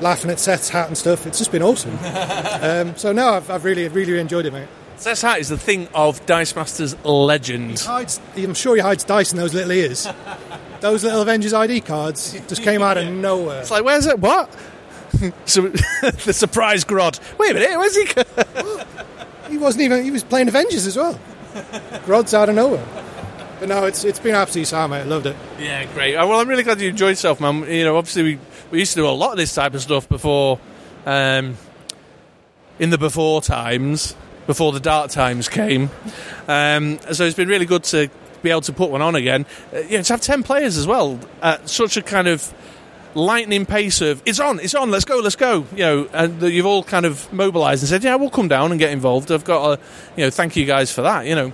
laughing 0.00 0.30
at 0.30 0.38
Seth's 0.38 0.68
hat 0.68 0.86
and 0.86 0.96
stuff, 0.96 1.26
it's 1.26 1.38
just 1.38 1.52
been 1.52 1.62
awesome. 1.62 1.98
um, 2.62 2.96
so 2.96 3.12
no, 3.12 3.30
I've, 3.30 3.50
I've 3.50 3.64
really, 3.64 3.88
really 3.88 4.18
enjoyed 4.18 4.46
it, 4.46 4.52
mate. 4.52 4.68
Seth's 4.96 5.22
hat 5.22 5.40
is 5.40 5.48
the 5.48 5.58
thing 5.58 5.88
of 5.94 6.24
Dice 6.26 6.54
Masters 6.54 6.96
legend. 7.04 7.80
hides, 7.80 8.20
I'm 8.36 8.54
sure 8.54 8.76
he 8.76 8.80
hides 8.80 9.02
dice 9.02 9.32
in 9.32 9.38
those 9.38 9.52
little 9.52 9.72
ears. 9.72 10.06
those 10.80 11.02
little 11.02 11.22
Avengers 11.22 11.52
ID 11.52 11.80
cards 11.80 12.32
just 12.48 12.62
came 12.62 12.82
out 12.82 12.98
of 12.98 13.12
nowhere. 13.12 13.60
It's 13.60 13.70
like, 13.70 13.84
where's 13.84 14.06
it? 14.06 14.20
What? 14.20 14.54
so, 15.44 15.68
the 15.68 16.32
surprise 16.32 16.84
Grodd. 16.84 17.20
Wait 17.38 17.50
a 17.50 17.54
minute, 17.54 17.78
where's 17.78 17.96
he? 17.96 19.50
He 19.50 19.58
wasn't 19.58 19.82
even. 19.82 20.02
He 20.04 20.10
was 20.10 20.24
playing 20.24 20.48
Avengers 20.48 20.86
as 20.86 20.96
well. 20.96 21.18
Grodd's 22.04 22.34
out 22.34 22.48
of 22.48 22.54
nowhere. 22.54 22.84
But 23.60 23.68
no, 23.68 23.84
it's 23.84 24.04
it's 24.04 24.18
been 24.18 24.34
absolutely 24.34 24.76
mate. 24.88 25.02
I 25.02 25.04
loved 25.04 25.26
it. 25.26 25.36
yeah, 25.58 25.84
great. 25.92 26.16
Oh, 26.16 26.26
well, 26.26 26.40
I'm 26.40 26.48
really 26.48 26.64
glad 26.64 26.80
you 26.80 26.88
enjoyed 26.88 27.10
yourself, 27.10 27.40
man. 27.40 27.62
You 27.70 27.84
know, 27.84 27.96
obviously, 27.96 28.22
we, 28.22 28.38
we 28.72 28.78
used 28.80 28.92
to 28.94 29.00
do 29.00 29.06
a 29.06 29.10
lot 29.10 29.30
of 29.30 29.36
this 29.36 29.54
type 29.54 29.74
of 29.74 29.82
stuff 29.82 30.08
before, 30.08 30.58
um, 31.06 31.56
in 32.78 32.90
the 32.90 32.98
before 32.98 33.40
times, 33.40 34.16
before 34.48 34.72
the 34.72 34.80
dark 34.80 35.10
times 35.12 35.48
came. 35.48 35.90
Um, 36.48 36.98
so 37.12 37.24
it's 37.24 37.36
been 37.36 37.48
really 37.48 37.66
good 37.66 37.84
to 37.84 38.10
be 38.42 38.50
able 38.50 38.62
to 38.62 38.72
put 38.72 38.90
one 38.90 39.00
on 39.00 39.14
again. 39.14 39.46
Uh, 39.72 39.78
yeah, 39.88 40.02
to 40.02 40.12
have 40.12 40.20
10 40.20 40.42
players 40.42 40.76
as 40.76 40.86
well 40.86 41.20
at 41.40 41.68
such 41.68 41.96
a 41.96 42.02
kind 42.02 42.26
of 42.26 42.52
lightning 43.14 43.66
pace 43.66 44.00
of 44.00 44.22
it's 44.24 44.40
on, 44.40 44.58
it's 44.60 44.74
on, 44.74 44.90
let's 44.90 45.04
go, 45.04 45.18
let's 45.18 45.36
go. 45.36 45.66
You 45.72 45.84
know, 45.84 46.08
and 46.12 46.40
that 46.40 46.50
you've 46.52 46.66
all 46.66 46.82
kind 46.82 47.06
of 47.06 47.30
mobilised 47.32 47.82
and 47.82 47.88
said, 47.88 48.04
yeah, 48.04 48.14
we'll 48.16 48.30
come 48.30 48.48
down 48.48 48.70
and 48.70 48.78
get 48.78 48.90
involved. 48.92 49.30
I've 49.30 49.44
got 49.44 49.76
to, 49.76 49.82
you 50.16 50.24
know, 50.24 50.30
thank 50.30 50.56
you 50.56 50.64
guys 50.64 50.92
for 50.92 51.02
that. 51.02 51.26
You 51.26 51.34
know, 51.34 51.52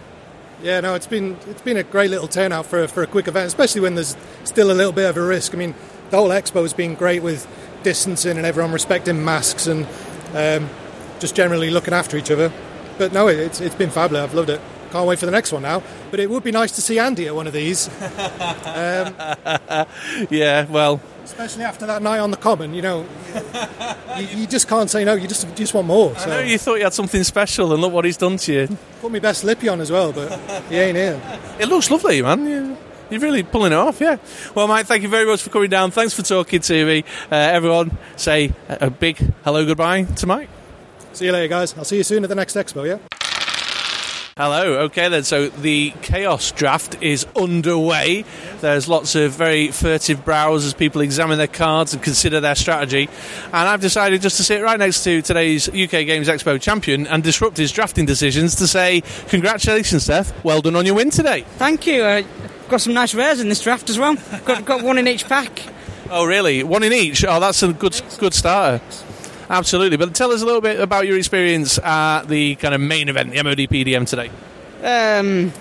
Yeah, 0.63 0.81
no, 0.81 0.95
it's 0.95 1.07
been 1.07 1.37
it's 1.49 1.63
been 1.63 1.77
a 1.77 1.83
great 1.83 2.11
little 2.11 2.29
turnout 2.29 2.67
for 2.67 2.87
for 2.89 3.03
a 3.03 3.07
quick 3.07 3.29
event, 3.29 3.47
especially 3.47 3.81
when 3.81 3.95
there's 3.95 4.17
still 4.45 4.71
a 4.71 4.75
little 4.75 4.93
bit 4.93 5.09
of 5.09 5.17
a 5.17 5.23
risk. 5.23 5.55
I 5.55 5.59
mean, 5.59 5.75
the 6.11 6.17
whole 6.17 6.31
expo 6.31 6.63
has 6.63 6.73
been 6.73 6.95
great 6.95 7.23
with 7.23 7.47
distancing 7.83 8.37
and 8.37 8.47
everyone 8.47 8.73
respecting 8.73 9.25
masks 9.25 9.67
and 9.67 9.87
um, 10.35 10.69
just 11.21 11.35
generally 11.37 11.71
looking 11.71 11.95
after 11.95 12.17
each 12.17 12.31
other. 12.31 12.53
But 12.99 13.13
no, 13.13 13.29
it's 13.29 13.61
it's 13.61 13.75
been 13.77 13.91
fabulous. 13.91 14.25
I've 14.25 14.35
loved 14.35 14.51
it. 14.51 14.61
Can't 14.91 15.07
wait 15.07 15.19
for 15.19 15.27
the 15.27 15.33
next 15.33 15.53
one 15.53 15.63
now. 15.63 15.83
But 16.11 16.21
it 16.21 16.31
would 16.31 16.43
be 16.43 16.51
nice 16.53 16.73
to 16.73 16.81
see 16.83 16.99
Andy 16.99 17.27
at 17.27 17.35
one 17.35 17.47
of 17.47 17.53
these, 17.53 17.89
yeah, 20.31 20.65
well, 20.71 21.01
especially 21.25 21.65
after 21.65 21.87
that 21.87 22.03
night 22.03 22.19
on 22.21 22.31
the 22.31 22.37
Common. 22.37 22.75
You 22.75 22.83
know, 22.83 23.07
you, 24.17 24.27
you 24.41 24.47
just 24.47 24.69
can't 24.69 24.89
say 24.91 25.05
no. 25.05 25.15
You 25.15 25.29
just 25.29 25.47
you 25.49 25.55
just 25.55 25.75
want 25.75 25.87
more. 25.87 26.15
I 26.17 26.27
know 26.27 26.41
you 26.41 26.59
thought 26.59 26.77
you 26.77 26.85
had 26.85 26.95
something 26.95 27.23
special, 27.25 27.73
and 27.73 27.83
look 27.83 27.93
what 27.93 28.05
he's 28.05 28.17
done 28.17 28.37
to 28.39 28.53
you. 28.53 28.79
put 29.01 29.13
my 29.13 29.19
best 29.19 29.45
lippy 29.45 29.69
on 29.69 29.81
as 29.81 29.91
well, 29.91 30.13
but 30.13 30.33
he 30.69 30.77
ain't 30.77 30.97
here. 30.97 31.21
It 31.61 31.69
looks 31.69 31.91
lovely, 31.91 32.23
man. 32.23 32.47
You- 32.47 32.77
You're 33.11 33.21
really 33.21 33.43
pulling 33.43 33.73
it 33.73 33.77
off, 33.77 34.03
yeah. 34.03 34.19
Well, 34.55 34.69
Mike, 34.69 34.85
thank 34.87 35.03
you 35.03 35.09
very 35.09 35.25
much 35.25 35.43
for 35.43 35.49
coming 35.49 35.71
down. 35.71 35.91
Thanks 35.93 36.13
for 36.13 36.21
talking 36.21 36.61
to 36.61 36.85
me. 36.85 37.05
Uh, 37.33 37.37
everyone, 37.37 37.97
say 38.17 38.53
a 38.69 38.87
a 38.87 38.91
big 38.91 39.17
hello, 39.45 39.65
goodbye 39.65 40.05
to 40.05 40.27
Mike. 40.27 40.51
See 41.15 41.25
you 41.25 41.33
later, 41.33 41.49
guys. 41.49 41.75
I'll 41.79 41.85
see 41.85 41.97
you 41.97 42.05
soon 42.05 42.23
at 42.23 42.29
the 42.29 42.35
next 42.35 42.55
expo. 42.55 42.87
Yeah. 42.87 42.99
Hello. 44.39 44.83
Okay, 44.83 45.09
then. 45.09 45.25
So 45.25 45.49
the 45.49 45.93
chaos 46.01 46.53
draft 46.53 47.03
is 47.03 47.27
underway. 47.35 48.25
There's 48.61 48.89
lots 48.89 49.17
of 49.17 49.33
very 49.33 49.73
furtive 49.73 50.25
brows 50.25 50.65
as 50.65 50.75
people 50.75 51.01
examine 51.01 51.39
their 51.39 51.49
cards 51.49 51.93
and 51.93 52.01
consider 52.01 52.39
their 52.39 52.55
strategy. 52.55 53.09
And 53.47 53.69
I've 53.69 53.81
decided 53.81 54.23
just 54.23 54.37
to 54.37 54.45
sit 54.45 54.63
right 54.63 54.79
next 54.79 55.03
to 55.03 55.23
today's 55.23 55.69
UK 55.69 55.91
Games 56.07 56.29
Expo 56.29 56.61
champion 56.61 57.09
and 57.09 57.25
disrupt 57.25 57.57
his 57.57 57.73
drafting 57.73 58.07
decisions 58.07 58.55
to 58.55 58.69
say, 58.69 59.03
congratulations, 59.27 60.05
Seth. 60.05 60.33
Well 60.45 60.61
done 60.61 60.77
on 60.77 60.87
your 60.87 60.95
win 60.95 61.11
today. 61.11 61.41
Thank 61.57 61.89
you. 61.89 62.05
Uh, 62.05 62.23
got 62.69 62.81
some 62.81 62.95
nice 62.95 63.17
rares 63.17 63.41
in 63.41 63.49
this 63.49 63.61
draft 63.61 63.91
as 63.91 63.99
well. 63.99 64.15
Got 64.45 64.65
got 64.65 64.85
one 64.85 64.99
in 64.99 65.09
each 65.09 65.25
pack. 65.29 65.65
Oh, 66.11 66.25
really? 66.25 66.63
One 66.63 66.85
in 66.85 66.93
each? 66.93 67.25
Oh, 67.25 67.41
that's 67.41 67.65
a 67.65 67.73
good 67.73 68.01
good 68.21 68.35
starter. 68.35 68.85
Absolutely. 69.51 69.97
But 69.97 70.15
tell 70.15 70.31
us 70.31 70.43
a 70.43 70.47
little 70.47 70.61
bit 70.61 70.81
about 70.81 71.07
your 71.07 71.17
experience 71.17 71.79
at 71.79 72.25
the 72.29 72.55
kind 72.57 72.75
of 72.75 72.81
main 72.81 73.09
event, 73.09 73.33
the 73.33 73.43
MOD 73.43 73.59
PDM 73.59 74.07
today. 74.07 74.31
Um, 74.83 75.53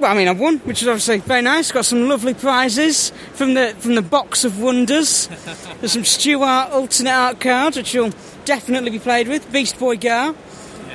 well, 0.00 0.10
I 0.10 0.16
mean, 0.16 0.28
I've 0.28 0.40
won, 0.40 0.58
which 0.60 0.82
is 0.82 0.88
obviously 0.88 1.18
very 1.18 1.42
nice. 1.42 1.70
Got 1.70 1.84
some 1.84 2.08
lovely 2.08 2.34
prizes 2.34 3.10
from 3.34 3.54
the 3.54 3.74
from 3.78 3.94
the 3.94 4.02
box 4.02 4.44
of 4.44 4.60
wonders. 4.60 5.28
There's 5.80 5.92
some 5.92 6.04
Stuart 6.04 6.70
alternate 6.72 7.10
art 7.10 7.40
cards, 7.40 7.76
which 7.76 7.94
you'll 7.94 8.12
definitely 8.44 8.90
be 8.90 8.98
played 8.98 9.28
with. 9.28 9.50
Beast 9.52 9.78
Boy 9.78 9.96
Gar, 9.96 10.34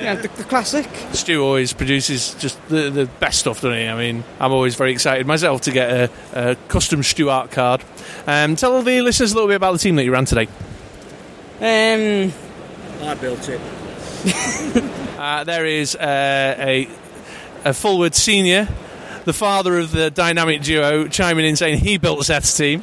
yeah, 0.00 0.14
the, 0.14 0.28
the 0.28 0.44
classic. 0.44 0.86
Stu 1.12 1.42
always 1.42 1.72
produces 1.72 2.34
just 2.34 2.58
the, 2.68 2.90
the 2.90 3.06
best 3.20 3.40
stuff, 3.40 3.60
doesn't 3.60 3.78
he? 3.78 3.86
I 3.86 3.96
mean, 3.96 4.24
I'm 4.38 4.52
always 4.52 4.74
very 4.74 4.92
excited 4.92 5.26
myself 5.26 5.62
to 5.62 5.72
get 5.72 5.90
a, 5.90 6.10
a 6.50 6.56
custom 6.68 7.02
Stuart 7.02 7.50
card. 7.50 7.82
Um, 8.26 8.56
tell 8.56 8.82
the 8.82 9.00
listeners 9.02 9.32
a 9.32 9.34
little 9.34 9.48
bit 9.48 9.56
about 9.56 9.72
the 9.72 9.78
team 9.78 9.96
that 9.96 10.04
you 10.04 10.12
ran 10.12 10.24
today. 10.24 10.48
Um, 11.60 12.32
I 13.02 13.14
built 13.14 13.48
it. 13.48 13.60
Uh, 15.20 15.44
there 15.44 15.66
is 15.66 15.94
uh, 15.96 16.54
a, 16.58 16.88
a 17.66 17.74
forward 17.74 18.14
senior, 18.14 18.66
the 19.26 19.34
father 19.34 19.78
of 19.78 19.92
the 19.92 20.10
dynamic 20.10 20.62
duo, 20.62 21.08
chiming 21.08 21.44
in 21.44 21.56
saying 21.56 21.78
he 21.78 21.98
built 21.98 22.24
Seth's 22.24 22.56
team. 22.56 22.82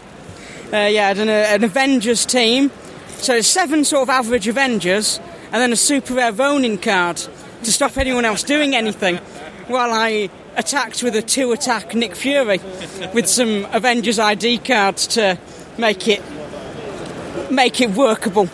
uh, 0.71 0.78
yeah, 0.78 1.07
I 1.07 1.13
done 1.15 1.30
a, 1.30 1.32
an 1.32 1.63
Avengers 1.63 2.28
team. 2.28 2.69
So 3.17 3.32
there's 3.32 3.47
seven 3.47 3.84
sort 3.84 4.03
of 4.03 4.09
average 4.11 4.47
Avengers, 4.47 5.19
and 5.45 5.55
then 5.55 5.73
a 5.73 5.75
super 5.75 6.13
rare 6.13 6.32
Ronin 6.32 6.78
card 6.78 7.17
to 7.17 7.71
stop 7.71 7.97
anyone 7.97 8.23
else 8.23 8.43
doing 8.43 8.75
anything. 8.75 9.17
While 9.65 9.91
I 9.91 10.30
attacked 10.55 11.01
with 11.01 11.15
a 11.15 11.23
two 11.23 11.53
attack 11.53 11.95
Nick 11.95 12.15
Fury 12.15 12.59
with 13.15 13.28
some 13.28 13.65
Avengers 13.71 14.19
ID 14.19 14.59
cards 14.59 15.07
to 15.07 15.39
make 15.80 16.07
it 16.07 16.21
make 17.49 17.82
it 17.82 17.89
workable. 17.91 18.47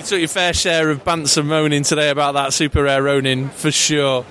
You 0.00 0.06
took 0.06 0.18
your 0.20 0.28
fair 0.28 0.54
share 0.54 0.88
of 0.88 1.04
bants 1.04 1.36
and 1.36 1.46
moaning 1.46 1.82
today 1.82 2.08
about 2.08 2.32
that 2.32 2.54
super 2.54 2.84
rare 2.84 3.02
Ronin 3.02 3.50
for 3.50 3.70
sure. 3.70 4.24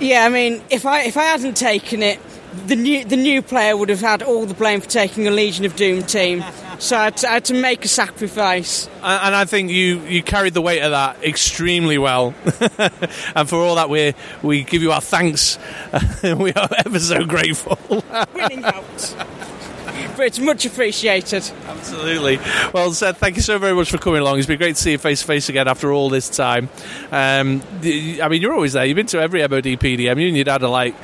Yeah, 0.00 0.24
I 0.24 0.30
mean, 0.30 0.60
if 0.68 0.84
I 0.84 1.02
if 1.02 1.16
I 1.16 1.26
hadn't 1.26 1.56
taken 1.56 2.02
it, 2.02 2.18
the 2.66 2.74
new 2.74 3.04
the 3.04 3.16
new 3.16 3.40
player 3.40 3.76
would 3.76 3.88
have 3.88 4.00
had 4.00 4.20
all 4.20 4.46
the 4.46 4.54
blame 4.54 4.80
for 4.80 4.88
taking 4.88 5.28
a 5.28 5.30
Legion 5.30 5.64
of 5.64 5.76
Doom 5.76 6.02
team. 6.02 6.42
So 6.80 6.96
I 6.96 7.04
had 7.04 7.16
to, 7.18 7.28
I 7.30 7.32
had 7.34 7.44
to 7.44 7.54
make 7.54 7.84
a 7.84 7.88
sacrifice. 7.88 8.88
And 8.96 9.26
and 9.26 9.34
I 9.36 9.44
think 9.44 9.70
you, 9.70 10.00
you 10.00 10.24
carried 10.24 10.54
the 10.54 10.62
weight 10.62 10.82
of 10.82 10.90
that 10.90 11.22
extremely 11.22 11.96
well. 11.96 12.34
and 13.36 13.48
for 13.48 13.58
all 13.58 13.76
that, 13.76 13.88
we 13.88 14.14
we 14.42 14.64
give 14.64 14.82
you 14.82 14.90
our 14.90 15.00
thanks. 15.00 15.56
we 16.24 16.52
are 16.52 16.68
ever 16.84 16.98
so 16.98 17.24
grateful. 17.24 17.78
Winning 18.34 18.64
out. 18.64 19.14
But 20.16 20.26
it's 20.26 20.38
much 20.38 20.66
appreciated. 20.66 21.50
Absolutely. 21.66 22.38
Well, 22.72 22.92
Seth, 22.92 23.18
thank 23.18 23.36
you 23.36 23.42
so 23.42 23.58
very 23.58 23.74
much 23.74 23.90
for 23.90 23.98
coming 23.98 24.20
along. 24.20 24.38
It's 24.38 24.46
been 24.46 24.58
great 24.58 24.76
to 24.76 24.82
see 24.82 24.92
you 24.92 24.98
face 24.98 25.20
to 25.20 25.26
face 25.26 25.48
again 25.48 25.68
after 25.68 25.92
all 25.92 26.08
this 26.10 26.28
time. 26.28 26.68
Um, 27.12 27.62
I 27.82 28.28
mean, 28.28 28.42
you're 28.42 28.52
always 28.54 28.72
there. 28.72 28.84
You've 28.84 28.96
been 28.96 29.06
to 29.06 29.20
every 29.20 29.40
MOD 29.40 29.64
PDM. 29.64 30.20
You 30.20 30.28
and 30.28 30.36
your 30.36 30.44
dad 30.44 30.62
are 30.62 30.70
like 30.70 30.94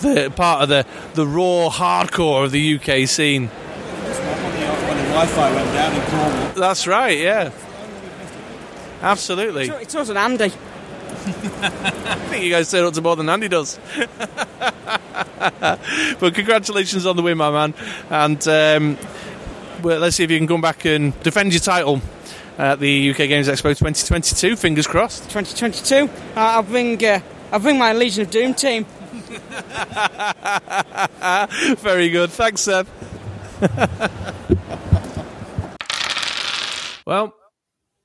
the 0.00 0.32
part 0.34 0.62
of 0.62 0.68
the, 0.68 0.86
the 1.14 1.26
raw 1.26 1.70
hardcore 1.70 2.44
of 2.44 2.52
the 2.52 2.76
UK 2.76 3.08
scene. 3.08 3.48
when 3.48 4.96
Wi-Fi 5.08 5.54
went 5.54 5.72
down 5.72 5.94
in 5.94 6.02
Cornwall. 6.10 6.52
That's 6.54 6.86
right, 6.86 7.18
yeah. 7.18 7.50
Absolutely. 9.00 9.68
It 9.68 9.94
wasn't 9.94 10.18
Andy. 10.18 10.52
I 11.28 12.16
think 12.28 12.44
you 12.44 12.50
guys 12.50 12.70
turn 12.70 12.84
up 12.84 12.94
to 12.94 13.00
more 13.00 13.16
than 13.16 13.28
Andy 13.28 13.48
does. 13.48 13.78
but 16.18 16.34
congratulations 16.34 17.06
on 17.06 17.16
the 17.16 17.22
win, 17.22 17.38
my 17.38 17.50
man. 17.50 17.74
And 18.10 18.48
um, 18.48 18.98
well, 19.82 20.00
let's 20.00 20.16
see 20.16 20.24
if 20.24 20.30
you 20.30 20.38
can 20.38 20.48
come 20.48 20.60
back 20.60 20.84
and 20.84 21.18
defend 21.22 21.52
your 21.52 21.60
title 21.60 22.00
at 22.58 22.80
the 22.80 23.10
UK 23.10 23.16
Games 23.16 23.48
Expo 23.48 23.70
2022. 23.70 24.56
Fingers 24.56 24.86
crossed. 24.86 25.30
2022. 25.30 26.04
Uh, 26.04 26.10
I'll 26.36 26.62
bring 26.62 27.02
uh, 27.04 27.20
I'll 27.52 27.60
bring 27.60 27.78
my 27.78 27.92
Legion 27.92 28.22
of 28.22 28.30
Doom 28.30 28.54
team. 28.54 28.84
Very 31.78 32.08
good. 32.10 32.30
Thanks, 32.30 32.62
Seth. 32.62 32.88
well, 37.06 37.34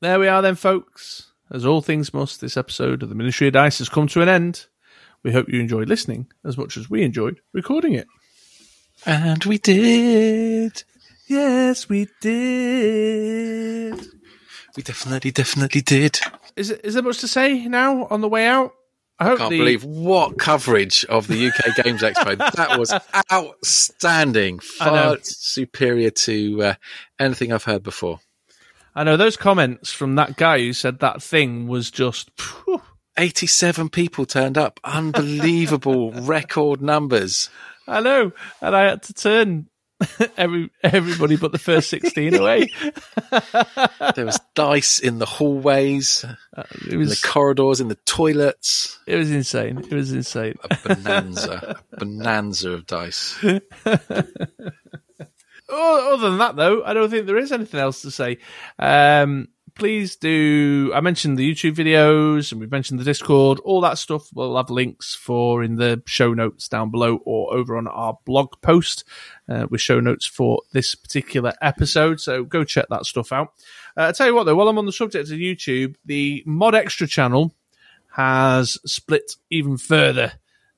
there 0.02 0.20
we 0.20 0.28
are 0.28 0.42
then, 0.42 0.56
folks. 0.56 1.33
As 1.54 1.68
all 1.68 1.82
things 1.82 2.16
must, 2.16 2.42
this 2.42 2.58
episode 2.58 3.04
of 3.04 3.10
the 3.10 3.16
Ministry 3.16 3.46
of 3.46 3.54
Dice 3.54 3.78
has 3.78 3.88
come 3.88 4.08
to 4.08 4.24
an 4.24 4.30
end. 4.30 4.66
We 5.22 5.32
hope 5.32 5.48
you 5.48 5.60
enjoyed 5.60 5.88
listening 5.88 6.26
as 6.44 6.58
much 6.58 6.78
as 6.78 6.90
we 6.90 7.04
enjoyed 7.04 7.42
recording 7.54 7.94
it. 7.94 8.08
And 9.06 9.46
we 9.46 9.60
did. 9.60 10.84
Yes, 11.28 11.88
we 11.88 12.08
did. 12.22 14.04
We 14.76 14.82
definitely, 14.82 15.30
definitely 15.30 15.82
did. 15.82 16.20
Is, 16.56 16.72
it, 16.72 16.82
is 16.84 16.96
there 16.96 17.04
much 17.04 17.20
to 17.20 17.28
say 17.28 17.68
now 17.68 18.06
on 18.06 18.22
the 18.22 18.28
way 18.28 18.48
out? 18.48 18.74
I 19.20 19.26
hope 19.26 19.38
Can't 19.38 19.52
the, 19.52 19.60
believe 19.60 19.84
what 19.84 20.40
coverage 20.40 21.06
of 21.06 21.28
the 21.28 21.50
UK 21.50 21.76
Games 21.84 22.02
Expo. 22.02 22.36
That 22.56 22.80
was 22.80 22.92
outstanding. 23.32 24.58
Far 24.58 25.20
superior 25.22 26.10
to 26.10 26.64
uh, 26.64 26.74
anything 27.20 27.54
I've 27.54 27.66
heard 27.66 27.84
before. 27.84 28.22
I 28.96 29.04
know 29.04 29.18
those 29.18 29.38
comments 29.38 29.92
from 29.92 30.16
that 30.16 30.36
guy 30.38 30.60
who 30.60 30.74
said 30.74 31.00
that 31.00 31.22
thing 31.22 31.68
was 31.68 31.90
just. 31.92 32.30
phew. 32.40 32.82
87 33.16 33.90
people 33.90 34.26
turned 34.26 34.58
up. 34.58 34.80
Unbelievable 34.84 36.12
record 36.22 36.82
numbers. 36.82 37.50
I 37.88 38.00
know, 38.02 38.32
and 38.62 38.76
I 38.76 38.86
had 38.90 39.04
to 39.04 39.14
turn 39.14 39.68
every 40.38 40.72
everybody 40.82 41.36
but 41.38 41.52
the 41.52 41.60
first 41.60 41.90
sixteen 41.90 42.34
away. 42.34 42.70
There 44.16 44.26
was 44.26 44.40
dice 44.56 45.00
in 45.00 45.18
the 45.20 45.26
hallways, 45.26 46.26
uh, 46.56 46.64
It 46.88 46.94
in 46.94 47.06
the 47.08 47.20
corridors, 47.24 47.80
in 47.82 47.88
the 47.88 47.96
toilets. 48.06 49.00
it 49.08 49.16
was 49.16 49.32
insane. 49.32 49.78
It 49.80 49.94
was 49.94 50.12
insane. 50.12 50.56
A 50.70 50.78
bonanza. 50.84 51.80
a 51.92 51.98
bonanza 51.98 52.72
of 52.72 52.86
dice. 52.88 53.36
Other 55.74 56.30
than 56.30 56.38
that, 56.40 56.56
though, 56.56 56.84
I 56.84 56.94
don't 56.94 57.10
think 57.10 57.26
there 57.26 57.38
is 57.38 57.52
anything 57.52 57.80
else 57.80 58.02
to 58.04 58.12
say. 58.12 58.38
Um, 58.80 59.48
please 59.76 60.16
do. 60.16 60.92
I 60.94 61.02
mentioned 61.02 61.38
the 61.38 61.52
YouTube 61.52 61.76
videos 61.76 62.52
and 62.52 62.62
we've 62.62 62.72
mentioned 62.72 63.00
the 63.00 63.04
Discord. 63.04 63.60
All 63.62 63.82
that 63.82 63.98
stuff 63.98 64.30
we'll 64.34 64.56
have 64.58 64.70
links 64.70 65.16
for 65.16 65.64
in 65.64 65.76
the 65.76 66.04
show 66.06 66.34
notes 66.34 66.68
down 66.68 66.92
below 66.92 67.18
or 67.26 67.54
over 67.54 67.78
on 67.78 67.88
our 67.88 68.18
blog 68.26 68.54
post 68.62 69.04
uh, 69.50 69.66
with 69.70 69.82
show 69.82 70.00
notes 70.00 70.26
for 70.26 70.62
this 70.74 70.94
particular 70.96 71.54
episode. 71.62 72.20
So 72.22 72.44
go 72.44 72.64
check 72.64 72.86
that 72.90 73.06
stuff 73.06 73.32
out. 73.32 73.54
Uh, 73.98 74.08
I 74.08 74.12
tell 74.12 74.28
you 74.28 74.36
what, 74.36 74.44
though, 74.44 74.56
while 74.56 74.68
I'm 74.68 74.78
on 74.78 74.86
the 74.86 74.92
subject 74.92 75.32
of 75.32 75.38
YouTube, 75.38 75.96
the 76.06 76.44
Mod 76.46 76.76
Extra 76.76 77.08
channel 77.08 77.56
has 78.12 78.78
split 78.86 79.34
even 79.50 79.78
further. 79.78 80.34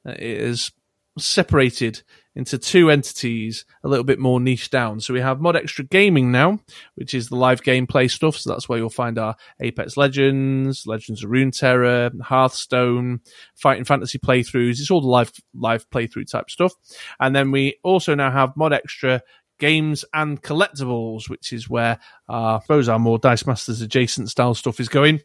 Uh, 0.05 0.11
It 0.11 0.21
is 0.21 0.71
separated 1.17 2.01
into 2.35 2.57
two 2.57 2.89
entities 2.89 3.65
a 3.83 3.87
little 3.87 4.03
bit 4.03 4.19
more 4.19 4.39
niche 4.39 4.69
down. 4.69 4.99
So 4.99 5.13
we 5.13 5.21
have 5.21 5.39
Mod 5.39 5.55
Extra 5.55 5.85
Gaming 5.85 6.31
now, 6.31 6.59
which 6.95 7.13
is 7.13 7.29
the 7.29 7.35
live 7.35 7.61
gameplay 7.63 8.09
stuff. 8.11 8.37
So 8.37 8.49
that's 8.49 8.67
where 8.67 8.77
you'll 8.77 8.89
find 8.89 9.17
our 9.17 9.35
Apex 9.61 9.97
Legends, 9.97 10.85
Legends 10.85 11.23
of 11.23 11.29
Runeterra, 11.29 12.19
Hearthstone, 12.21 13.21
Fighting 13.55 13.85
Fantasy 13.85 14.19
playthroughs. 14.19 14.79
It's 14.79 14.91
all 14.91 15.01
the 15.01 15.07
live 15.07 15.31
live 15.53 15.89
playthrough 15.89 16.29
type 16.29 16.49
stuff. 16.49 16.73
And 17.19 17.35
then 17.35 17.51
we 17.51 17.77
also 17.83 18.15
now 18.15 18.31
have 18.31 18.57
Mod 18.57 18.73
Extra 18.73 19.21
games 19.57 20.03
and 20.13 20.41
collectibles, 20.41 21.29
which 21.29 21.53
is 21.53 21.69
where 21.69 21.99
uh, 22.29 22.57
I 22.57 22.59
suppose 22.61 22.89
our 22.89 22.99
more 22.99 23.17
Dice 23.17 23.47
Masters 23.47 23.81
adjacent 23.81 24.29
style 24.29 24.53
stuff 24.53 24.79
is 24.79 24.89
going. 24.89 25.21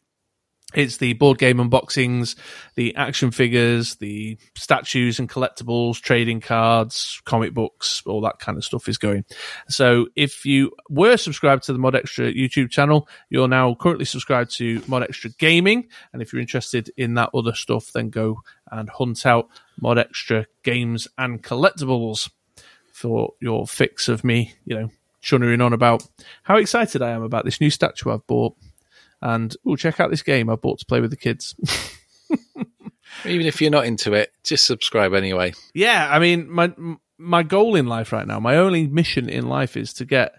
It's 0.75 0.99
the 0.99 1.15
board 1.15 1.39
game 1.39 1.59
unboxings, 1.59 2.37
the 2.77 2.95
action 2.95 3.33
figures, 3.33 3.97
the 3.97 4.39
statues 4.55 5.19
and 5.19 5.29
collectibles, 5.29 6.01
trading 6.01 6.41
cards, 6.41 7.21
comic 7.25 7.55
books, 7.55 8.03
all 8.07 8.21
that 8.21 8.39
kind 8.39 8.57
of 8.57 8.65
stuff 8.65 8.89
is 8.89 8.97
going. 8.97 9.25
So 9.69 10.07
if 10.15 10.45
you 10.45 10.71
were 10.89 11.17
subscribed 11.17 11.65
to 11.65 11.73
the 11.73 11.79
Mod 11.79 11.97
Extra 11.97 12.33
YouTube 12.33 12.71
channel, 12.71 13.09
you're 13.31 13.49
now 13.49 13.75
currently 13.75 14.05
subscribed 14.05 14.57
to 14.57 14.83
Mod 14.87 15.03
Extra 15.03 15.31
Gaming. 15.31 15.89
And 16.13 16.23
if 16.23 16.33
you're 16.33 16.41
interested 16.41 16.91
in 16.97 17.15
that 17.15 17.31
other 17.35 17.55
stuff, 17.55 17.91
then 17.93 18.11
go 18.11 18.43
and 18.71 18.89
hunt 18.89 19.27
out 19.27 19.49
Mod 19.81 19.99
Extra 19.99 20.47
games 20.63 21.09
and 21.19 21.43
collectibles 21.43 22.31
for 22.93 23.33
your 23.41 23.67
fix 23.67 24.09
of 24.09 24.23
me, 24.23 24.55
you 24.65 24.79
know, 24.79 24.91
chunnering 25.23 25.65
on 25.65 25.73
about 25.73 26.07
how 26.45 26.57
excited 26.57 27.03
I 27.03 27.11
am 27.11 27.23
about 27.23 27.45
this 27.45 27.61
new 27.61 27.71
statue 27.71 28.11
I've 28.11 28.27
bought. 28.27 28.57
And 29.23 29.55
oh, 29.67 29.77
check 29.77 30.01
out 30.01 30.11
this 30.11 30.23
game 30.23 30.49
I 30.49 30.57
bought 30.57 30.79
to 30.81 30.87
play 30.87 31.01
with 31.01 31.11
the 31.11 31.17
kids. 31.17 31.55
Even 33.25 33.47
if 33.47 33.61
you're 33.61 33.71
not 33.71 33.87
into 33.87 34.13
it, 34.15 34.33
just 34.45 34.67
subscribe 34.67 35.15
anyway. 35.15 35.53
yeah, 35.75 36.09
I 36.11 36.19
mean, 36.19 36.51
my 36.51 36.73
my 37.19 37.43
goal 37.43 37.77
in 37.77 37.87
life 37.87 38.13
right 38.13 38.27
now, 38.27 38.41
my 38.41 38.57
only 38.57 38.87
mission 38.87 39.29
in 39.29 39.49
life 39.49 39.77
is 39.77 39.93
to 39.95 40.05
get 40.05 40.33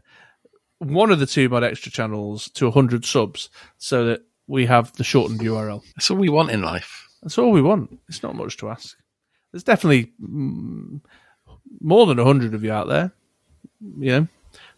one 0.80 1.12
of 1.12 1.20
the 1.20 1.28
two 1.28 1.48
mod 1.48 1.64
extra 1.64 1.92
channels 1.92 2.50
to 2.52 2.66
100 2.66 3.06
subs, 3.06 3.50
so 3.78 4.06
that 4.06 4.22
we 4.48 4.66
have 4.66 4.92
the 4.94 5.04
shortened 5.04 5.42
URL. 5.42 5.84
That's 5.96 6.10
all 6.10 6.18
we 6.18 6.30
want 6.30 6.50
in 6.50 6.62
life. 6.62 7.08
That's 7.22 7.38
all 7.38 7.52
we 7.52 7.62
want. 7.62 8.00
It's 8.10 8.24
not 8.24 8.36
much 8.36 8.58
to 8.58 8.70
ask. 8.70 8.98
There's 9.52 9.64
definitely 9.64 10.12
mm, 10.22 11.02
more 11.80 12.08
than 12.08 12.18
100 12.18 12.54
of 12.54 12.64
you 12.64 12.72
out 12.72 12.88
there. 12.88 13.12
You 13.98 14.12
know, 14.12 14.28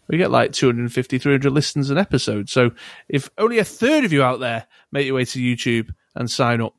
we 0.07 0.17
get 0.17 0.31
like 0.31 0.51
250, 0.53 1.17
300 1.17 1.51
listens 1.51 1.89
an 1.89 1.97
episode. 1.97 2.49
So 2.49 2.71
if 3.09 3.29
only 3.37 3.59
a 3.59 3.63
third 3.63 4.03
of 4.05 4.13
you 4.13 4.23
out 4.23 4.39
there 4.39 4.65
make 4.91 5.05
your 5.05 5.15
way 5.15 5.25
to 5.25 5.39
YouTube 5.39 5.93
and 6.15 6.29
sign 6.29 6.61
up, 6.61 6.75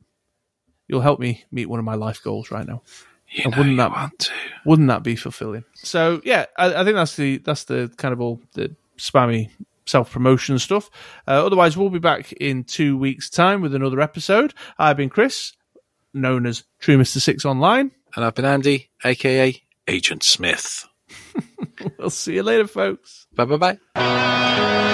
you'll 0.87 1.01
help 1.01 1.19
me 1.19 1.43
meet 1.51 1.65
one 1.67 1.79
of 1.79 1.85
my 1.85 1.95
life 1.95 2.21
goals 2.23 2.51
right 2.51 2.67
now. 2.67 2.81
You 3.31 3.43
And 3.45 3.55
wouldn't 3.55 3.77
that- 3.77 3.91
want 3.91 4.19
to. 4.19 4.31
Wouldn't 4.65 4.87
that 4.89 5.03
be 5.03 5.15
fulfilling? 5.15 5.63
So 5.75 6.21
yeah, 6.23 6.45
I, 6.57 6.81
I 6.81 6.83
think 6.83 6.95
that's 6.95 7.15
the 7.15 7.37
that's 7.39 7.63
the 7.65 7.91
kind 7.97 8.13
of 8.13 8.21
all 8.21 8.39
the 8.53 8.75
spammy 8.97 9.49
self 9.87 10.11
promotion 10.11 10.57
stuff. 10.59 10.89
Uh, 11.27 11.45
otherwise, 11.45 11.75
we'll 11.75 11.89
be 11.89 11.99
back 11.99 12.31
in 12.33 12.63
two 12.63 12.97
weeks' 12.97 13.29
time 13.29 13.61
with 13.61 13.73
another 13.75 13.99
episode. 13.99 14.53
I've 14.77 14.97
been 14.97 15.09
Chris, 15.09 15.53
known 16.13 16.45
as 16.45 16.63
True 16.79 16.97
Mister 16.97 17.19
Six 17.19 17.45
Online. 17.45 17.91
And 18.15 18.23
I've 18.23 18.35
been 18.35 18.45
Andy, 18.45 18.89
aka 19.03 19.61
Agent 19.87 20.23
Smith. 20.23 20.87
We'll 22.05 22.11
see 22.11 22.35
you 22.35 22.43
later, 22.43 22.67
folks. 22.67 23.25
Bye 23.33 23.45
bye 23.45 23.77
bye. 23.95 24.91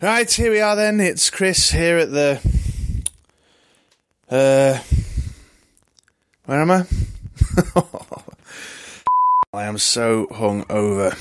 Right, 0.00 0.30
here 0.30 0.52
we 0.52 0.60
are 0.60 0.76
then. 0.76 1.00
It's 1.00 1.28
Chris 1.28 1.72
here 1.72 1.98
at 1.98 2.12
the. 2.12 2.38
Uh. 4.30 4.78
Where 6.44 6.60
am 6.60 6.70
I? 6.70 6.86
I 9.52 9.64
am 9.64 9.76
so 9.76 10.28
hung 10.30 10.64
over. 10.70 11.16